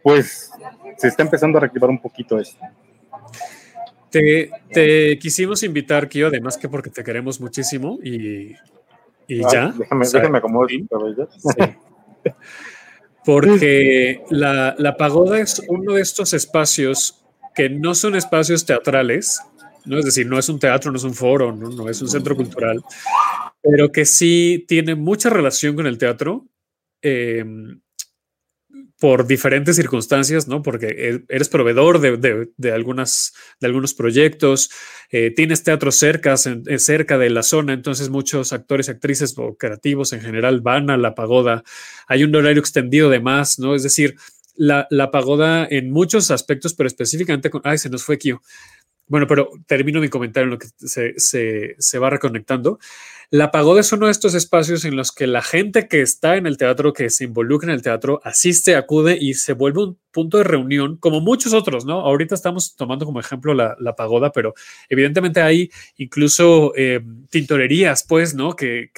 pues 0.02 0.50
se 0.96 1.08
está 1.08 1.22
empezando 1.22 1.58
a 1.58 1.60
reactivar 1.62 1.90
un 1.90 2.00
poquito 2.00 2.38
esto. 2.38 2.64
Te, 4.10 4.50
te 4.72 5.18
quisimos 5.18 5.62
invitar, 5.62 6.08
Kio, 6.08 6.28
además 6.28 6.56
que 6.56 6.66
porque 6.66 6.88
te 6.88 7.04
queremos 7.04 7.42
muchísimo 7.42 7.98
y, 8.02 8.56
y 9.26 9.42
ya. 9.52 9.74
Déjame, 9.76 10.06
déjame 10.10 10.38
acomodar. 10.38 10.70
Sí 10.70 10.88
porque 13.28 14.22
la, 14.30 14.96
pagoda 14.98 15.38
es 15.38 15.62
uno 15.68 15.92
de 15.92 16.00
estos 16.00 16.32
espacios 16.32 17.22
que 17.54 17.68
no 17.68 17.94
son 17.94 18.16
espacios 18.16 18.64
teatrales, 18.64 19.38
¿no? 19.84 19.98
es 19.98 20.06
decir, 20.06 20.26
no 20.26 20.38
es 20.38 20.48
un 20.48 20.58
teatro, 20.58 20.90
no 20.90 20.96
es 20.96 21.04
un 21.04 21.12
foro, 21.12 21.54
no, 21.54 21.68
no 21.68 21.90
es 21.90 22.00
un 22.00 22.08
centro 22.08 22.34
cultural, 22.34 22.82
pero 23.60 23.92
que 23.92 24.06
sí 24.06 24.64
tiene 24.66 24.94
mucha 24.94 25.28
relación 25.28 25.76
con 25.76 25.86
el 25.86 25.98
teatro 25.98 26.46
em, 27.02 27.78
por 28.98 29.26
diferentes 29.26 29.76
circunstancias, 29.76 30.48
¿no? 30.48 30.62
Porque 30.62 30.86
e, 30.88 31.24
eres 31.28 31.48
proveedor 31.48 32.00
de, 32.00 32.72
algunas, 32.72 33.32
de 33.60 33.66
algunos 33.66 33.94
proyectos, 33.94 34.70
eh, 35.10 35.32
tienes 35.34 35.62
teatro 35.62 35.92
cerca, 35.92 36.34
eh, 36.66 36.78
cerca 36.78 37.16
de 37.16 37.30
la 37.30 37.42
zona, 37.42 37.72
entonces 37.72 38.10
muchos 38.10 38.52
actores, 38.52 38.88
actrices 38.88 39.34
o 39.38 39.56
creativos 39.56 40.12
en 40.12 40.20
general 40.20 40.60
van 40.60 40.90
a 40.90 40.96
la 40.96 41.14
pagoda. 41.14 41.62
Hay 42.08 42.24
un 42.24 42.34
horario 42.34 42.60
extendido 42.60 43.08
de 43.08 43.20
más, 43.20 43.58
¿no? 43.58 43.74
Es 43.74 43.84
decir, 43.84 44.16
la, 44.56 44.88
pagoda 45.12 45.66
en 45.70 45.90
muchos 45.90 46.32
aspectos, 46.32 46.74
pero 46.74 46.88
específicamente 46.88 47.50
con... 47.50 47.60
Ay, 47.64 47.78
se 47.78 47.90
nos 47.90 48.02
fue 48.02 48.18
Kio. 48.18 48.42
Bueno, 49.06 49.26
pero 49.26 49.50
termino 49.66 50.00
mi 50.00 50.08
comentario 50.08 50.44
en 50.44 50.50
lo 50.50 50.58
que 50.58 50.66
se, 50.76 51.14
se 51.78 51.98
va 51.98 52.10
reconectando. 52.10 52.78
La 53.30 53.50
pagoda 53.50 53.80
es 53.80 53.92
uno 53.92 54.06
de 54.06 54.12
estos 54.12 54.32
espacios 54.34 54.86
en 54.86 54.96
los 54.96 55.12
que 55.12 55.26
la 55.26 55.42
gente 55.42 55.86
que 55.86 56.00
está 56.00 56.36
en 56.36 56.46
el 56.46 56.56
teatro, 56.56 56.94
que 56.94 57.10
se 57.10 57.24
involucra 57.24 57.68
en 57.68 57.74
el 57.74 57.82
teatro, 57.82 58.22
asiste, 58.24 58.74
acude 58.74 59.18
y 59.20 59.34
se 59.34 59.52
vuelve 59.52 59.82
un 59.82 59.98
punto 60.12 60.38
de 60.38 60.44
reunión, 60.44 60.96
como 60.96 61.20
muchos 61.20 61.52
otros, 61.52 61.84
¿no? 61.84 62.00
Ahorita 62.00 62.34
estamos 62.34 62.74
tomando 62.74 63.04
como 63.04 63.20
ejemplo 63.20 63.52
la, 63.52 63.76
pagoda, 63.96 64.32
pero 64.32 64.54
evidentemente 64.88 65.42
hay 65.42 65.70
incluso 65.98 66.72
eh, 66.74 67.00
tintorerías, 67.28 68.02
pues, 68.08 68.34
¿no? 68.34 68.56
Que, 68.56 68.90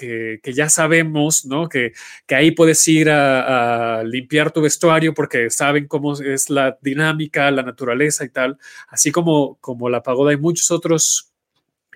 ya 0.45 0.69
sabemos, 0.69 1.45
¿no? 1.45 1.69
Que, 1.69 1.93
ahí 2.29 2.53
puedes 2.53 2.87
ir 2.87 3.11
a, 3.11 3.99
a, 3.99 4.05
limpiar 4.05 4.53
tu 4.53 4.61
vestuario 4.61 5.13
porque 5.13 5.51
saben 5.51 5.89
cómo 5.89 6.15
es 6.15 6.49
la 6.51 6.79
dinámica, 6.81 7.51
la 7.51 7.65
naturaleza 7.65 8.25
y 8.25 8.29
tal. 8.29 8.59
Así 8.89 9.11
como, 9.11 9.57
como 9.61 9.91
la 9.91 10.05
pagoda, 10.05 10.31
hay 10.31 10.37
muchos 10.37 10.71
otros 10.71 11.30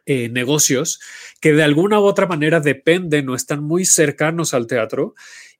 eh, 0.07 0.29
negocios 0.29 1.01
que 1.41 1.53
de 1.53 1.63
alguna 1.63 2.01
u 2.01 2.05
otra 2.05 2.27
manera 2.27 2.61
dependen 2.61 3.29
o 3.29 3.35
están 3.35 3.63
muy 3.63 3.85
cercanos 3.85 4.55
al 4.55 4.67
teatro 4.67 5.15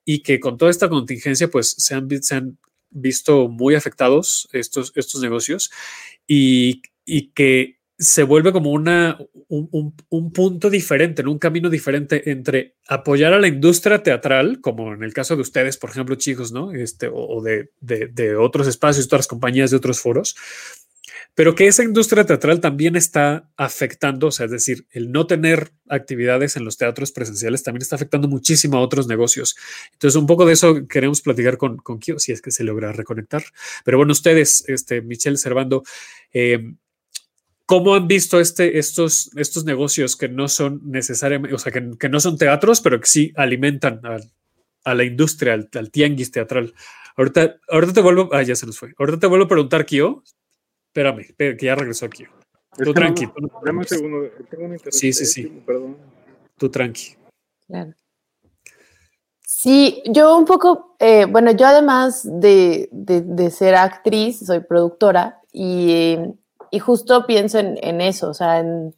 y 0.05 0.21
que 0.21 0.39
con 0.39 0.57
toda 0.57 0.71
esta 0.71 0.89
contingencia 0.89 1.49
pues 1.49 1.75
se 1.77 1.95
han, 1.95 2.57
visto 2.97 3.49
muy 3.49 3.75
afectados 3.75 4.47
estos, 4.53 4.93
estos 4.95 5.21
negocios 5.21 5.69
y, 6.27 6.81
y 7.05 7.31
que 7.31 7.75
se 7.97 8.23
vuelve 8.23 8.51
como 8.51 8.71
una, 8.71 9.17
un, 9.47 9.93
un, 10.09 10.31
punto 10.33 10.69
diferente, 10.69 11.21
en 11.21 11.29
un 11.29 11.39
camino 11.39 11.69
diferente 11.69 12.29
entre 12.29 12.75
apoyar 12.87 13.33
a 13.33 13.39
la 13.39 13.47
industria 13.47 14.03
teatral, 14.03 14.59
como 14.59 14.93
en 14.93 15.03
el 15.03 15.13
caso 15.13 15.35
de 15.35 15.41
ustedes, 15.41 15.77
por 15.77 15.91
ejemplo, 15.91 16.15
chicos, 16.15 16.51
¿no? 16.51 16.73
Este, 16.73 17.09
o, 17.11 17.41
de, 17.41 17.71
de, 17.79 18.07
de, 18.07 18.35
otros 18.35 18.67
espacios, 18.67 19.05
otras 19.05 19.27
compañías 19.27 19.71
de 19.71 19.77
otros 19.77 20.01
foros, 20.01 20.35
pero 21.33 21.55
que 21.55 21.67
esa 21.67 21.83
industria 21.83 22.25
teatral 22.25 22.59
también 22.59 22.95
está 22.95 23.49
afectando, 23.57 24.27
o 24.27 24.31
sea, 24.31 24.45
es 24.45 24.51
decir, 24.51 24.87
el 24.91 25.11
no 25.11 25.27
tener 25.27 25.71
actividades 25.89 26.55
en 26.55 26.65
los 26.65 26.77
teatros 26.77 27.11
presenciales 27.11 27.63
también 27.63 27.81
está 27.81 27.95
afectando 27.95 28.27
muchísimo 28.27 28.77
a 28.77 28.81
otros 28.81 29.07
negocios. 29.07 29.55
Entonces, 29.93 30.15
un 30.15 30.27
poco 30.27 30.45
de 30.45 30.53
eso 30.53 30.87
queremos 30.87 31.21
platicar 31.21 31.57
con, 31.57 31.77
con 31.77 31.99
Kio, 31.99 32.19
si 32.19 32.31
es 32.31 32.41
que 32.41 32.51
se 32.51 32.63
logra 32.63 32.91
reconectar. 32.91 33.43
Pero 33.83 33.97
bueno, 33.97 34.11
ustedes, 34.11 34.63
este, 34.67 35.01
Michelle 35.01 35.37
Servando, 35.37 35.83
eh, 36.33 36.75
¿Cómo 37.67 37.95
han 37.95 38.07
visto 38.07 38.39
este, 38.39 38.77
estos, 38.77 39.31
estos 39.35 39.65
negocios 39.65 40.15
que 40.15 40.29
no 40.29 40.47
son 40.47 40.81
necesariamente, 40.85 41.55
o 41.55 41.57
sea, 41.57 41.71
que, 41.71 41.97
que 41.99 42.09
no 42.09 42.19
son 42.19 42.37
teatros, 42.37 42.79
pero 42.79 42.99
que 42.99 43.07
sí 43.07 43.33
alimentan 43.35 44.01
a, 44.03 44.93
la 44.93 45.03
industria, 45.03 45.53
al, 45.53 45.67
al, 45.73 45.89
tianguis 45.89 46.29
teatral? 46.29 46.75
Ahorita, 47.17 47.57
ahorita 47.69 47.93
te 47.93 48.01
vuelvo, 48.01 48.29
ah, 48.33 48.43
ya 48.43 48.55
se 48.55 48.67
nos 48.67 48.77
fue. 48.77 48.93
Ahorita 48.99 49.19
te 49.19 49.27
vuelvo 49.27 49.45
a 49.45 49.47
preguntar, 49.47 49.85
Kio, 49.87 50.23
Espérame, 50.95 51.25
que 51.35 51.65
ya 51.65 51.75
regresó 51.75 52.05
aquí. 52.05 52.25
Tú 52.77 52.93
tranqui. 52.93 53.27
Dame 53.65 53.79
un 53.79 53.85
segundo. 53.85 54.29
Tengo 54.49 54.65
un 54.65 54.79
sí, 54.91 55.11
sí, 55.11 55.25
sí. 55.25 55.43
Perdón. 55.65 55.97
Tú 56.57 56.69
tranqui. 56.69 57.17
Claro. 57.67 57.93
Sí, 59.41 60.01
yo 60.05 60.37
un 60.37 60.45
poco, 60.45 60.95
eh, 60.99 61.25
bueno, 61.25 61.51
yo 61.51 61.67
además 61.67 62.21
de, 62.23 62.87
de, 62.91 63.51
ser 63.51 63.75
actriz, 63.75 64.45
soy 64.45 64.61
productora 64.61 65.41
y, 65.51 66.17
y 66.71 66.79
justo 66.79 67.25
pienso 67.25 67.59
en, 67.59 67.77
en, 67.81 67.99
eso, 67.99 68.29
o 68.29 68.33
sea, 68.33 68.59
en, 68.59 68.95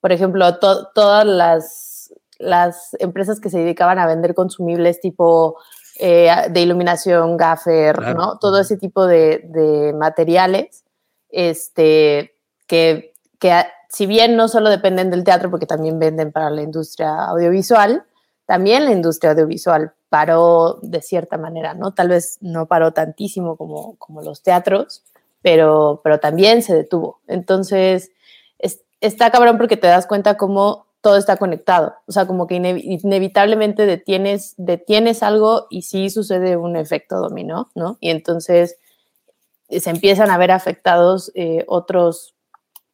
por 0.00 0.12
ejemplo, 0.12 0.58
todas 0.58 1.24
las, 1.24 2.12
las 2.38 2.94
empresas 2.98 3.40
que 3.40 3.48
se 3.48 3.58
dedicaban 3.60 3.98
a 3.98 4.06
vender 4.06 4.34
consumibles 4.34 5.00
tipo 5.00 5.56
eh, 5.98 6.30
de 6.50 6.60
iluminación, 6.60 7.36
gaffer, 7.36 8.14
¿no? 8.16 8.38
Todo 8.38 8.60
ese 8.60 8.76
tipo 8.76 9.06
de, 9.06 9.42
de 9.44 9.94
materiales 9.94 10.81
este, 11.32 12.36
que, 12.66 13.12
si 13.88 14.06
bien 14.06 14.36
no 14.36 14.48
solo 14.48 14.70
dependen 14.70 15.10
del 15.10 15.24
teatro, 15.24 15.50
porque 15.50 15.66
también 15.66 15.98
venden 15.98 16.30
para 16.30 16.50
la 16.50 16.62
industria 16.62 17.24
audiovisual, 17.24 18.04
también 18.46 18.84
la 18.84 18.92
industria 18.92 19.32
audiovisual 19.32 19.92
paró 20.08 20.78
de 20.82 21.02
cierta 21.02 21.38
manera, 21.38 21.74
¿no? 21.74 21.92
Tal 21.92 22.08
vez 22.08 22.38
no 22.40 22.66
paró 22.66 22.92
tantísimo 22.92 23.56
como, 23.56 23.96
como 23.96 24.22
los 24.22 24.42
teatros, 24.42 25.02
pero, 25.40 26.00
pero 26.04 26.20
también 26.20 26.62
se 26.62 26.74
detuvo. 26.74 27.20
Entonces, 27.26 28.12
está 29.00 29.30
cabrón 29.30 29.58
porque 29.58 29.76
te 29.76 29.88
das 29.88 30.06
cuenta 30.06 30.36
cómo 30.36 30.86
todo 31.02 31.16
está 31.16 31.36
conectado. 31.36 31.96
O 32.06 32.12
sea, 32.12 32.26
como 32.26 32.46
que 32.46 32.54
inevitablemente 32.54 33.84
detienes, 33.84 34.54
detienes 34.56 35.22
algo 35.22 35.66
y 35.68 35.82
sí 35.82 36.08
sucede 36.08 36.56
un 36.56 36.76
efecto 36.76 37.16
dominó, 37.16 37.70
¿no? 37.74 37.98
Y 38.00 38.10
entonces 38.10 38.76
se 39.80 39.90
empiezan 39.90 40.30
a 40.30 40.38
ver 40.38 40.50
afectados 40.50 41.30
eh, 41.34 41.64
otros, 41.68 42.34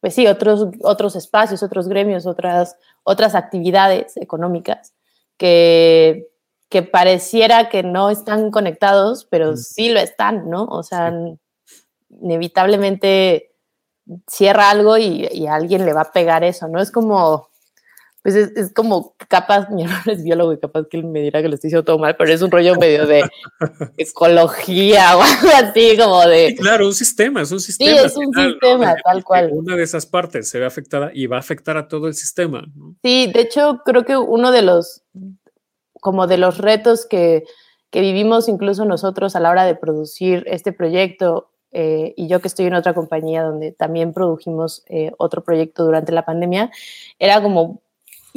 pues 0.01 0.15
sí, 0.15 0.27
otros, 0.27 0.69
otros 0.83 1.17
espacios, 1.17 1.63
otros 1.63 1.89
gremios, 1.89 2.27
otras, 2.27 2.77
otras 3.03 3.35
actividades 3.35 4.17
económicas 4.17 4.95
que, 5.37 6.29
que 6.69 6.83
pareciera 6.83 7.69
que 7.69 7.83
no 7.83 8.11
están 8.11 8.51
conectados, 8.51 9.27
pero 9.31 9.57
sí 9.57 9.91
lo 9.91 10.01
están, 10.01 10.51
¿no? 10.51 10.65
O 10.65 10.83
sea, 10.83 11.13
inevitablemente 12.11 13.53
cierra 14.27 14.71
algo 14.71 14.97
y, 14.99 15.29
y, 15.31 15.47
a 15.47 15.55
alguien 15.55 15.85
le 15.85 15.93
va 15.93 16.03
a 16.03 16.13
pegar 16.13 16.45
eso, 16.45 16.69
¿no? 16.69 16.81
Es 16.81 16.91
como, 16.91 17.48
pues 18.23 18.35
es, 18.35 18.73
como 18.73 19.15
capaz, 19.29 19.69
mi 19.71 19.85
hermano 19.85 20.13
es 20.13 20.23
biólogo 20.23 20.53
y 20.53 20.59
capaz 20.59 20.87
que 20.89 20.97
él 20.97 21.05
me 21.05 21.21
dirá 21.21 21.43
que 21.43 21.49
lo 21.49 21.55
estoy 21.55 21.69
diciendo 21.69 21.85
todo 21.85 21.99
mal, 21.99 22.17
pero 22.17 22.33
es 22.33 22.43
un 22.43 22.51
rollo 22.51 22.77
medio 22.77 23.07
de 23.07 23.23
ecología 23.97 25.17
o 25.17 25.23
algo 25.23 25.49
así, 25.55 25.97
como 25.97 26.21
de... 26.27 26.55
claro, 26.59 26.87
un 26.87 26.95
sistema, 26.95 27.43
es 27.43 27.53
un 27.53 27.61
sistema. 27.61 27.91
Sí, 27.91 28.07
es 28.07 28.17
un 28.17 28.33
sistema, 28.33 28.97
tal 29.05 29.25
cual. 29.25 29.51
Una 29.53 29.77
de 29.77 29.83
esas 29.83 30.07
partes 30.07 30.49
se 30.49 30.59
ve 30.59 30.67
afectada 30.67 31.11
y 31.15 31.27
va 31.27 31.37
a 31.37 31.41
afectar 31.41 31.77
a 31.77 31.89
todo 31.89 32.07
el 32.09 32.15
sistema. 32.15 32.65
Sí, 33.03 33.31
de 33.33 33.41
hecho, 33.41 33.83
creo 33.85 34.05
que 34.05 34.17
uno 34.17 34.51
de 34.51 34.63
los, 34.63 35.03
como 36.01 36.27
de 36.27 36.39
los 36.39 36.59
retos 36.59 37.07
que, 37.07 37.45
que 37.91 38.01
vivimos 38.01 38.49
incluso 38.49 38.85
nosotros 38.85 39.37
a 39.37 39.41
la 39.41 39.51
hora 39.51 39.65
de 39.65 39.75
producir 39.75 40.45
este 40.47 40.73
proyecto 40.73 41.51
eh, 41.71 42.15
y 42.17 42.29
yo 42.29 42.41
que 42.41 42.49
estoy 42.49 42.67
en 42.67 42.75
otra 42.75 42.95
compañía 42.95 43.43
donde 43.43 43.73
también 43.73 44.13
produjimos 44.13 44.85
eh, 44.87 45.13
otro 45.19 45.45
proyecto 45.45 45.85
durante 45.85 46.13
la 46.13 46.25
pandemia, 46.25 46.71
era 47.19 47.43
como 47.43 47.83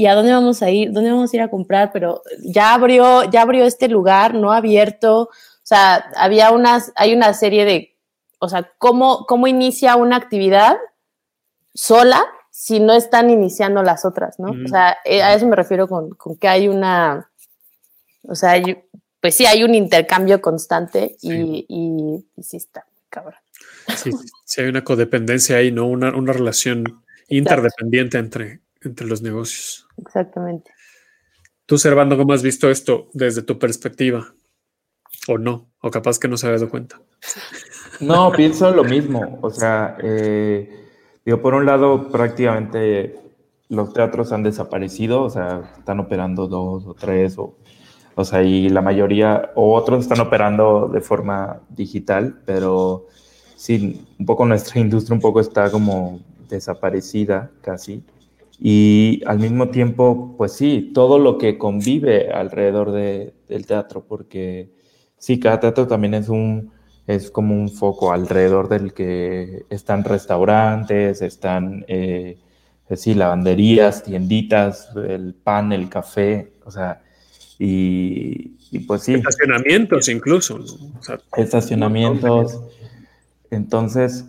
¿y 0.01 0.07
a 0.07 0.15
dónde 0.15 0.31
vamos 0.31 0.63
a 0.63 0.71
ir? 0.71 0.91
¿Dónde 0.91 1.11
vamos 1.11 1.31
a 1.31 1.35
ir 1.35 1.43
a 1.43 1.49
comprar? 1.51 1.91
Pero 1.93 2.23
ya 2.43 2.73
abrió, 2.73 3.23
ya 3.29 3.43
abrió 3.43 3.65
este 3.65 3.87
lugar, 3.87 4.33
no 4.33 4.51
ha 4.51 4.57
abierto. 4.57 5.21
O 5.21 5.29
sea, 5.61 6.09
había 6.15 6.49
unas, 6.49 6.91
hay 6.95 7.13
una 7.13 7.35
serie 7.35 7.65
de, 7.65 7.95
o 8.39 8.49
sea, 8.49 8.71
¿cómo, 8.79 9.27
cómo 9.27 9.45
inicia 9.45 9.95
una 9.97 10.15
actividad 10.15 10.77
sola 11.75 12.25
si 12.49 12.79
no 12.79 12.93
están 12.93 13.29
iniciando 13.29 13.83
las 13.83 14.03
otras, 14.03 14.39
¿no? 14.39 14.49
O 14.65 14.67
sea, 14.67 14.97
eh, 15.05 15.21
a 15.21 15.35
eso 15.35 15.45
me 15.45 15.55
refiero 15.55 15.87
con, 15.87 16.09
con 16.15 16.35
que 16.35 16.47
hay 16.47 16.67
una, 16.67 17.29
o 18.23 18.33
sea, 18.33 18.55
pues 19.19 19.35
sí, 19.35 19.45
hay 19.45 19.63
un 19.63 19.75
intercambio 19.75 20.41
constante 20.41 21.15
y, 21.21 21.67
y, 21.69 22.41
sí 22.41 22.57
está, 22.57 22.87
cabrón. 23.09 23.39
Sí, 23.95 24.09
sí, 24.45 24.61
hay 24.61 24.67
una 24.67 24.83
codependencia 24.83 25.57
ahí, 25.57 25.71
¿no? 25.71 25.85
Una, 25.85 26.09
una 26.15 26.33
relación 26.33 27.03
interdependiente 27.29 28.17
entre, 28.17 28.61
entre 28.83 29.07
los 29.07 29.21
negocios. 29.21 29.87
Exactamente. 29.97 30.71
Tú, 31.65 31.77
Servando, 31.77 32.17
¿cómo 32.17 32.33
has 32.33 32.43
visto 32.43 32.69
esto 32.69 33.09
desde 33.13 33.43
tu 33.43 33.57
perspectiva? 33.57 34.33
¿O 35.27 35.37
no? 35.37 35.71
¿O 35.81 35.89
capaz 35.89 36.19
que 36.19 36.27
no 36.27 36.37
se 36.37 36.47
ha 36.47 36.51
dado 36.51 36.69
cuenta? 36.69 37.01
No, 37.99 38.31
pienso 38.31 38.71
lo 38.71 38.83
mismo. 38.83 39.39
O 39.41 39.51
sea, 39.51 39.95
eh, 40.01 40.87
digo, 41.23 41.41
por 41.41 41.53
un 41.53 41.65
lado, 41.65 42.09
prácticamente 42.09 43.15
los 43.69 43.93
teatros 43.93 44.31
han 44.33 44.43
desaparecido, 44.43 45.23
o 45.23 45.29
sea, 45.29 45.71
están 45.77 45.99
operando 45.99 46.47
dos 46.47 46.85
o 46.85 46.93
tres, 46.93 47.37
o, 47.37 47.55
o 48.15 48.25
sea, 48.25 48.43
y 48.43 48.67
la 48.69 48.81
mayoría, 48.81 49.51
o 49.55 49.73
otros 49.75 50.01
están 50.01 50.19
operando 50.19 50.89
de 50.89 50.99
forma 50.99 51.61
digital, 51.69 52.41
pero 52.45 53.07
sí, 53.55 54.05
un 54.19 54.25
poco 54.25 54.45
nuestra 54.45 54.79
industria 54.81 55.13
un 55.13 55.21
poco 55.21 55.39
está 55.39 55.71
como 55.71 56.19
desaparecida 56.49 57.49
casi 57.61 58.03
y 58.63 59.23
al 59.25 59.39
mismo 59.39 59.69
tiempo, 59.69 60.35
pues 60.37 60.53
sí, 60.53 60.91
todo 60.93 61.17
lo 61.17 61.39
que 61.39 61.57
convive 61.57 62.29
alrededor 62.31 62.91
de, 62.91 63.33
del 63.49 63.65
teatro, 63.65 64.05
porque 64.07 64.69
sí, 65.17 65.39
cada 65.39 65.59
teatro 65.59 65.87
también 65.87 66.13
es 66.13 66.29
un 66.29 66.71
es 67.07 67.31
como 67.31 67.55
un 67.55 67.69
foco 67.69 68.13
alrededor 68.13 68.69
del 68.69 68.93
que 68.93 69.65
están 69.71 70.03
restaurantes, 70.03 71.23
están, 71.23 71.83
eh, 71.87 72.37
sí, 72.95 73.15
lavanderías, 73.15 74.03
tienditas, 74.03 74.89
el 74.95 75.33
pan, 75.33 75.71
el 75.73 75.89
café, 75.89 76.53
o 76.63 76.71
sea, 76.71 77.01
Y, 77.57 78.57
y 78.71 78.79
pues 78.79 79.03
sí. 79.03 79.15
Estacionamientos 79.15 80.07
incluso. 80.09 80.55
O 80.55 81.03
sea, 81.03 81.19
estacionamientos. 81.37 82.59
Entonces, 83.51 84.25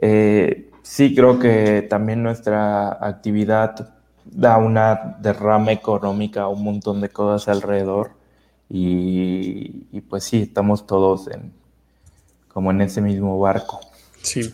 eh, 0.00 0.67
sí 0.88 1.14
creo 1.14 1.38
que 1.38 1.82
también 1.82 2.22
nuestra 2.22 2.92
actividad 3.06 3.94
da 4.24 4.56
una 4.56 5.18
derrama 5.20 5.72
económica 5.72 6.42
a 6.42 6.48
un 6.48 6.64
montón 6.64 7.02
de 7.02 7.10
cosas 7.10 7.48
alrededor. 7.48 8.12
Y, 8.70 9.86
y 9.92 10.00
pues 10.00 10.24
sí, 10.24 10.42
estamos 10.42 10.86
todos 10.86 11.28
en, 11.28 11.52
como 12.48 12.70
en 12.70 12.80
ese 12.80 13.02
mismo 13.02 13.38
barco. 13.38 13.80
Sí. 14.22 14.52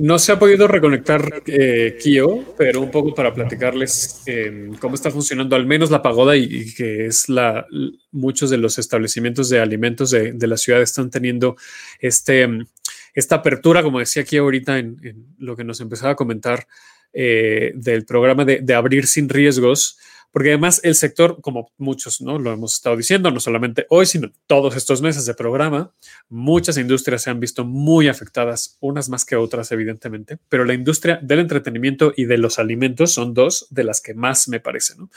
No, 0.00 0.18
se 0.18 0.32
ha 0.32 0.38
podido 0.38 0.66
reconectar 0.66 1.42
eh, 1.46 1.98
Kio, 2.02 2.54
pero 2.56 2.80
un 2.80 2.90
poco 2.90 3.14
para 3.14 3.34
platicarles 3.34 4.22
em, 4.26 4.74
cómo 4.76 4.94
está 4.94 5.10
funcionando 5.10 5.54
al 5.54 5.66
menos 5.66 5.90
la 5.90 6.02
pagoda 6.02 6.34
y, 6.36 6.72
que 6.74 7.06
es 7.06 7.28
la 7.28 7.66
muchos 8.10 8.50
de 8.50 8.56
los 8.56 8.78
establecimientos 8.78 9.48
de 9.48 9.60
alimentos 9.60 10.10
de, 10.10 10.46
la 10.46 10.56
ciudad 10.56 10.80
están 10.80 11.10
teniendo 11.10 11.56
este, 12.00 12.42
em, 12.42 12.66
esta 13.14 13.36
apertura, 13.36 13.82
como 13.82 13.98
decía 13.98 14.22
aquí 14.22 14.36
ahorita 14.36 14.78
en, 14.78 15.34
lo 15.38 15.56
que 15.56 15.64
nos 15.64 15.80
empezaba 15.80 16.12
a 16.12 16.16
comentar 16.16 16.66
eh, 17.12 17.72
del 17.74 18.04
programa 18.04 18.44
de, 18.44 18.60
de 18.60 18.74
abrir 18.74 19.06
sin 19.06 19.28
riesgos 19.28 19.98
porque 20.32 20.48
además 20.48 20.80
el 20.82 20.94
sector, 20.94 21.40
como 21.42 21.70
muchos 21.76 22.22
no 22.22 22.38
lo 22.38 22.52
hemos 22.52 22.74
estado 22.74 22.96
diciendo, 22.96 23.30
no 23.30 23.38
solamente 23.38 23.86
hoy, 23.90 24.06
sino 24.06 24.32
todos 24.46 24.74
estos 24.76 25.02
meses 25.02 25.26
de 25.26 25.34
programa, 25.34 25.92
muchas 26.30 26.78
industrias 26.78 27.22
se 27.22 27.30
han 27.30 27.38
visto 27.38 27.66
muy 27.66 28.08
afectadas, 28.08 28.78
unas 28.80 29.10
más 29.10 29.26
que 29.26 29.36
otras, 29.36 29.70
evidentemente, 29.72 30.38
pero 30.48 30.64
la 30.64 30.72
industria 30.72 31.20
del 31.22 31.40
entretenimiento 31.40 32.14
y 32.16 32.24
de 32.24 32.38
los 32.38 32.58
alimentos 32.58 33.12
son 33.12 33.34
dos 33.34 33.66
de 33.70 33.84
las 33.84 34.00
que 34.00 34.14
más 34.14 34.48
me 34.48 34.58
parecen. 34.58 35.00
¿no? 35.00 35.10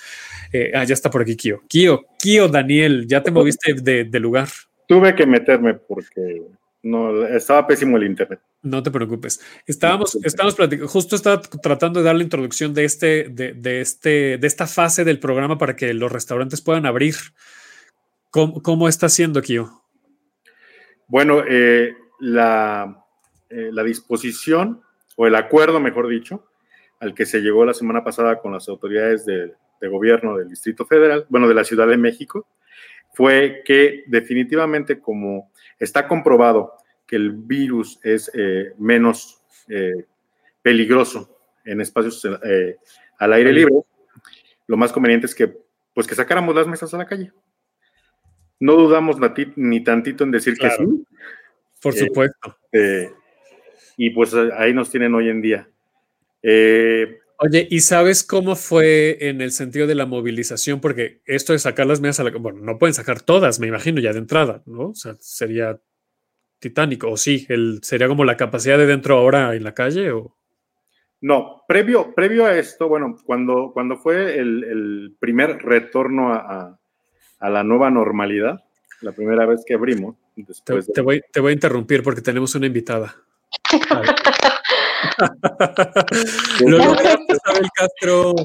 Eh, 0.51 0.73
ah, 0.75 0.83
ya 0.83 0.93
está 0.93 1.09
por 1.09 1.21
aquí 1.21 1.37
Kio. 1.37 1.63
Kio, 1.69 2.05
Kio, 2.19 2.49
Daniel, 2.49 3.07
ya 3.07 3.23
te 3.23 3.31
moviste 3.31 3.73
de, 3.73 4.03
de 4.03 4.19
lugar. 4.19 4.49
Tuve 4.85 5.15
que 5.15 5.25
meterme 5.25 5.75
porque 5.75 6.41
no, 6.85 7.25
estaba 7.25 7.65
pésimo 7.65 7.97
el 7.97 8.03
internet. 8.03 8.39
No 8.61 8.83
te 8.83 8.91
preocupes. 8.91 9.41
Estábamos, 9.65 10.15
estábamos 10.23 10.53
platicando, 10.53 10.87
justo 10.87 11.15
estaba 11.15 11.41
tratando 11.41 11.99
de 11.99 12.05
dar 12.05 12.15
la 12.15 12.23
introducción 12.23 12.75
de 12.75 12.85
este, 12.85 13.27
de, 13.29 13.81
este, 13.81 14.37
de 14.37 14.47
esta 14.47 14.67
fase 14.67 15.03
del 15.03 15.19
programa 15.19 15.57
para 15.57 15.75
que 15.75 15.93
los 15.95 16.11
restaurantes 16.11 16.61
puedan 16.61 16.85
abrir. 16.85 17.15
¿Cómo, 18.29 18.87
está 18.87 19.07
haciendo, 19.07 19.41
Kio? 19.41 19.81
Bueno, 21.07 21.41
eh, 21.47 21.95
la, 22.19 23.03
eh, 23.49 23.69
la 23.71 23.83
disposición, 23.83 24.81
o 25.15 25.25
el 25.25 25.35
acuerdo, 25.35 25.79
mejor 25.79 26.07
dicho, 26.07 26.45
al 26.99 27.15
que 27.15 27.25
se 27.25 27.39
llegó 27.39 27.65
la 27.65 27.73
semana 27.73 28.03
pasada 28.03 28.39
con 28.41 28.51
las 28.51 28.69
autoridades 28.69 29.25
de, 29.25 29.53
de 29.81 29.87
gobierno 29.87 30.37
del 30.37 30.49
Distrito 30.49 30.85
Federal, 30.85 31.25
bueno, 31.29 31.47
de 31.47 31.55
la 31.55 31.63
Ciudad 31.63 31.87
de 31.87 31.97
México, 31.97 32.45
fue 33.15 33.61
que 33.63 34.03
definitivamente 34.07 34.99
como 34.99 35.49
está 35.79 36.07
comprobado 36.07 36.73
que 37.07 37.15
el 37.15 37.31
virus 37.31 37.97
es 38.03 38.29
eh, 38.33 38.73
menos 38.77 39.41
eh, 39.69 40.05
peligroso 40.61 41.39
en 41.63 41.79
espacios 41.79 42.27
eh, 42.43 42.77
al 43.17 43.33
aire 43.33 43.53
libre, 43.53 43.73
lo 44.67 44.77
más 44.77 44.91
conveniente 44.91 45.27
es 45.27 45.33
que, 45.33 45.55
pues, 45.93 46.05
que 46.05 46.15
sacáramos 46.15 46.53
las 46.55 46.67
mesas 46.67 46.93
a 46.93 46.97
la 46.97 47.07
calle. 47.07 47.31
No 48.59 48.73
dudamos 48.73 49.17
ni 49.55 49.83
tantito 49.83 50.23
en 50.23 50.31
decir 50.31 50.55
que 50.57 50.69
sí. 50.69 51.05
Por 51.81 51.93
supuesto. 51.93 52.57
y 53.97 54.09
pues 54.09 54.33
ahí 54.33 54.73
nos 54.73 54.89
tienen 54.89 55.13
hoy 55.13 55.29
en 55.29 55.41
día. 55.41 55.69
Oye, 57.37 57.67
¿y 57.69 57.81
sabes 57.81 58.23
cómo 58.23 58.55
fue 58.55 59.17
en 59.27 59.41
el 59.41 59.51
sentido 59.51 59.87
de 59.87 59.95
la 59.95 60.05
movilización? 60.05 60.79
Porque 60.79 61.21
esto 61.25 61.53
de 61.53 61.59
sacar 61.59 61.85
las 61.85 61.99
mesas 61.99 62.21
a 62.21 62.23
la... 62.23 62.37
Bueno, 62.37 62.61
no 62.61 62.77
pueden 62.77 62.93
sacar 62.93 63.21
todas, 63.21 63.59
me 63.59 63.67
imagino, 63.67 63.99
ya 63.99 64.13
de 64.13 64.19
entrada, 64.19 64.63
¿no? 64.65 64.89
O 64.89 64.95
sea, 64.95 65.15
sería 65.19 65.79
titánico, 66.59 67.11
o 67.11 67.17
sí, 67.17 67.45
el, 67.49 67.79
sería 67.83 68.07
como 68.07 68.23
la 68.23 68.37
capacidad 68.37 68.77
de 68.77 68.85
dentro 68.85 69.17
ahora 69.17 69.55
en 69.55 69.63
la 69.63 69.73
calle 69.73 70.11
o... 70.11 70.35
No, 71.21 71.63
previo, 71.67 72.13
previo 72.13 72.45
a 72.45 72.57
esto, 72.57 72.87
bueno, 72.87 73.17
cuando, 73.25 73.71
cuando 73.73 73.97
fue 73.97 74.37
el, 74.37 75.15
primer 75.19 75.57
retorno 75.59 76.33
a, 76.33 76.79
la 77.41 77.63
nueva 77.63 77.89
normalidad, 77.89 78.63
la 79.01 79.11
primera 79.11 79.45
vez 79.45 79.63
que 79.65 79.73
abrimos, 79.73 80.15
después 80.35 80.91
te, 80.91 81.01
voy, 81.01 81.21
te 81.31 81.39
voy 81.39 81.51
a 81.51 81.53
interrumpir 81.53 82.03
porque 82.03 82.21
tenemos 82.21 82.53
una 82.55 82.67
invitada. 82.67 83.15
Castro. 87.75 88.35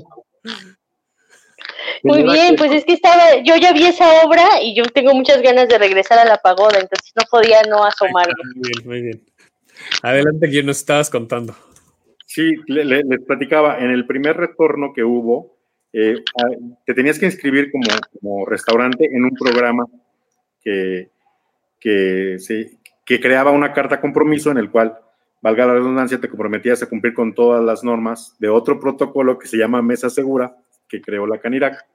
Muy 2.03 2.23
bien, 2.23 2.57
pues 2.57 2.73
es 2.73 2.85
que 2.85 2.95
estaba, 2.95 3.37
yo 3.45 3.57
ya 3.57 3.73
vi 3.73 3.87
esa 3.87 4.25
obra 4.25 4.63
y 4.63 4.75
yo 4.75 4.85
tengo 4.85 5.15
muchas 5.15 5.43
ganas 5.43 5.69
de 5.69 5.79
regresar 5.79 6.19
a 6.19 6.25
la 6.25 6.39
pagoda, 6.39 6.79
entonces 6.79 7.13
no 7.17 7.23
podía 7.31 7.63
no 7.69 7.85
asomarme. 7.85 8.33
Muy 8.55 8.63
bien, 8.63 8.89
muy 8.89 9.03
bien. 9.03 9.23
Adelante, 10.03 10.49
¿quién 10.49 10.67
nos 10.67 10.79
estabas 10.79 11.11
contando? 11.11 11.55
Sí, 12.27 12.55
les 12.67 13.05
platicaba, 13.27 13.81
en 13.81 13.91
el 13.91 14.07
primer 14.07 14.37
retorno 14.37 14.93
que 14.95 15.03
hubo, 15.03 15.59
eh, 15.93 16.23
te 16.87 16.95
tenías 16.95 17.19
que 17.19 17.27
inscribir 17.27 17.73
como, 17.73 17.87
como 18.21 18.47
restaurante 18.47 19.07
en 19.07 19.25
un 19.25 19.33
programa 19.33 19.87
que, 20.63 21.11
que, 21.81 22.37
se, 22.39 22.79
que 23.05 23.19
creaba 23.19 23.51
una 23.51 23.73
carta 23.73 24.01
compromiso 24.01 24.51
en 24.51 24.59
el 24.59 24.71
cual, 24.71 24.97
valga 25.41 25.67
la 25.67 25.75
redundancia, 25.75 26.21
te 26.21 26.29
comprometías 26.29 26.83
a 26.83 26.89
cumplir 26.89 27.15
con 27.15 27.35
todas 27.35 27.65
las 27.65 27.83
normas 27.83 28.37
de 28.39 28.49
otro 28.49 28.79
protocolo 28.79 29.39
que 29.39 29.49
se 29.49 29.57
llama 29.57 29.83
Mesa 29.83 30.11
Segura, 30.11 30.57
que 30.89 31.01
creó 31.01 31.27
la 31.27 31.39
Canirac. 31.39 31.87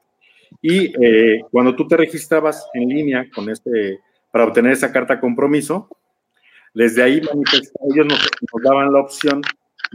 Y 0.62 0.94
eh, 1.04 1.42
cuando 1.52 1.76
tú 1.76 1.88
te 1.88 1.98
registrabas 1.98 2.68
en 2.74 2.90
línea 2.90 3.28
con 3.34 3.50
este, 3.50 4.00
para 4.32 4.46
obtener 4.46 4.72
esa 4.72 4.92
carta 4.92 5.20
compromiso, 5.20 5.90
desde 6.74 7.04
ahí 7.04 7.22
ellos 7.94 8.06
nos, 8.06 8.30
daban 8.64 8.92
la 8.92 9.00
opción 9.00 9.42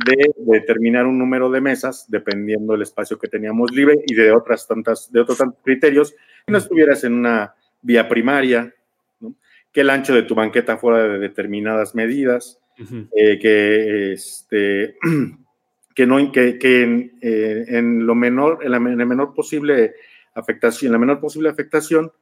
de, 0.07 0.33
determinar 0.39 1.07
un 1.07 1.19
número 1.19 1.51
de 1.51 1.61
mesas 1.61 2.07
dependiendo 2.09 2.73
del 2.73 2.83
espacio 2.83 3.19
que 3.19 3.29
teníamos 3.29 3.71
libre 3.73 3.97
y 4.07 4.15
de 4.15 4.33
otras 4.33 4.67
tantas, 4.67 5.11
de 5.13 5.21
otros 5.21 5.39
tantos 5.39 5.61
criterios, 5.63 6.13
que 6.47 6.53
no 6.53 6.59
estuvieras 6.59 7.05
en 7.05 7.15
una 7.15 7.55
vía 7.83 8.09
primaria, 8.09 8.75
que 9.73 9.83
el 9.83 9.91
ancho 9.91 10.15
de 10.15 10.23
tu 10.23 10.35
banqueta 10.35 10.79
fuera 10.79 11.05
de 11.05 11.19
determinadas 11.19 11.95
medidas, 11.95 12.60
eh, 13.15 13.39
que 13.39 14.13
este, 14.13 14.97
que, 15.95 16.07
no, 16.07 16.33
que, 16.33 16.59
que 16.59 17.13
eh, 17.21 17.65
en, 17.69 18.07
lo 18.07 18.15
menor, 18.15 18.61
en, 18.63 18.71
la, 18.71 18.81
menor 18.81 19.35
posible 19.35 19.95
afectación, 20.35 20.89
en 20.89 20.93
la 20.93 20.99
menor 20.99 21.21
posible 21.21 21.49
afectación, 21.49 22.13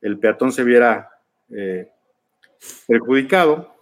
el 0.00 0.18
peatón 0.18 0.52
se 0.52 0.64
viera 0.64 1.08
eh, 1.50 1.88
perjudicado. 2.86 3.74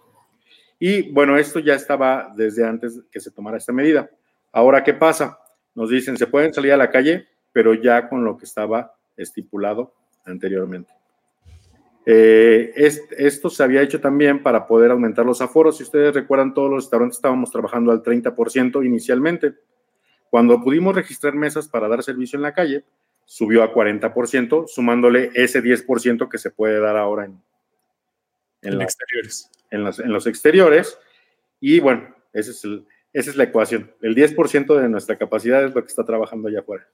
Y 0.79 1.11
bueno, 1.11 1.37
esto 1.37 1.59
ya 1.59 1.73
estaba 1.73 2.33
desde 2.35 2.65
antes 2.65 3.01
que 3.11 3.19
se 3.19 3.31
tomara 3.31 3.57
esta 3.57 3.73
medida. 3.73 4.09
Ahora, 4.51 4.83
¿qué 4.83 4.93
pasa? 4.93 5.39
Nos 5.73 5.89
dicen, 5.89 6.17
se 6.17 6.27
pueden 6.27 6.53
salir 6.53 6.71
a 6.73 6.77
la 6.77 6.91
calle, 6.91 7.27
pero 7.51 7.73
ya 7.73 8.09
con 8.09 8.23
lo 8.23 8.37
que 8.37 8.45
estaba 8.45 8.95
estipulado 9.15 9.93
anteriormente. 10.25 10.96
Eh, 12.09 12.71
esto 13.17 13.49
se 13.49 13.63
había 13.63 13.81
hecho 13.81 13.99
también 13.99 14.41
para 14.41 14.65
poder 14.65 14.91
aumentar 14.91 15.25
los 15.25 15.41
aforos. 15.41 15.75
Si 15.75 15.83
ustedes 15.83 16.13
recuerdan, 16.13 16.53
todos 16.53 16.69
los 16.69 16.83
restaurantes 16.85 17.17
estábamos 17.17 17.51
trabajando 17.51 17.91
al 17.91 18.01
30% 18.01 18.85
inicialmente. 18.85 19.55
Cuando 20.29 20.63
pudimos 20.63 20.95
registrar 20.95 21.35
mesas 21.35 21.67
para 21.67 21.89
dar 21.89 22.01
servicio 22.03 22.37
en 22.37 22.43
la 22.43 22.53
calle, 22.53 22.85
subió 23.25 23.61
a 23.61 23.73
40%, 23.73 24.67
sumándole 24.67 25.31
ese 25.33 25.61
10% 25.61 26.29
que 26.29 26.37
se 26.37 26.49
puede 26.49 26.79
dar 26.79 26.95
ahora 26.95 27.25
en, 27.25 27.41
en, 28.61 28.81
exteriores. 28.81 29.51
En 29.69 29.83
los, 29.83 29.99
en 29.99 30.13
los, 30.13 30.27
exteriores. 30.27 30.97
Y 31.59 31.81
bueno, 31.81 32.15
ese 32.31 32.51
es 32.51 32.65
esa 33.11 33.31
es 33.31 33.35
la 33.35 33.43
ecuación. 33.43 33.91
El 34.01 34.15
10% 34.15 34.79
de 34.79 34.87
nuestra 34.87 35.17
capacidad 35.17 35.61
es 35.65 35.75
lo 35.75 35.81
que 35.81 35.87
está 35.87 36.05
trabajando 36.05 36.47
allá 36.47 36.61
afuera 36.61 36.87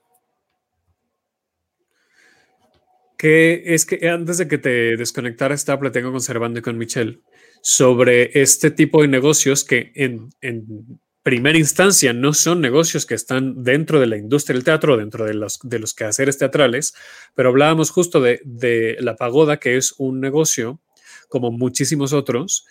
es 3.24 3.86
que 3.86 4.06
antes 4.08 4.36
de 4.38 4.48
que 4.48 4.58
te 4.58 4.96
desconectara 4.96 5.54
estaba 5.54 5.80
platicando 5.80 6.12
con 6.12 6.20
Servando 6.20 6.58
y 6.58 6.62
con 6.62 6.76
Michelle 6.76 7.20
sobre 7.62 8.38
este 8.38 8.70
tipo 8.70 9.00
de 9.00 9.08
negocios 9.08 9.64
que 9.64 9.92
en, 9.94 10.28
primera 11.22 11.56
instancia 11.56 12.12
no 12.12 12.34
son 12.34 12.60
negocios 12.60 13.06
que 13.06 13.14
están 13.14 13.62
dentro 13.62 13.98
de 13.98 14.08
la 14.08 14.18
industria 14.18 14.54
del 14.54 14.64
teatro, 14.64 14.98
dentro 14.98 15.24
de 15.24 15.32
los, 15.32 15.58
de 15.62 15.78
los 15.78 15.94
quehaceres 15.94 16.36
teatrales, 16.36 16.94
pero 17.34 17.48
hablábamos 17.48 17.90
justo 17.90 18.20
de 18.20 18.96
la 19.00 19.16
pagoda, 19.16 19.58
que 19.58 19.78
es 19.78 19.94
un 19.96 20.20
negocio 20.20 20.82
como 21.30 21.50
muchísimos 21.50 22.12
otros, 22.12 22.66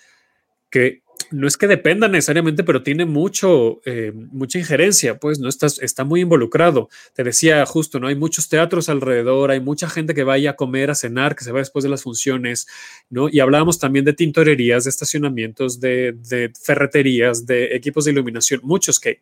que 0.74 1.04
no 1.30 1.48
es 1.48 1.56
que 1.56 1.68
dependa 1.68 2.08
necesariamente, 2.08 2.64
pero 2.64 2.82
tiene 2.82 3.06
mucho, 3.06 3.80
eh, 3.86 4.12
mucha 4.32 4.58
injerencia, 4.58 5.20
pues, 5.20 5.38
¿no? 5.38 5.48
Estás, 5.48 5.80
está 5.80 6.04
muy 6.04 6.22
involucrado. 6.22 6.90
Te 7.14 7.24
decía 7.24 7.64
justo, 7.68 8.00
¿no? 8.00 8.08
Hay 8.08 8.16
muchos 8.16 8.50
teatros 8.50 8.90
alrededor, 8.90 9.52
hay 9.52 9.60
mucha 9.60 9.88
gente 9.88 10.16
que 10.16 10.24
vaya 10.24 10.52
a 10.52 10.56
comer, 10.56 10.90
a 10.90 10.96
cenar, 10.96 11.36
que 11.36 11.44
se 11.44 11.52
va 11.52 11.60
después 11.60 11.84
de 11.84 11.90
las 11.90 12.02
funciones, 12.02 12.68
¿no? 13.12 13.30
Y 13.30 13.40
hablábamos 13.40 13.78
también 13.78 14.04
de 14.04 14.14
tintorerías, 14.14 14.86
de 14.86 14.90
estacionamientos, 14.90 15.80
de, 15.80 16.14
de 16.14 16.52
ferreterías, 16.60 17.46
de 17.46 17.76
equipos 17.76 18.06
de 18.06 18.12
iluminación, 18.12 18.62
muchos 18.64 19.00
que 19.00 19.22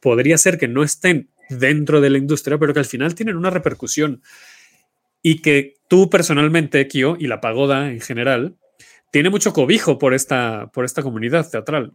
podría 0.00 0.38
ser 0.38 0.56
que 0.56 0.68
no 0.68 0.82
estén 0.82 1.28
dentro 1.50 2.00
de 2.00 2.08
la 2.08 2.16
industria, 2.16 2.56
pero 2.56 2.72
que 2.72 2.80
al 2.80 2.86
final 2.86 3.14
tienen 3.14 3.36
una 3.36 3.50
repercusión 3.50 4.22
y 5.22 5.42
que 5.42 5.76
tú 5.88 6.08
personalmente, 6.08 6.86
Kio, 6.88 7.16
y 7.20 7.26
la 7.26 7.42
pagoda 7.42 7.90
en 7.90 8.00
general, 8.00 8.56
tiene 9.10 9.30
mucho 9.30 9.52
cobijo 9.52 9.98
por 9.98 10.14
esta, 10.14 10.70
por 10.72 10.84
esta 10.84 11.02
comunidad 11.02 11.48
teatral. 11.50 11.92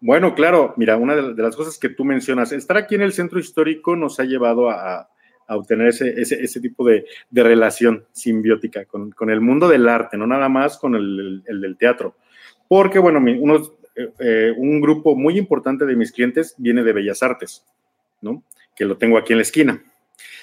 Bueno, 0.00 0.34
claro, 0.34 0.72
mira, 0.76 0.96
una 0.96 1.14
de 1.14 1.42
las 1.42 1.54
cosas 1.54 1.78
que 1.78 1.90
tú 1.90 2.04
mencionas, 2.04 2.52
estar 2.52 2.76
aquí 2.78 2.94
en 2.94 3.02
el 3.02 3.12
centro 3.12 3.38
histórico 3.38 3.96
nos 3.96 4.18
ha 4.18 4.24
llevado 4.24 4.70
a, 4.70 5.08
obtener 5.48 5.88
ese, 5.88 6.60
tipo 6.60 6.86
de, 6.86 7.04
relación 7.32 8.04
simbiótica 8.12 8.84
con, 8.84 9.30
el 9.30 9.40
mundo 9.40 9.68
del 9.68 9.88
arte, 9.88 10.16
no 10.16 10.26
nada 10.26 10.48
más 10.48 10.78
con 10.78 10.94
el, 10.94 11.42
del 11.44 11.76
teatro. 11.76 12.16
Porque, 12.68 12.98
bueno, 12.98 13.18
unos, 13.18 13.72
eh, 13.96 14.10
eh, 14.20 14.54
un 14.56 14.80
grupo 14.80 15.16
muy 15.16 15.36
importante 15.36 15.84
de 15.84 15.96
mis 15.96 16.12
clientes 16.12 16.54
viene 16.56 16.84
de 16.84 16.92
Bellas 16.92 17.22
Artes, 17.22 17.66
¿no? 18.22 18.44
Que 18.76 18.84
lo 18.84 18.96
tengo 18.96 19.18
aquí 19.18 19.32
en 19.32 19.38
la 19.38 19.42
esquina. 19.42 19.82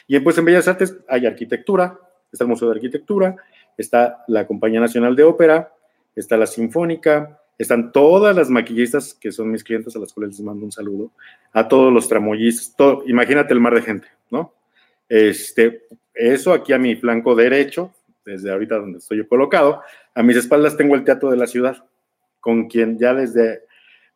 Y 0.07 0.19
pues 0.19 0.37
en 0.37 0.45
Bellas 0.45 0.67
Artes 0.67 0.97
hay 1.07 1.25
arquitectura, 1.25 1.99
está 2.31 2.43
el 2.43 2.49
Museo 2.49 2.67
de 2.69 2.75
Arquitectura, 2.75 3.37
está 3.77 4.23
la 4.27 4.47
Compañía 4.47 4.79
Nacional 4.79 5.15
de 5.15 5.23
Ópera, 5.23 5.73
está 6.15 6.35
la 6.35 6.47
Sinfónica, 6.47 7.39
están 7.57 7.91
todas 7.91 8.35
las 8.35 8.49
maquillistas 8.49 9.13
que 9.13 9.31
son 9.31 9.51
mis 9.51 9.63
clientes 9.63 9.95
a 9.95 9.99
las 9.99 10.13
cuales 10.13 10.37
les 10.37 10.45
mando 10.45 10.65
un 10.65 10.71
saludo, 10.71 11.11
a 11.53 11.67
todos 11.67 11.91
los 11.91 12.07
tramoyistas, 12.07 12.97
imagínate 13.05 13.53
el 13.53 13.59
mar 13.59 13.73
de 13.73 13.81
gente, 13.81 14.07
¿no? 14.29 14.53
Este, 15.09 15.83
eso 16.13 16.53
aquí 16.53 16.73
a 16.73 16.77
mi 16.77 16.95
flanco 16.95 17.35
derecho, 17.35 17.93
desde 18.25 18.51
ahorita 18.51 18.77
donde 18.77 18.99
estoy 18.99 19.19
yo 19.19 19.27
colocado, 19.27 19.81
a 20.13 20.23
mis 20.23 20.35
espaldas 20.35 20.75
tengo 20.75 20.95
el 20.95 21.03
Teatro 21.03 21.31
de 21.31 21.37
la 21.37 21.47
Ciudad, 21.47 21.83
con 22.39 22.67
quien 22.67 22.97
ya 22.99 23.13
desde, 23.13 23.61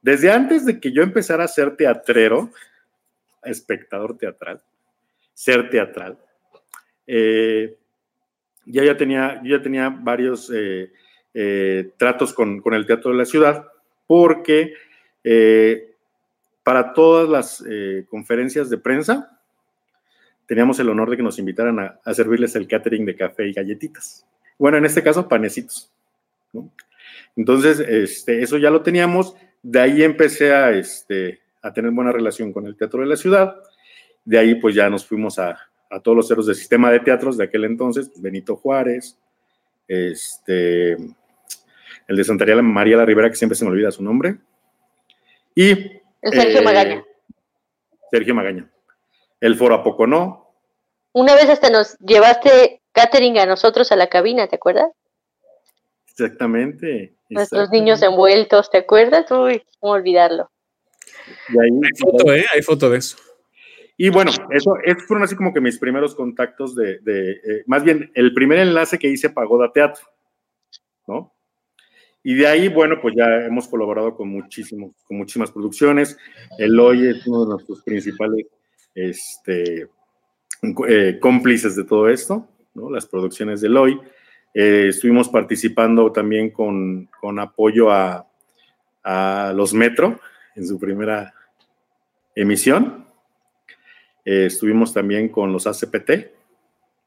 desde 0.01 0.31
antes 0.31 0.65
de 0.65 0.79
que 0.79 0.91
yo 0.91 1.01
empezara 1.01 1.43
a 1.43 1.47
ser 1.47 1.75
teatrero, 1.75 2.51
espectador 3.43 4.17
teatral, 4.17 4.61
ser 5.33 5.69
teatral, 5.69 6.17
eh, 7.07 7.77
ya, 8.65 8.83
ya, 8.83 8.97
tenía, 8.97 9.41
ya 9.43 9.61
tenía 9.61 9.89
varios 9.89 10.51
eh, 10.53 10.91
eh, 11.33 11.91
tratos 11.97 12.33
con, 12.33 12.61
el 12.73 12.85
Teatro 12.85 13.11
de 13.11 13.17
la 13.17 13.25
Ciudad, 13.25 13.65
porque 14.07 14.73
eh, 15.23 15.95
para 16.63 16.93
todas 16.93 17.27
las 17.27 17.63
conferencias 18.09 18.69
de 18.69 18.77
prensa 18.77 19.39
teníamos 20.45 20.79
el 20.79 20.89
honor 20.89 21.09
de 21.09 21.17
que 21.17 21.23
nos 21.23 21.39
invitaran 21.39 21.79
a, 21.79 22.13
servirles 22.13 22.55
el 22.55 22.67
catering 22.67 23.05
de 23.05 23.15
café 23.15 23.47
y 23.47 23.53
galletitas. 23.53 24.27
Bueno, 24.59 24.77
en 24.77 24.85
este 24.85 25.01
caso, 25.01 25.27
panecitos. 25.27 25.91
Entonces, 27.35 27.79
este, 27.79 28.43
eso 28.43 28.57
ya 28.57 28.69
lo 28.69 28.81
teníamos. 28.81 29.33
De 29.63 29.79
ahí 29.79 30.03
empecé 30.03 30.53
a, 30.53 30.71
este, 30.71 31.39
a 31.61 31.71
tener 31.73 31.91
buena 31.91 32.11
relación 32.11 32.51
con 32.51 32.67
el 32.67 32.75
Teatro 32.75 33.01
de 33.01 33.07
la 33.07 33.15
Ciudad. 33.15 33.55
De 34.25 34.37
ahí, 34.37 34.55
pues 34.55 34.75
ya 34.75 34.89
nos 34.89 35.05
fuimos 35.05 35.39
a, 35.39 35.70
a 35.91 35.99
todos 35.99 36.15
los 36.15 36.31
héroes 36.31 36.47
del 36.47 36.55
sistema 36.55 36.89
de 36.89 37.01
teatros 37.01 37.37
de 37.37 37.43
aquel 37.43 37.65
entonces, 37.65 38.07
pues, 38.07 38.21
Benito 38.21 38.55
Juárez, 38.55 39.17
este, 39.87 40.93
el 40.93 42.15
de 42.15 42.23
Santa 42.23 42.45
María 42.61 42.97
la 42.97 43.05
Rivera, 43.05 43.29
que 43.29 43.35
siempre 43.35 43.57
se 43.57 43.65
me 43.65 43.71
olvida 43.71 43.91
su 43.91 44.01
nombre, 44.01 44.37
y... 45.53 45.75
Sergio 46.23 46.59
eh, 46.59 46.63
Magaña. 46.63 47.05
Sergio 48.09 48.33
Magaña. 48.33 48.71
El 49.41 49.55
Foro 49.55 49.75
a 49.75 49.83
poco 49.83 50.07
no. 50.07 50.55
Una 51.13 51.35
vez 51.35 51.49
hasta 51.49 51.69
nos 51.69 51.97
llevaste 51.99 52.81
catering 52.93 53.37
a 53.39 53.45
nosotros 53.45 53.91
a 53.91 53.97
la 53.97 54.07
cabina, 54.07 54.47
¿te 54.47 54.55
acuerdas? 54.55 54.91
Exactamente. 56.07 57.15
Nuestros 57.29 57.69
niños 57.71 58.01
envueltos, 58.01 58.69
¿te 58.69 58.79
acuerdas? 58.79 59.29
Uy, 59.31 59.63
cómo 59.79 59.93
olvidarlo. 59.93 60.49
hay 61.49 61.69
foto, 61.97 62.33
¿eh? 62.33 62.45
Hay 62.53 62.61
foto 62.61 62.89
de 62.89 62.97
eso. 62.99 63.17
Y 64.03 64.09
bueno, 64.09 64.31
eso, 64.49 64.73
fueron 65.05 65.23
así 65.23 65.35
como 65.35 65.53
que 65.53 65.61
mis 65.61 65.77
primeros 65.77 66.15
contactos 66.15 66.75
de, 66.75 67.01
eh, 67.05 67.63
más 67.67 67.83
bien, 67.83 68.09
el 68.15 68.33
primer 68.33 68.57
enlace 68.57 68.97
que 68.97 69.07
hice 69.07 69.29
Pagoda 69.29 69.71
Teatro, 69.71 70.03
¿no? 71.05 71.31
Y 72.23 72.33
de 72.33 72.47
ahí, 72.47 72.67
bueno, 72.67 72.95
pues 72.99 73.13
ya 73.15 73.45
hemos 73.45 73.67
colaborado 73.67 74.15
con 74.15 74.27
muchísimos, 74.27 74.95
con 75.03 75.17
muchísimas 75.17 75.51
producciones. 75.51 76.17
Eloy 76.57 77.09
es 77.09 77.27
uno 77.27 77.43
de 77.43 77.51
nuestros 77.51 77.83
principales 77.83 78.47
este, 78.95 79.87
eh, 80.87 81.19
cómplices 81.21 81.75
de 81.75 81.83
todo 81.83 82.09
esto, 82.09 82.49
¿no? 82.73 82.89
Las 82.89 83.05
producciones 83.05 83.61
de 83.61 83.67
Eloy. 83.67 84.01
Eh, 84.55 84.87
estuvimos 84.89 85.29
participando 85.29 86.11
también 86.11 86.49
con, 86.49 87.07
con 87.19 87.37
apoyo 87.37 87.91
a, 87.91 88.27
a 89.03 89.53
los 89.55 89.75
Metro 89.75 90.19
en 90.55 90.65
su 90.65 90.79
primera 90.79 91.35
emisión. 92.33 93.10
Eh, 94.25 94.45
estuvimos 94.45 94.93
también 94.93 95.29
con 95.29 95.51
los 95.51 95.67
ACPT, 95.67 96.11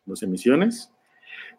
dos 0.04 0.22
emisiones. 0.22 0.90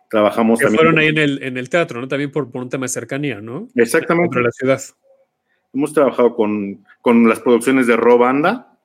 Trabajamos 0.10 0.60
que 0.60 0.66
también. 0.66 0.80
Fueron 0.80 1.00
ahí 1.00 1.08
en 1.08 1.18
el, 1.18 1.44
en 1.44 1.58
el 1.58 1.70
teatro, 1.70 2.00
¿no? 2.00 2.08
También 2.08 2.32
por, 2.32 2.52
por 2.52 2.62
un 2.62 2.70
tema 2.70 2.86
de 2.86 2.90
cercanía, 2.90 3.42
¿no? 3.42 3.68
Exactamente. 3.76 4.38
Entre 4.38 4.44
la 4.44 4.52
ciudad. 4.52 4.82
Hemos 5.74 5.94
trabajado 5.94 6.36
con, 6.36 6.86
con 7.02 7.28
las 7.28 7.40
producciones 7.40 7.88
de 7.88 7.98
Robanda. 7.98 8.78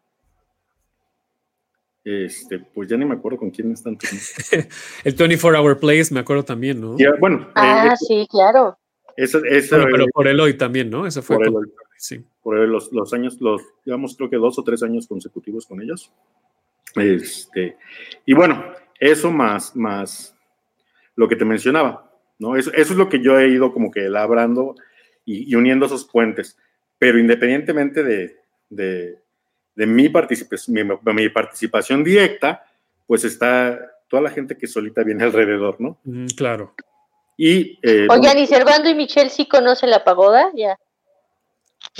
Este, 2.02 2.58
pues 2.58 2.88
ya 2.88 2.96
ni 2.96 3.04
me 3.04 3.14
acuerdo 3.14 3.38
con 3.38 3.50
quién 3.50 3.72
están. 3.72 3.98
el 5.04 5.14
24 5.14 5.62
Hour 5.62 5.78
Place, 5.78 6.12
me 6.12 6.20
acuerdo 6.20 6.44
también, 6.44 6.80
¿no? 6.80 6.96
bueno. 7.20 7.48
Ah, 7.54 7.90
eh, 7.92 7.96
sí, 7.96 8.26
claro. 8.30 8.76
Eso, 9.16 9.40
pero 9.42 10.06
por 10.12 10.26
el 10.26 10.40
hoy 10.40 10.54
también, 10.54 10.88
¿no? 10.88 11.06
Eso 11.06 11.20
fue. 11.20 11.36
Por, 11.36 11.68
sí. 11.98 12.24
por 12.42 12.56
los, 12.56 12.90
los, 12.90 13.12
años, 13.12 13.38
los, 13.40 13.60
digamos, 13.84 14.16
creo 14.16 14.30
que 14.30 14.36
dos 14.36 14.58
o 14.58 14.64
tres 14.64 14.82
años 14.82 15.06
consecutivos 15.06 15.66
con 15.66 15.82
ellos. 15.82 16.10
Este, 16.96 17.76
y 18.26 18.32
bueno, 18.32 18.64
eso 18.98 19.30
más, 19.30 19.74
más 19.76 20.34
lo 21.14 21.28
que 21.28 21.36
te 21.36 21.44
mencionaba, 21.44 22.10
¿no? 22.38 22.56
Eso, 22.56 22.72
eso 22.72 22.92
es 22.92 22.98
lo 22.98 23.08
que 23.08 23.20
yo 23.20 23.38
he 23.38 23.48
ido 23.48 23.72
como 23.72 23.90
que 23.90 24.08
labrando 24.08 24.74
y, 25.24 25.54
uniendo 25.54 25.86
esos 25.86 26.04
puentes. 26.04 26.58
Pero 26.98 27.18
independientemente 27.18 28.02
de, 28.02 28.36
de, 28.68 29.18
de 29.74 29.86
mi, 29.86 30.08
participación, 30.08 30.98
mi, 31.04 31.28
participación 31.28 32.04
directa, 32.04 32.64
pues 33.06 33.24
está 33.24 33.78
toda 34.08 34.22
la 34.22 34.30
gente 34.30 34.56
que 34.56 34.66
solita 34.66 35.02
viene 35.02 35.24
alrededor, 35.24 35.80
¿no? 35.80 35.98
claro. 36.36 36.74
Y, 37.36 37.78
eh, 37.82 38.06
Oigan, 38.10 38.38
¿y 38.38 38.46
Servando 38.46 38.90
y 38.90 38.94
Michelle 38.94 39.30
sí 39.30 39.46
conocen 39.48 39.88
la 39.88 40.04
pagoda? 40.04 40.50
Ya. 40.54 40.78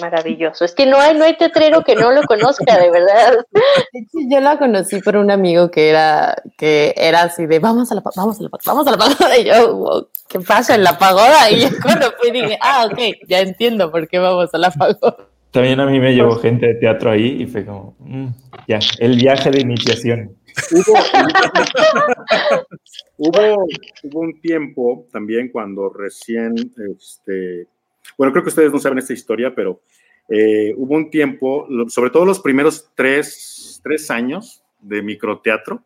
Maravilloso. 0.01 0.65
Es 0.65 0.75
que 0.75 0.87
no 0.87 0.99
hay, 0.99 1.17
no 1.17 1.25
hay 1.25 1.37
tetrero 1.37 1.83
que 1.83 1.97
no 1.97 2.13
lo 2.13 2.23
conozca, 2.23 2.79
de 2.79 2.91
verdad. 2.91 3.45
Yo 4.31 4.41
la 4.41 4.59
conocí 4.59 5.01
por 5.01 5.17
un 5.17 5.31
amigo 5.31 5.71
que 5.71 5.91
era, 5.91 6.37
que 6.57 6.95
era 6.97 7.23
así 7.23 7.47
de 7.47 7.59
vamos 7.59 7.91
a 7.91 7.97
la 7.97 8.03
vamos 8.17 8.39
a 8.39 8.43
la 8.43 8.51
vamos 8.65 8.87
a 8.87 8.91
la 8.93 8.97
pagoda. 8.97 9.37
Y 9.39 9.45
yo, 9.45 10.09
¿qué 10.29 10.41
pasa 10.41 10.75
en 10.75 10.85
la 10.85 10.99
pagoda? 10.99 11.51
Y 11.51 11.61
yo 11.61 11.69
cuando 11.83 12.13
fui 12.13 12.31
dije, 12.31 12.59
ah, 12.61 12.89
ok, 12.91 12.99
ya 13.29 13.41
entiendo 13.41 13.91
por 13.91 14.09
qué 14.09 14.19
vamos 14.19 14.51
a 14.53 14.59
la 14.59 14.71
pagoda. 14.71 15.17
También 15.51 15.81
a 15.81 15.87
mí 15.87 15.99
me 15.99 16.15
llevó 16.15 16.37
gente 16.37 16.67
de 16.67 16.75
teatro 16.75 17.11
ahí 17.11 17.43
y 17.43 17.47
fue 17.47 17.65
como, 17.65 17.97
mm, 17.99 18.29
ya, 18.69 18.79
el 19.01 19.17
viaje 19.17 19.51
de 19.51 19.61
iniciación. 19.61 20.37
Hubo, 20.73 20.95
hubo, 23.19 24.21
un 24.21 24.41
tiempo 24.41 25.07
también 25.13 25.51
cuando 25.51 25.89
recién 25.91 26.55
este, 26.97 27.67
bueno, 28.17 28.33
creo 28.33 28.43
que 28.43 28.51
ustedes 28.51 28.73
no 28.73 28.79
saben 28.79 28.99
esta 28.99 29.13
historia, 29.13 29.55
pero 29.55 29.81
eh, 30.29 30.75
hubo 30.77 30.95
un 30.95 31.11
tiempo, 31.11 31.67
sobre 31.89 32.11
todo 32.11 32.25
los 32.25 32.41
primeros 32.41 32.91
tres, 32.95 33.81
tres 33.83 34.11
años 34.11 34.63
de 34.81 35.03
microteatro. 35.03 35.83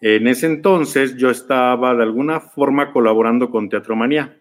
En 0.00 0.28
ese 0.28 0.46
entonces 0.46 1.16
yo 1.16 1.30
estaba 1.30 1.94
de 1.94 2.02
alguna 2.02 2.40
forma 2.40 2.92
colaborando 2.92 3.50
con 3.50 3.68
Teatro 3.68 3.96
Manía, 3.96 4.38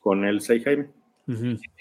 con 0.00 0.24
el 0.24 0.40
Sei 0.40 0.62
Jaime. 0.62 0.88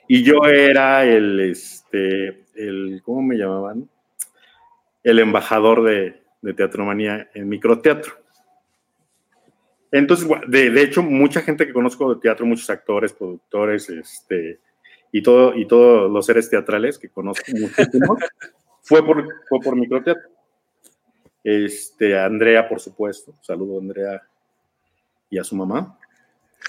Y 0.08 0.24
yo 0.24 0.45
era 0.45 1.06
el, 1.06 1.39
este, 1.39 2.45
el, 2.56 3.02
¿cómo 3.04 3.22
me 3.22 3.36
llamaban? 3.36 3.89
El 5.04 5.20
embajador 5.20 5.84
de, 5.84 6.22
de 6.41 6.54
Teatro 6.54 6.86
Manía 6.86 7.30
en 7.34 7.50
microteatro. 7.50 8.14
Entonces, 9.92 10.28
de, 10.48 10.82
hecho, 10.82 11.02
mucha 11.02 11.42
gente 11.42 11.66
que 11.66 11.74
conozco 11.74 12.14
de 12.14 12.22
teatro, 12.22 12.46
muchos 12.46 12.70
actores, 12.70 13.14
productores, 13.14 13.90
este, 13.90 14.60
y, 15.12 15.24
todo, 15.24 15.56
y 15.56 15.68
todos 15.68 16.12
los 16.12 16.26
seres 16.26 16.50
teatrales 16.50 17.00
que 17.00 17.10
conozco 17.10 17.46
muchísimos, 17.52 18.20
fue 18.84 19.04
por, 19.04 19.28
fue 19.48 19.60
por 19.60 19.76
microteatro. 19.76 20.30
Este, 21.44 22.20
Andrea, 22.20 22.68
por 22.70 22.80
supuesto, 22.80 23.34
saludo 23.42 23.78
a 23.78 23.82
Andrea 23.82 24.22
y 25.30 25.40
a 25.40 25.44
su 25.44 25.56
mamá. 25.56 25.98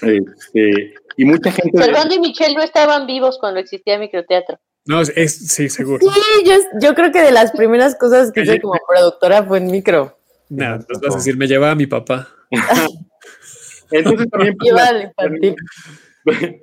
Este, 0.01 0.93
y 1.17 1.25
mucha 1.25 1.51
gente. 1.51 1.77
Fernando 1.77 2.15
y 2.15 2.19
Michelle 2.19 2.55
no 2.55 2.63
estaban 2.63 3.05
vivos 3.05 3.37
cuando 3.39 3.59
existía 3.59 3.99
microteatro. 3.99 4.59
No, 4.85 5.01
es, 5.01 5.53
sí, 5.53 5.69
seguro. 5.69 5.99
Sí, 5.99 6.19
yo, 6.43 6.55
yo, 6.81 6.95
creo 6.95 7.11
que 7.11 7.21
de 7.21 7.31
las 7.31 7.51
primeras 7.51 7.95
cosas 7.95 8.31
que 8.31 8.41
hice 8.41 8.59
como 8.59 8.79
productora 8.87 9.43
fue 9.43 9.59
en 9.59 9.67
micro. 9.67 10.17
No, 10.49 10.77
no 10.77 10.85
vas 11.03 11.13
a 11.13 11.17
decir, 11.17 11.37
me 11.37 11.47
llevaba 11.47 11.73
a 11.73 11.75
mi 11.75 11.85
papá. 11.85 12.27
Entonces 13.91 14.29
también 14.31 14.55
por 14.57 14.67
la, 14.73 14.89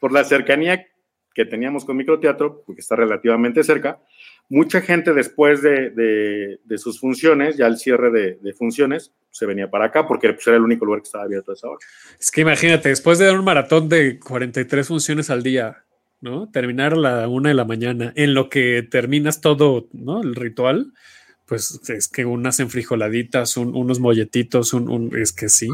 por 0.00 0.12
la 0.12 0.24
cercanía 0.24 0.86
que 1.34 1.44
teníamos 1.44 1.84
con 1.84 1.96
microteatro, 1.96 2.62
porque 2.64 2.80
está 2.80 2.96
relativamente 2.96 3.62
cerca, 3.62 4.00
mucha 4.48 4.80
gente 4.80 5.12
después 5.12 5.60
de, 5.60 5.90
de- 5.90 6.60
de 6.64 6.78
sus 6.78 6.98
funciones, 7.00 7.56
ya 7.56 7.66
el 7.66 7.76
cierre 7.76 8.10
de, 8.10 8.38
de 8.40 8.52
funciones, 8.54 9.12
se 9.30 9.44
venía 9.44 9.68
para 9.70 9.86
acá 9.86 10.06
porque 10.08 10.32
pues, 10.32 10.46
era 10.46 10.56
el 10.56 10.62
único 10.62 10.86
lugar 10.86 11.02
que 11.02 11.06
estaba 11.08 11.24
abierto 11.24 11.50
a 11.50 11.54
esa 11.54 11.68
hora. 11.68 11.78
Es 12.18 12.30
que 12.30 12.40
imagínate, 12.40 12.88
después 12.88 13.18
de 13.18 13.26
dar 13.26 13.38
un 13.38 13.44
maratón 13.44 13.88
de 13.90 14.18
43 14.18 14.88
funciones 14.88 15.28
al 15.28 15.42
día, 15.42 15.84
¿no? 16.22 16.48
Terminar 16.50 16.94
a 16.94 16.96
la 16.96 17.28
una 17.28 17.50
de 17.50 17.54
la 17.54 17.66
mañana, 17.66 18.14
en 18.16 18.32
lo 18.32 18.48
que 18.48 18.82
terminas 18.90 19.42
todo, 19.42 19.88
¿no? 19.92 20.22
El 20.22 20.34
ritual, 20.36 20.92
pues 21.44 21.78
es 21.90 22.08
que 22.08 22.24
unas 22.24 22.58
enfrijoladitas, 22.60 23.58
un- 23.58 23.76
unos 23.76 24.00
molletitos, 24.00 24.72
un, 24.72 24.88
un- 24.88 25.14
es 25.18 25.32
que 25.32 25.50
sí. 25.50 25.68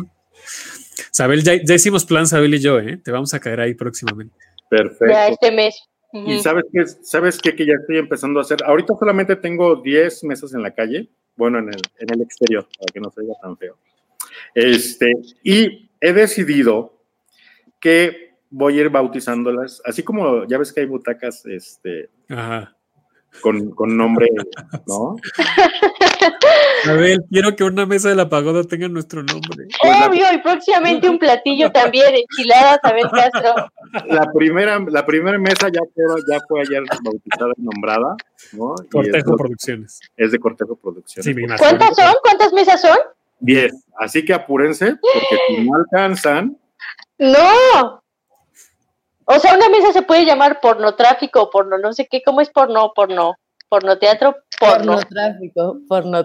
Sabel, 1.11 1.43
ya, 1.43 1.55
ya 1.63 1.75
hicimos 1.75 2.05
plan, 2.05 2.27
Sabel 2.27 2.55
y 2.55 2.61
yo, 2.61 2.79
¿eh? 2.79 2.97
Te 2.97 3.11
vamos 3.11 3.33
a 3.35 3.41
caer 3.41 3.61
ahí 3.61 3.75
próximamente. 3.75 4.35
Perfecto. 4.69 5.07
Ya 5.07 5.29
este 5.29 5.51
mes. 5.51 5.75
Y 6.13 6.39
sabes 6.41 6.65
qué, 6.71 6.87
sabes 6.87 7.39
qué 7.39 7.55
que 7.57 7.65
ya 7.65 7.73
estoy 7.81 7.99
empezando 7.99 8.39
a 8.39 8.43
hacer. 8.43 8.59
Ahorita 8.65 8.95
solamente 8.99 9.37
tengo 9.37 9.77
10 9.77 10.25
mesas 10.25 10.53
en 10.53 10.63
la 10.63 10.73
calle, 10.73 11.09
bueno, 11.37 11.59
en 11.59 11.69
el, 11.69 11.81
en 11.99 12.13
el 12.13 12.21
exterior, 12.21 12.67
para 12.79 12.93
que 12.93 13.01
no 13.01 13.11
se 13.11 13.23
oiga 13.23 13.35
tan 13.41 13.57
feo. 13.57 13.79
Este, 14.55 15.13
y 15.43 15.89
he 16.01 16.13
decidido 16.13 16.99
que 17.81 18.37
voy 18.51 18.79
a 18.79 18.83
ir 18.83 18.91
bautizándolas, 18.91 19.81
así 19.85 20.03
como 20.03 20.47
ya 20.47 20.59
ves 20.59 20.73
que 20.73 20.81
hay 20.81 20.87
butacas 20.87 21.47
este, 21.47 22.11
Ajá. 22.29 22.77
Con, 23.41 23.71
con 23.71 23.97
nombre, 23.97 24.29
¿no? 24.87 25.17
Sabel, 26.85 27.25
quiero 27.31 27.55
que 27.57 27.65
una 27.65 27.87
mesa 27.87 28.09
de 28.09 28.15
la 28.15 28.29
pagoda 28.29 28.65
tenga 28.65 28.89
nuestro 28.89 29.23
nombre. 29.23 29.67
Obvio, 29.83 30.25
y 30.33 30.39
próximamente 30.39 31.09
un 31.09 31.19
platillo 31.19 31.71
también, 31.73 32.15
enchiladas, 32.15 32.79
Abel 32.83 33.09
Castro. 33.11 33.55
La 34.07 34.31
primera, 34.33 34.79
la 34.89 35.07
primera 35.07 35.39
mesa 35.39 35.69
ya 35.69 35.81
fue, 35.95 36.05
ya 36.31 36.41
fue 36.49 36.61
ayer 36.61 36.83
bautizada 37.03 37.53
y 37.57 37.63
nombrada, 37.63 38.17
¿no? 38.53 38.75
Es, 38.75 38.89
Cortejo 38.91 39.37
Producciones. 39.37 40.01
es 40.17 40.33
de 40.33 40.39
Cortejo 40.39 40.77
Producciones. 40.77 41.25
Sí. 41.25 41.35
¿Cuántas 41.59 41.97
son? 41.97 42.15
¿Cuántas 42.23 42.53
mesas 42.53 42.81
son? 42.81 42.99
10. 43.41 43.73
Así 43.99 44.25
que 44.25 44.35
apúrense, 44.35 44.97
porque 45.01 45.37
si 45.49 45.65
no 45.69 45.77
alcanzan, 45.77 46.57
No. 47.19 48.02
O 49.25 49.39
sea, 49.39 49.55
una 49.55 49.69
mesa 49.69 49.93
se 49.93 50.03
puede 50.03 50.25
llamar 50.25 50.61
pornotráfico 50.61 51.43
o 51.43 51.51
porno, 51.51 51.79
no 51.79 51.93
sé 51.93 52.09
qué, 52.11 52.23
¿cómo 52.23 52.41
es 52.41 52.51
porno? 52.51 52.93
Porno. 52.95 53.35
Pornoteatro, 53.69 54.37
porno. 54.61 54.97
Pornotráfico. 54.97 55.79
Porno. 55.89 56.25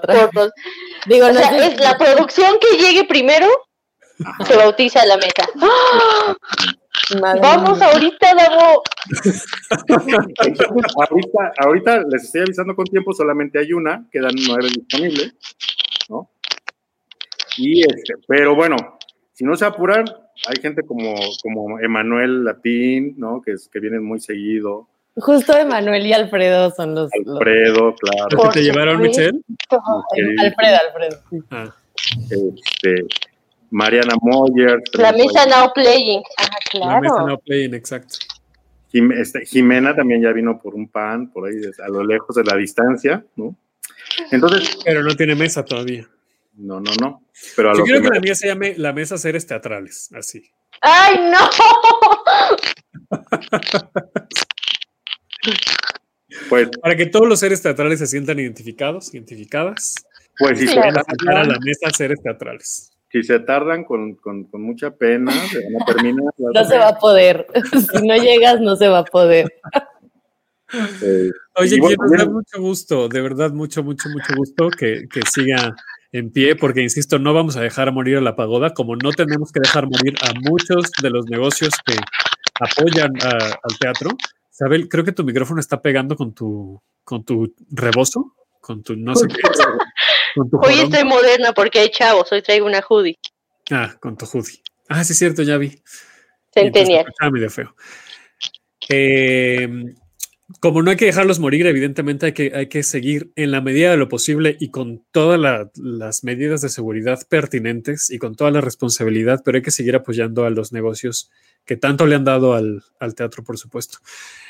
Digo, 1.06 1.28
O 1.28 1.32
no 1.32 1.40
sea, 1.40 1.50
sé 1.50 1.68
es 1.68 1.80
la 1.80 1.98
producción 1.98 2.58
que 2.60 2.78
llegue 2.78 3.06
primero, 3.06 3.48
se 4.46 4.58
bautiza 4.58 5.06
la 5.06 5.16
mesa. 5.18 5.48
Madre 7.22 7.40
Vamos 7.42 7.78
mía. 7.78 7.88
ahorita, 7.90 8.34
Davo. 8.36 8.84
Ahorita, 11.10 11.52
ahorita 11.60 12.00
les 12.10 12.24
estoy 12.26 12.42
avisando 12.42 12.76
con 12.76 12.86
tiempo, 12.86 13.14
solamente 13.14 13.60
hay 13.60 13.72
una, 13.72 14.06
quedan 14.12 14.34
nueve 14.46 14.68
disponibles, 14.68 15.34
¿no? 16.10 16.30
Y 17.58 17.80
este, 17.82 18.16
pero 18.28 18.56
bueno, 18.56 18.76
si 19.32 19.46
no 19.46 19.56
se 19.56 19.66
apuran, 19.66 20.04
hay 20.48 20.62
gente 20.62 20.84
como, 20.84 21.16
como 21.42 21.80
Emanuel 21.80 22.44
Lapín, 22.44 23.16
¿no? 23.18 23.42
Que, 23.42 23.54
es, 23.54 23.68
que 23.70 23.80
vienen 23.80 24.04
muy 24.04 24.20
seguido, 24.20 24.88
Justo 25.20 25.58
Emanuel 25.58 26.06
y 26.06 26.14
Alfredo 26.14 26.70
son 26.70 26.94
los. 26.94 27.10
los- 27.26 27.38
Alfredo, 27.40 27.96
claro, 27.96 28.28
¿Los 28.30 28.44
que 28.54 28.60
te 28.60 28.66
llevaron, 28.66 29.02
Michelle? 29.02 29.40
Alfredo, 30.38 30.78
Alfredo. 30.88 31.22
sí. 31.32 31.38
Ah, 31.50 31.74
este, 32.30 33.06
Mariana 33.72 34.14
Moyer, 34.22 34.80
La 34.94 35.12
mesa 35.14 35.46
now 35.48 35.72
playing. 35.74 36.22
Ah, 36.38 36.44
la 36.74 37.02
mesa 37.02 37.14
claro. 37.16 37.28
no 37.30 37.38
playing, 37.40 37.74
exacto. 37.74 38.16
Jim- 38.92 39.12
este, 39.12 39.44
Jimena 39.46 39.96
también 39.96 40.22
ya 40.22 40.32
vino 40.32 40.60
por 40.62 40.76
un 40.76 40.88
pan, 40.88 41.32
por 41.32 41.50
ahí, 41.50 41.56
a 41.84 41.88
lo 41.90 42.04
lejos 42.04 42.36
de 42.36 42.44
la 42.44 42.56
distancia, 42.56 43.26
¿no? 43.36 43.56
Entonces, 44.32 44.78
Pero 44.86 45.02
no 45.04 45.16
tiene 45.16 45.34
mesa 45.36 45.66
todavía. 45.66 46.08
no, 46.58 46.80
no, 46.80 46.92
no. 47.02 47.22
Pero 47.56 47.72
a 47.72 47.74
Yo 47.74 47.80
lo 47.80 47.86
quiero 47.86 48.02
que 48.02 48.10
la 48.10 48.20
mía 48.20 48.36
se 48.36 48.48
llame 48.48 48.74
La 48.78 48.94
Mesa 48.94 49.18
Seres 49.18 49.46
Teatrales, 49.48 50.10
así. 50.14 50.44
¡Ay, 50.82 51.16
no! 51.32 51.50
pues, 56.50 56.70
Para 56.82 56.96
que 56.96 57.06
todos 57.08 57.28
los 57.28 57.40
seres 57.40 57.62
teatrales 57.62 58.00
se 58.00 58.08
sientan 58.08 58.40
identificados, 58.40 59.14
identificadas. 59.14 59.96
pues 60.38 60.60
si 60.60 60.68
Sí, 60.68 60.74
se 60.74 60.80
Van 60.80 60.98
a 60.98 61.04
sentar 61.04 61.30
a 61.30 61.42
tardan, 61.42 61.50
la 61.54 61.60
mesa 61.62 61.90
seres 61.96 62.22
teatrales. 62.22 62.92
si 63.12 63.24
se 63.24 63.40
tardan 63.40 63.84
con, 63.86 64.16
con- 64.16 64.44
con 64.46 64.62
mucha 64.62 64.92
pena, 64.92 65.32
se 65.50 65.60
van 65.64 65.82
a 65.82 65.86
terminar. 65.86 66.34
No 66.38 66.66
se 66.66 66.78
va 66.78 66.90
a 66.90 66.98
poder. 66.98 67.48
si 67.92 68.06
no 68.08 68.16
llegas, 68.18 68.60
no 68.62 68.76
se 68.76 68.88
va 68.88 69.00
a 69.00 69.06
poder. 69.06 69.48
Eh, 71.02 71.32
Oye, 71.56 71.76
Y 71.78 71.80
bueno, 71.80 71.96
que 71.98 72.04
nos 72.04 72.12
da 72.12 72.18
bien. 72.26 72.34
mucho 72.34 72.60
gusto, 72.62 73.08
de 73.08 73.22
verdad, 73.22 73.52
mucho, 73.52 73.84
mucho, 73.84 74.10
mucho 74.10 74.36
gusto 74.36 74.70
que, 74.70 75.08
que 75.12 75.22
siga 75.32 75.74
en 76.12 76.32
pie, 76.32 76.56
porque 76.56 76.82
insisto, 76.82 77.20
no 77.20 77.34
vamos 77.34 77.58
a 77.58 77.62
dejar 77.62 77.92
morir 77.92 78.18
a 78.18 78.22
la 78.22 78.36
pagoda, 78.36 78.74
como 78.74 78.96
no 78.96 79.12
tenemos 79.12 79.52
que 79.52 79.60
dejar 79.60 79.86
morir 79.88 80.16
a 80.22 80.34
muchos 80.50 80.92
de 81.02 81.10
los 81.10 81.26
negocios 81.28 81.74
que 81.86 81.96
apoyan 82.60 83.12
a- 83.24 83.60
al 83.62 83.78
teatro. 83.80 84.10
Sabel, 84.50 84.88
creo 84.90 85.04
que 85.04 85.12
tu 85.12 85.24
micrófono 85.24 85.60
está 85.60 85.82
pegando 85.82 86.16
con 86.16 86.34
tu, 86.34 86.82
con 87.04 87.24
tu 87.24 87.54
rebozo, 87.70 88.36
con 88.62 88.82
tu 88.84 88.96
no 88.96 89.16
sé 89.16 89.28
qué. 89.28 89.36
es, 89.36 89.60
Con 90.36 90.50
tu 90.52 90.58
Hoy 90.60 90.80
estoy 90.82 91.04
moderna 91.04 91.52
porque 91.54 91.80
hay 91.80 91.90
chavos. 91.90 92.32
Hoy 92.32 92.42
traigo 92.44 92.68
una 92.68 92.82
hoodie. 92.88 93.16
Ah, 93.72 93.96
con 94.00 94.16
tu 94.18 94.26
hoodie. 94.26 94.62
Ah, 94.88 95.04
sí, 95.04 95.14
es 95.14 95.20
cierto, 95.20 95.42
ya 95.42 95.58
vi. 95.58 95.82
Centennial. 96.54 97.06
Ah, 97.20 97.32
medio 97.32 97.50
feo. 97.50 97.76
Eh, 98.90 99.68
como 100.60 100.82
no 100.82 100.90
hay 100.92 100.98
que 100.98 101.06
dejarlos 101.06 101.40
morir, 101.40 101.66
evidentemente 101.68 102.28
hay 102.28 102.32
que, 102.34 102.52
hay 102.56 102.68
que 102.68 102.84
seguir 102.84 103.32
en 103.36 103.52
la 103.52 103.62
medida 103.62 103.92
de 103.92 103.98
lo 103.98 104.08
posible 104.10 104.58
y 104.60 104.70
con 104.72 105.04
todas 105.12 105.40
la- 105.40 105.70
las 105.76 106.24
medidas 106.24 106.62
de 106.62 106.70
seguridad 106.70 107.20
pertinentes 107.30 108.10
y 108.10 108.18
con 108.18 108.36
toda 108.36 108.52
la 108.52 108.62
responsabilidad, 108.62 109.42
pero 109.46 109.58
hay 109.58 109.62
que 109.62 109.72
seguir 109.72 109.96
apoyando 109.96 110.46
a 110.46 110.50
los 110.50 110.74
negocios 110.74 111.32
que 111.66 111.78
tanto 111.78 112.08
le 112.08 112.16
han 112.16 112.24
dado 112.24 112.54
al, 112.54 112.82
al 113.00 113.14
teatro, 113.16 113.44
por 113.44 113.58
supuesto. 113.58 113.98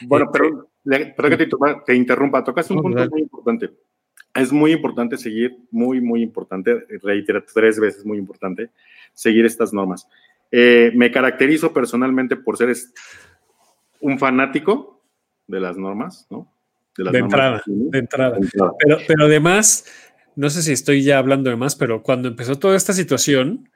Bueno, 0.02 0.26
Eh, 0.26 0.30
pero, 0.32 0.70
le- 0.86 1.06
perdón 1.08 1.32
que 1.32 1.38
te, 1.38 1.44
interrumpa- 1.50 1.84
te 1.86 1.96
interrumpa, 1.96 2.44
tocaste 2.44 2.74
un 2.74 2.78
No, 2.78 2.84
punto 2.84 3.00
dale. 3.00 3.10
muy 3.12 3.22
importante. 3.22 3.70
Es 4.36 4.52
muy 4.52 4.72
importante 4.72 5.18
seguir, 5.18 5.56
muy, 5.72 6.00
muy 6.00 6.22
importante, 6.22 6.86
reitero 7.02 7.44
tres 7.52 7.80
veces 7.80 8.06
muy 8.06 8.20
importante, 8.20 8.70
seguir 9.14 9.46
estas 9.46 9.74
normas. 9.74 10.08
Eh, 10.52 10.92
me 10.96 11.12
caracterizo 11.12 11.74
personalmente 11.74 12.36
por 12.38 12.56
ser 12.56 12.72
un 14.00 14.20
fanático 14.20 14.97
de 15.48 15.60
las 15.60 15.78
normas, 15.78 16.28
¿no? 16.30 16.52
las 16.98 17.14
De 17.14 17.20
normas 17.22 17.34
entrada, 17.40 17.62
cine. 17.64 17.86
de 17.92 18.00
entrada. 18.00 18.32
De 18.38 18.46
entrada. 18.46 18.72
Pero, 18.80 18.98
pero 19.08 19.26
además, 19.26 19.86
no 20.36 20.50
sé 20.50 20.62
si 20.64 20.72
estoy 20.72 21.04
ya 21.04 21.18
hablando 21.20 21.50
de 21.50 21.56
más, 21.56 21.76
pero 21.76 22.02
cuando 22.04 22.28
empezó 22.28 22.58
toda 22.58 22.76
esta 22.76 22.94
situación, 22.94 23.70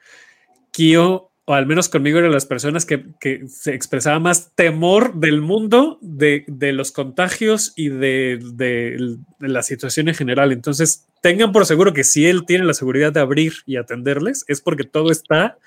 Kio, 0.71 1.29
o 1.45 1.53
al 1.53 1.65
menos 1.65 1.89
conmigo, 1.89 2.19
eran 2.19 2.31
las 2.31 2.45
personas 2.45 2.85
que, 2.85 3.05
que 3.19 3.47
se 3.47 3.73
expresaba 3.73 4.19
más 4.19 4.53
temor 4.55 5.15
del 5.15 5.41
mundo 5.41 5.97
de, 6.01 6.45
de 6.47 6.71
los 6.71 6.91
contagios 6.91 7.73
y 7.75 7.89
de, 7.89 8.39
de- 8.53 9.17
de 9.39 9.47
la 9.47 9.61
situación 9.63 10.07
en 10.07 10.15
general. 10.15 10.51
Entonces, 10.51 11.07
tengan 11.21 11.51
por 11.51 11.65
seguro 11.65 11.93
que 11.93 12.03
si 12.03 12.25
él 12.27 12.45
tiene 12.45 12.63
la 12.65 12.73
seguridad 12.73 13.11
de 13.11 13.19
abrir 13.19 13.53
y 13.65 13.75
atenderles, 13.77 14.45
es 14.47 14.61
porque 14.61 14.83
todo 14.83 15.11
está 15.11 15.57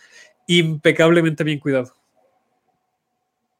impecablemente 0.46 1.44
bien 1.44 1.58
cuidado. 1.58 1.94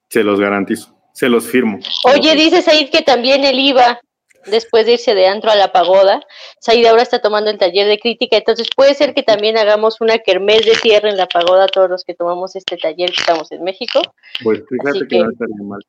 Se 0.09 0.23
los 0.23 0.39
garantizo, 0.41 0.94
se 1.15 1.29
los 1.29 1.47
firmo. 1.47 1.79
Oye, 2.05 2.35
dice 2.35 2.61
Said 2.61 2.91
que 2.91 3.01
también 3.03 3.45
él 3.45 3.59
iba 3.59 4.01
después 4.47 4.85
de 4.85 4.93
irse 4.95 5.15
de 5.15 5.27
antro 5.27 5.51
a 5.51 5.57
la 5.57 5.73
pagoda. 5.73 6.21
Said 6.61 6.85
ahora 6.85 7.03
está 7.03 7.23
tomando 7.23 7.51
el 7.51 7.57
taller 7.57 7.87
de 7.87 7.99
crítica, 7.99 8.37
entonces 8.37 8.67
puede 8.77 8.95
ser 8.95 9.15
que 9.15 9.23
también 9.23 9.57
hagamos 9.57 10.01
una 10.03 10.19
kermés 10.19 10.67
de 10.67 10.75
cierre 10.75 11.09
en 11.09 11.17
la 11.17 11.27
pagoda 11.27 11.67
todos 11.69 11.89
los 11.89 12.05
que 12.05 12.15
tomamos 12.15 12.55
este 12.57 12.77
taller 12.77 13.11
que 13.11 13.21
estamos 13.21 13.51
en 13.53 13.63
México. 13.65 14.03
Pues 14.43 14.63
fíjate 14.69 14.99
que, 15.01 15.07
que- 15.09 15.19
no 15.23 15.31
estaría 15.31 15.57
mal. 15.63 15.81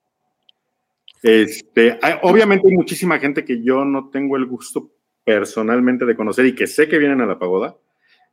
Este, 1.24 1.98
hay- 2.02 2.16
obviamente 2.22 2.68
hay 2.70 2.76
muchísima 2.76 3.20
gente 3.20 3.44
que 3.44 3.64
yo 3.64 3.84
no 3.84 4.10
tengo 4.10 4.38
el 4.38 4.46
gusto 4.46 4.92
personalmente 5.24 6.06
de 6.06 6.16
conocer 6.16 6.46
y 6.46 6.54
que 6.56 6.68
sé 6.68 6.88
que 6.88 7.00
vienen 7.00 7.20
a 7.22 7.26
la 7.26 7.40
pagoda, 7.40 7.76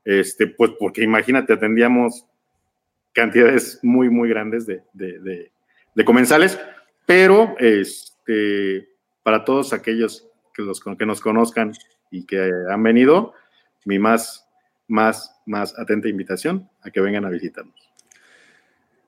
este, 0.05 0.47
pues 0.47 0.73
porque 0.79 1.03
imagínate, 1.03 1.55
atendíamos 1.55 2.27
cantidades 3.13 3.79
muy, 3.83 4.11
muy 4.11 4.29
grandes 4.29 4.67
de, 4.67 4.83
de- 4.93 5.19
de- 5.21 5.53
de 5.95 6.05
comensales, 6.05 6.59
pero 7.07 7.55
este, 7.59 8.89
para 9.23 9.45
todos 9.45 9.73
aquellos 9.73 10.29
que, 10.55 10.63
los, 10.63 10.81
que 10.81 11.07
nos 11.07 11.21
conozcan 11.21 11.73
y 12.11 12.27
que 12.27 12.51
han 12.71 12.83
venido, 12.83 13.33
mi 13.85 13.99
más, 13.99 14.47
más, 14.89 15.41
más 15.47 15.79
atenta 15.79 16.09
invitación 16.09 16.69
a 16.83 16.91
que 16.91 17.01
vengan 17.01 17.25
a 17.25 17.31
visitarnos. 17.31 17.93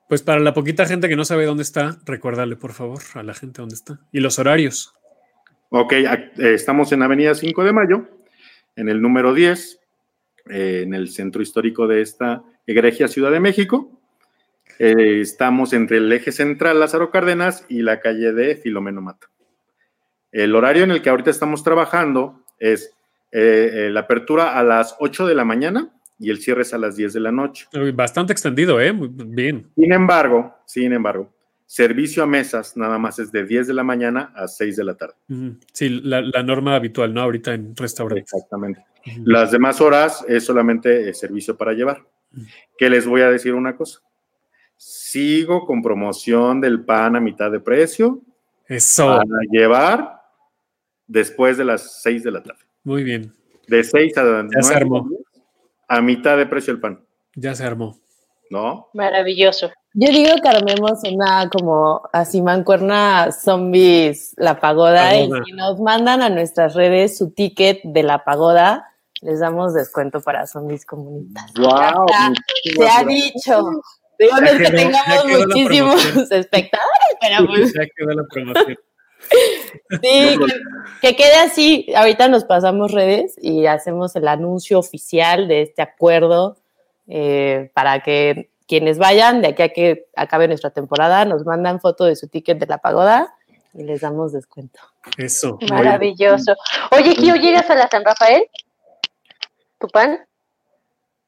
Pues 0.07 0.21
para 0.21 0.39
la 0.39 0.53
poquita 0.53 0.85
gente 0.85 1.09
que 1.09 1.15
no 1.15 1.25
sabe 1.25 1.45
dónde 1.45 1.63
está, 1.63 1.97
recuérdale 2.05 2.55
por 2.55 2.73
favor 2.73 3.01
a 3.15 3.23
la 3.23 3.33
gente 3.33 3.61
dónde 3.61 3.75
está. 3.75 3.99
Y 4.11 4.19
los 4.19 4.37
horarios. 4.37 4.93
Ok, 5.69 5.93
eh, 5.93 6.31
estamos 6.37 6.91
en 6.91 7.01
Avenida 7.01 7.33
5 7.33 7.63
de 7.63 7.73
Mayo, 7.73 8.07
en 8.75 8.87
el 8.87 9.01
número 9.01 9.33
10, 9.33 9.79
eh, 10.49 10.81
en 10.83 10.93
el 10.93 11.09
centro 11.09 11.41
histórico 11.41 11.87
de 11.87 12.01
esta 12.01 12.43
egregia 12.67 13.07
Ciudad 13.07 13.31
de 13.31 13.39
México. 13.39 13.99
Eh, 14.79 15.21
estamos 15.21 15.73
entre 15.73 15.97
el 15.97 16.11
eje 16.11 16.31
central 16.31 16.79
Lázaro 16.79 17.11
Cárdenas 17.11 17.65
y 17.69 17.81
la 17.81 17.99
calle 17.99 18.33
de 18.33 18.55
Filomeno 18.55 19.01
Mata. 19.01 19.27
El 20.31 20.55
horario 20.55 20.83
en 20.83 20.91
el 20.91 21.01
que 21.01 21.09
ahorita 21.09 21.29
estamos 21.29 21.63
trabajando 21.63 22.43
es 22.59 22.93
eh, 23.31 23.69
eh, 23.73 23.89
la 23.89 24.01
apertura 24.01 24.57
a 24.57 24.63
las 24.63 24.95
8 24.99 25.27
de 25.27 25.35
la 25.35 25.45
mañana 25.45 25.93
y 26.19 26.29
el 26.29 26.39
cierre 26.39 26.63
es 26.63 26.73
a 26.73 26.77
las 26.77 26.95
10 26.95 27.13
de 27.13 27.19
la 27.19 27.31
noche. 27.31 27.67
Bastante 27.93 28.33
extendido, 28.33 28.79
¿eh? 28.81 28.91
Muy 28.91 29.09
bien. 29.09 29.71
Sin 29.75 29.93
embargo, 29.93 30.55
sin 30.65 30.93
embargo, 30.93 31.33
servicio 31.65 32.23
a 32.23 32.27
mesas 32.27 32.75
nada 32.75 32.97
más 32.97 33.19
es 33.19 33.31
de 33.31 33.45
10 33.45 33.67
de 33.67 33.73
la 33.73 33.83
mañana 33.83 34.33
a 34.35 34.47
6 34.47 34.75
de 34.75 34.83
la 34.83 34.95
tarde. 34.95 35.15
Sí, 35.71 36.01
la, 36.03 36.21
la 36.21 36.43
norma 36.43 36.75
habitual, 36.75 37.13
¿no? 37.13 37.21
Ahorita 37.21 37.53
en 37.53 37.75
restaurantes. 37.75 38.33
Exactamente. 38.33 38.85
Las 39.23 39.51
demás 39.51 39.81
horas 39.81 40.25
es 40.27 40.45
solamente 40.45 41.13
servicio 41.13 41.55
para 41.55 41.73
llevar. 41.73 42.03
Que 42.77 42.89
les 42.89 43.05
voy 43.05 43.21
a 43.21 43.29
decir 43.29 43.53
una 43.53 43.77
cosa. 43.77 44.01
Sigo 44.77 45.65
con 45.65 45.81
promoción 45.81 46.59
del 46.61 46.83
pan 46.85 47.15
a 47.15 47.19
mitad 47.19 47.51
de 47.51 47.59
precio. 47.59 48.21
Eso. 48.67 49.05
Para 49.07 49.25
llevar 49.51 50.21
después 51.07 51.57
de 51.57 51.65
las 51.65 52.01
6 52.01 52.23
de 52.23 52.31
la 52.31 52.43
tarde. 52.43 52.59
Muy 52.83 53.03
bien. 53.03 53.33
De 53.67 53.83
6 53.83 54.17
a 54.17 54.21
Ya 54.23 54.31
9 54.43 54.49
se 54.63 54.73
armó. 54.73 55.07
a 55.87 56.01
mitad 56.01 56.37
de 56.37 56.45
precio 56.45 56.73
el 56.73 56.79
pan. 56.79 57.03
Ya 57.35 57.55
se 57.55 57.63
armó. 57.63 57.97
¿No? 58.49 58.89
Maravilloso. 58.93 59.71
Yo 59.93 60.09
digo 60.09 60.35
que 60.43 60.49
armemos 60.49 60.99
una 61.11 61.49
como 61.49 62.01
así 62.11 62.41
mancuerna 62.41 63.31
zombies 63.31 64.33
la 64.37 64.59
pagoda, 64.59 65.09
Pagoda. 65.09 65.39
y 65.39 65.45
si 65.45 65.51
nos 65.53 65.79
mandan 65.79 66.21
a 66.21 66.29
nuestras 66.29 66.75
redes 66.75 67.17
su 67.17 67.31
ticket 67.31 67.81
de 67.83 68.03
la 68.03 68.23
pagoda, 68.23 68.91
les 69.21 69.39
damos 69.39 69.73
descuento 69.73 70.21
para 70.21 70.45
zombies 70.47 70.85
comunitarios. 70.85 71.55
¡Wow! 71.57 72.05
Se 72.77 72.89
ha 72.89 73.03
dicho. 73.03 73.69
Digo, 74.17 74.39
no 74.39 74.47
es 74.47 74.57
que 74.57 74.75
tengamos 74.75 75.25
muchísimos 75.25 76.05
espectadores, 76.31 77.17
pero 77.21 77.47
pues 77.47 77.73
Ya 77.73 77.85
quedó 77.95 78.11
la 78.11 78.23
promoción. 78.29 78.77
sí, 79.89 80.37
que, 80.37 80.61
que 81.01 81.15
quede 81.15 81.35
así. 81.37 81.87
Ahorita 81.95 82.27
nos 82.27 82.45
pasamos 82.45 82.91
redes 82.91 83.35
y 83.41 83.65
hacemos 83.65 84.15
el 84.15 84.27
anuncio 84.27 84.79
oficial 84.79 85.47
de 85.47 85.63
este 85.63 85.81
acuerdo 85.81 86.57
eh, 87.07 87.69
para 87.73 88.01
que 88.01 88.49
quienes 88.67 88.97
vayan 88.97 89.41
de 89.41 89.49
aquí 89.49 89.61
a 89.61 89.69
que 89.69 90.07
acabe 90.15 90.47
nuestra 90.47 90.71
temporada 90.71 91.25
nos 91.25 91.45
mandan 91.45 91.79
foto 91.79 92.05
de 92.05 92.15
su 92.15 92.27
ticket 92.27 92.57
de 92.57 92.65
la 92.65 92.79
pagoda 92.79 93.35
y 93.73 93.83
les 93.83 94.01
damos 94.01 94.33
descuento. 94.33 94.79
Eso. 95.17 95.59
Maravilloso. 95.69 96.55
Oye, 96.91 97.15
Kio, 97.15 97.35
¿llegas 97.35 97.69
a 97.69 97.75
la 97.75 97.87
San 97.89 98.03
Rafael? 98.03 98.47
¿Tu 99.79 99.87
pan? 99.87 100.19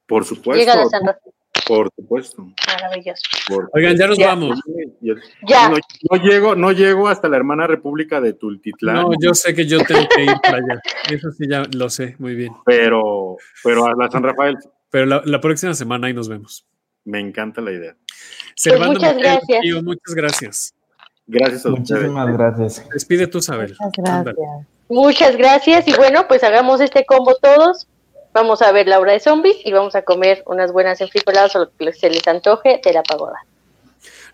Por 0.08 0.26
supuesto. 0.26 0.54
Llega 0.54 0.74
a 0.74 0.78
la 0.78 0.86
San 0.86 1.06
Rafael. 1.06 1.34
Por 1.68 1.89
supuesto. 1.95 2.47
Maravilloso. 2.68 3.22
por- 3.47 3.70
Oigan, 3.74 3.97
ya 3.97 4.07
nos 4.07 4.18
Ya. 4.18 4.28
vamos. 4.28 4.59
Ya. 5.01 5.70
No, 5.70 5.78
no 6.11 6.24
llego, 6.24 6.55
no 6.55 6.72
llego 6.72 7.07
hasta 7.07 7.28
la 7.28 7.38
hermana 7.38 7.68
República 7.68 8.22
de 8.22 8.34
Tultitlán, 8.34 8.95
No, 8.95 9.09
yo 9.22 9.34
sé 9.34 9.53
que 9.53 9.65
yo 9.65 9.80
tengo 9.84 10.07
que 10.15 10.24
ir 10.24 10.34
para 10.41 10.57
allá. 10.57 10.82
Eso 11.11 11.32
sí, 11.32 11.45
ya 11.49 11.63
lo 11.76 11.89
sé, 11.89 12.15
muy 12.20 12.36
bien. 12.36 12.53
pero, 12.65 13.38
pero 13.63 13.86
a 13.86 13.93
la 13.95 14.09
San 14.09 14.24
Rafael 14.24 14.57
Pero 14.89 15.05
la, 15.05 15.22
la 15.26 15.41
próxima 15.41 15.74
semana 15.74 16.07
ahí 16.07 16.13
nos 16.13 16.30
vemos. 16.30 16.65
me 17.05 17.20
encanta 17.20 17.61
la 17.61 17.72
idea. 17.72 17.95
Servando 18.55 18.95
muchas 18.99 19.18
gracias. 19.18 19.61
tío, 19.61 19.84
muchas 19.84 20.15
gracias. 20.15 20.74
Gracias 21.28 21.65
a 21.65 21.70
ustedes. 21.74 21.89
Muchísimas 22.11 22.34
gracias. 22.38 22.89
Despide 22.93 23.28
tú, 23.28 23.41
Sabel. 23.41 23.76
Muchas 23.80 24.24
gracias. 24.24 24.36
Muchas 24.89 25.36
gracias. 25.38 25.88
Y 25.88 25.93
bueno, 25.95 26.26
pues 26.28 26.43
hagamos 26.43 26.80
este 26.82 27.05
combo 27.05 27.36
todos. 27.36 27.88
Vamos 28.38 28.62
a 28.62 28.72
ver 28.72 28.88
la 28.88 29.00
obra 29.00 29.14
de 29.14 29.20
zombies 29.20 29.58
y 29.66 29.72
vamos 29.72 29.96
a 29.96 30.04
comer 30.04 30.44
unas 30.46 30.72
buenas 30.72 31.02
enfricoladas 31.02 31.56
o 31.56 31.60
lo 31.62 31.72
que 31.76 31.92
se 31.92 32.08
les 32.08 32.28
antoje 32.28 32.80
de 32.86 32.94
la 32.94 33.02
pagoda. 33.02 33.44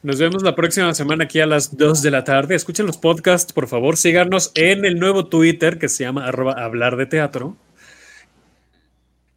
Nos 0.01 0.20
vemos 0.20 0.43
la 0.43 0.56
próxima 0.56 0.93
semana 0.93 1.24
aquí 1.24 1.39
a 1.39 1.45
las 1.45 1.78
2 1.78 2.01
de 2.01 2.12
la 2.12 2.26
tarde. 2.26 2.54
Escuchen 2.54 2.86
los 2.86 2.97
podcasts, 2.97 3.54
por 3.54 3.70
favor. 3.70 3.95
Síganos 3.95 4.51
en 4.56 4.84
el 4.84 4.99
nuevo 4.99 5.28
Twitter 5.28 5.80
que 5.80 5.88
se 5.88 6.04
llama 6.04 6.28
arroba 6.28 6.51
hablar 6.51 6.97
de 6.97 7.06
teatro. 7.06 7.56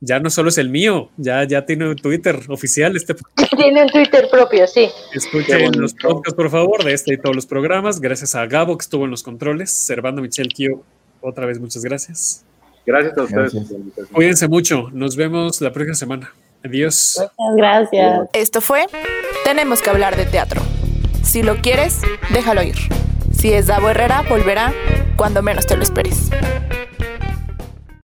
Ya 0.00 0.18
no 0.18 0.30
solo 0.30 0.48
es 0.48 0.58
el 0.58 0.68
mío, 0.68 1.10
ya, 1.16 1.44
ya 1.44 1.64
tiene 1.64 1.88
un 1.88 1.94
Twitter 1.94 2.36
oficial. 2.48 2.96
Este, 2.96 3.14
Tiene 3.56 3.84
un 3.84 3.88
Twitter 3.88 4.26
propio, 4.28 4.66
sí. 4.66 4.88
Escuchen 5.14 5.80
los 5.80 5.94
podcasts, 5.94 6.34
por 6.34 6.50
favor, 6.50 6.82
de 6.82 6.92
este 6.92 7.14
y 7.14 7.18
todos 7.18 7.36
los 7.36 7.46
programas. 7.46 8.00
Gracias 8.00 8.34
a 8.34 8.44
Gabo 8.46 8.76
que 8.76 8.82
estuvo 8.82 9.04
en 9.04 9.12
los 9.12 9.22
controles. 9.22 9.70
Servando 9.70 10.22
Michelle 10.22 10.48
Kio, 10.48 10.82
otra 11.20 11.46
vez 11.46 11.60
muchas 11.60 11.84
gracias. 11.84 12.45
Gracias 12.86 13.18
a 13.18 13.22
ustedes. 13.22 13.52
Gracias. 13.52 13.64
por 13.64 13.72
la 13.72 13.78
invitación. 13.78 14.14
Cuídense 14.14 14.48
mucho. 14.48 14.88
Nos 14.92 15.16
vemos 15.16 15.60
la 15.60 15.72
próxima 15.72 15.94
semana. 15.94 16.32
Adiós. 16.64 17.16
Muchas 17.38 17.56
gracias. 17.56 18.28
Esto 18.32 18.60
fue 18.60 18.86
Tenemos 19.44 19.82
que 19.82 19.90
hablar 19.90 20.16
de 20.16 20.24
teatro. 20.24 20.62
Si 21.22 21.42
lo 21.42 21.56
quieres, 21.56 22.00
déjalo 22.30 22.62
ir. 22.62 22.76
Si 23.32 23.52
es 23.52 23.66
Davo 23.66 23.90
Herrera, 23.90 24.22
volverá 24.28 24.72
cuando 25.16 25.42
menos 25.42 25.66
te 25.66 25.76
lo 25.76 25.82
esperes. 25.82 26.30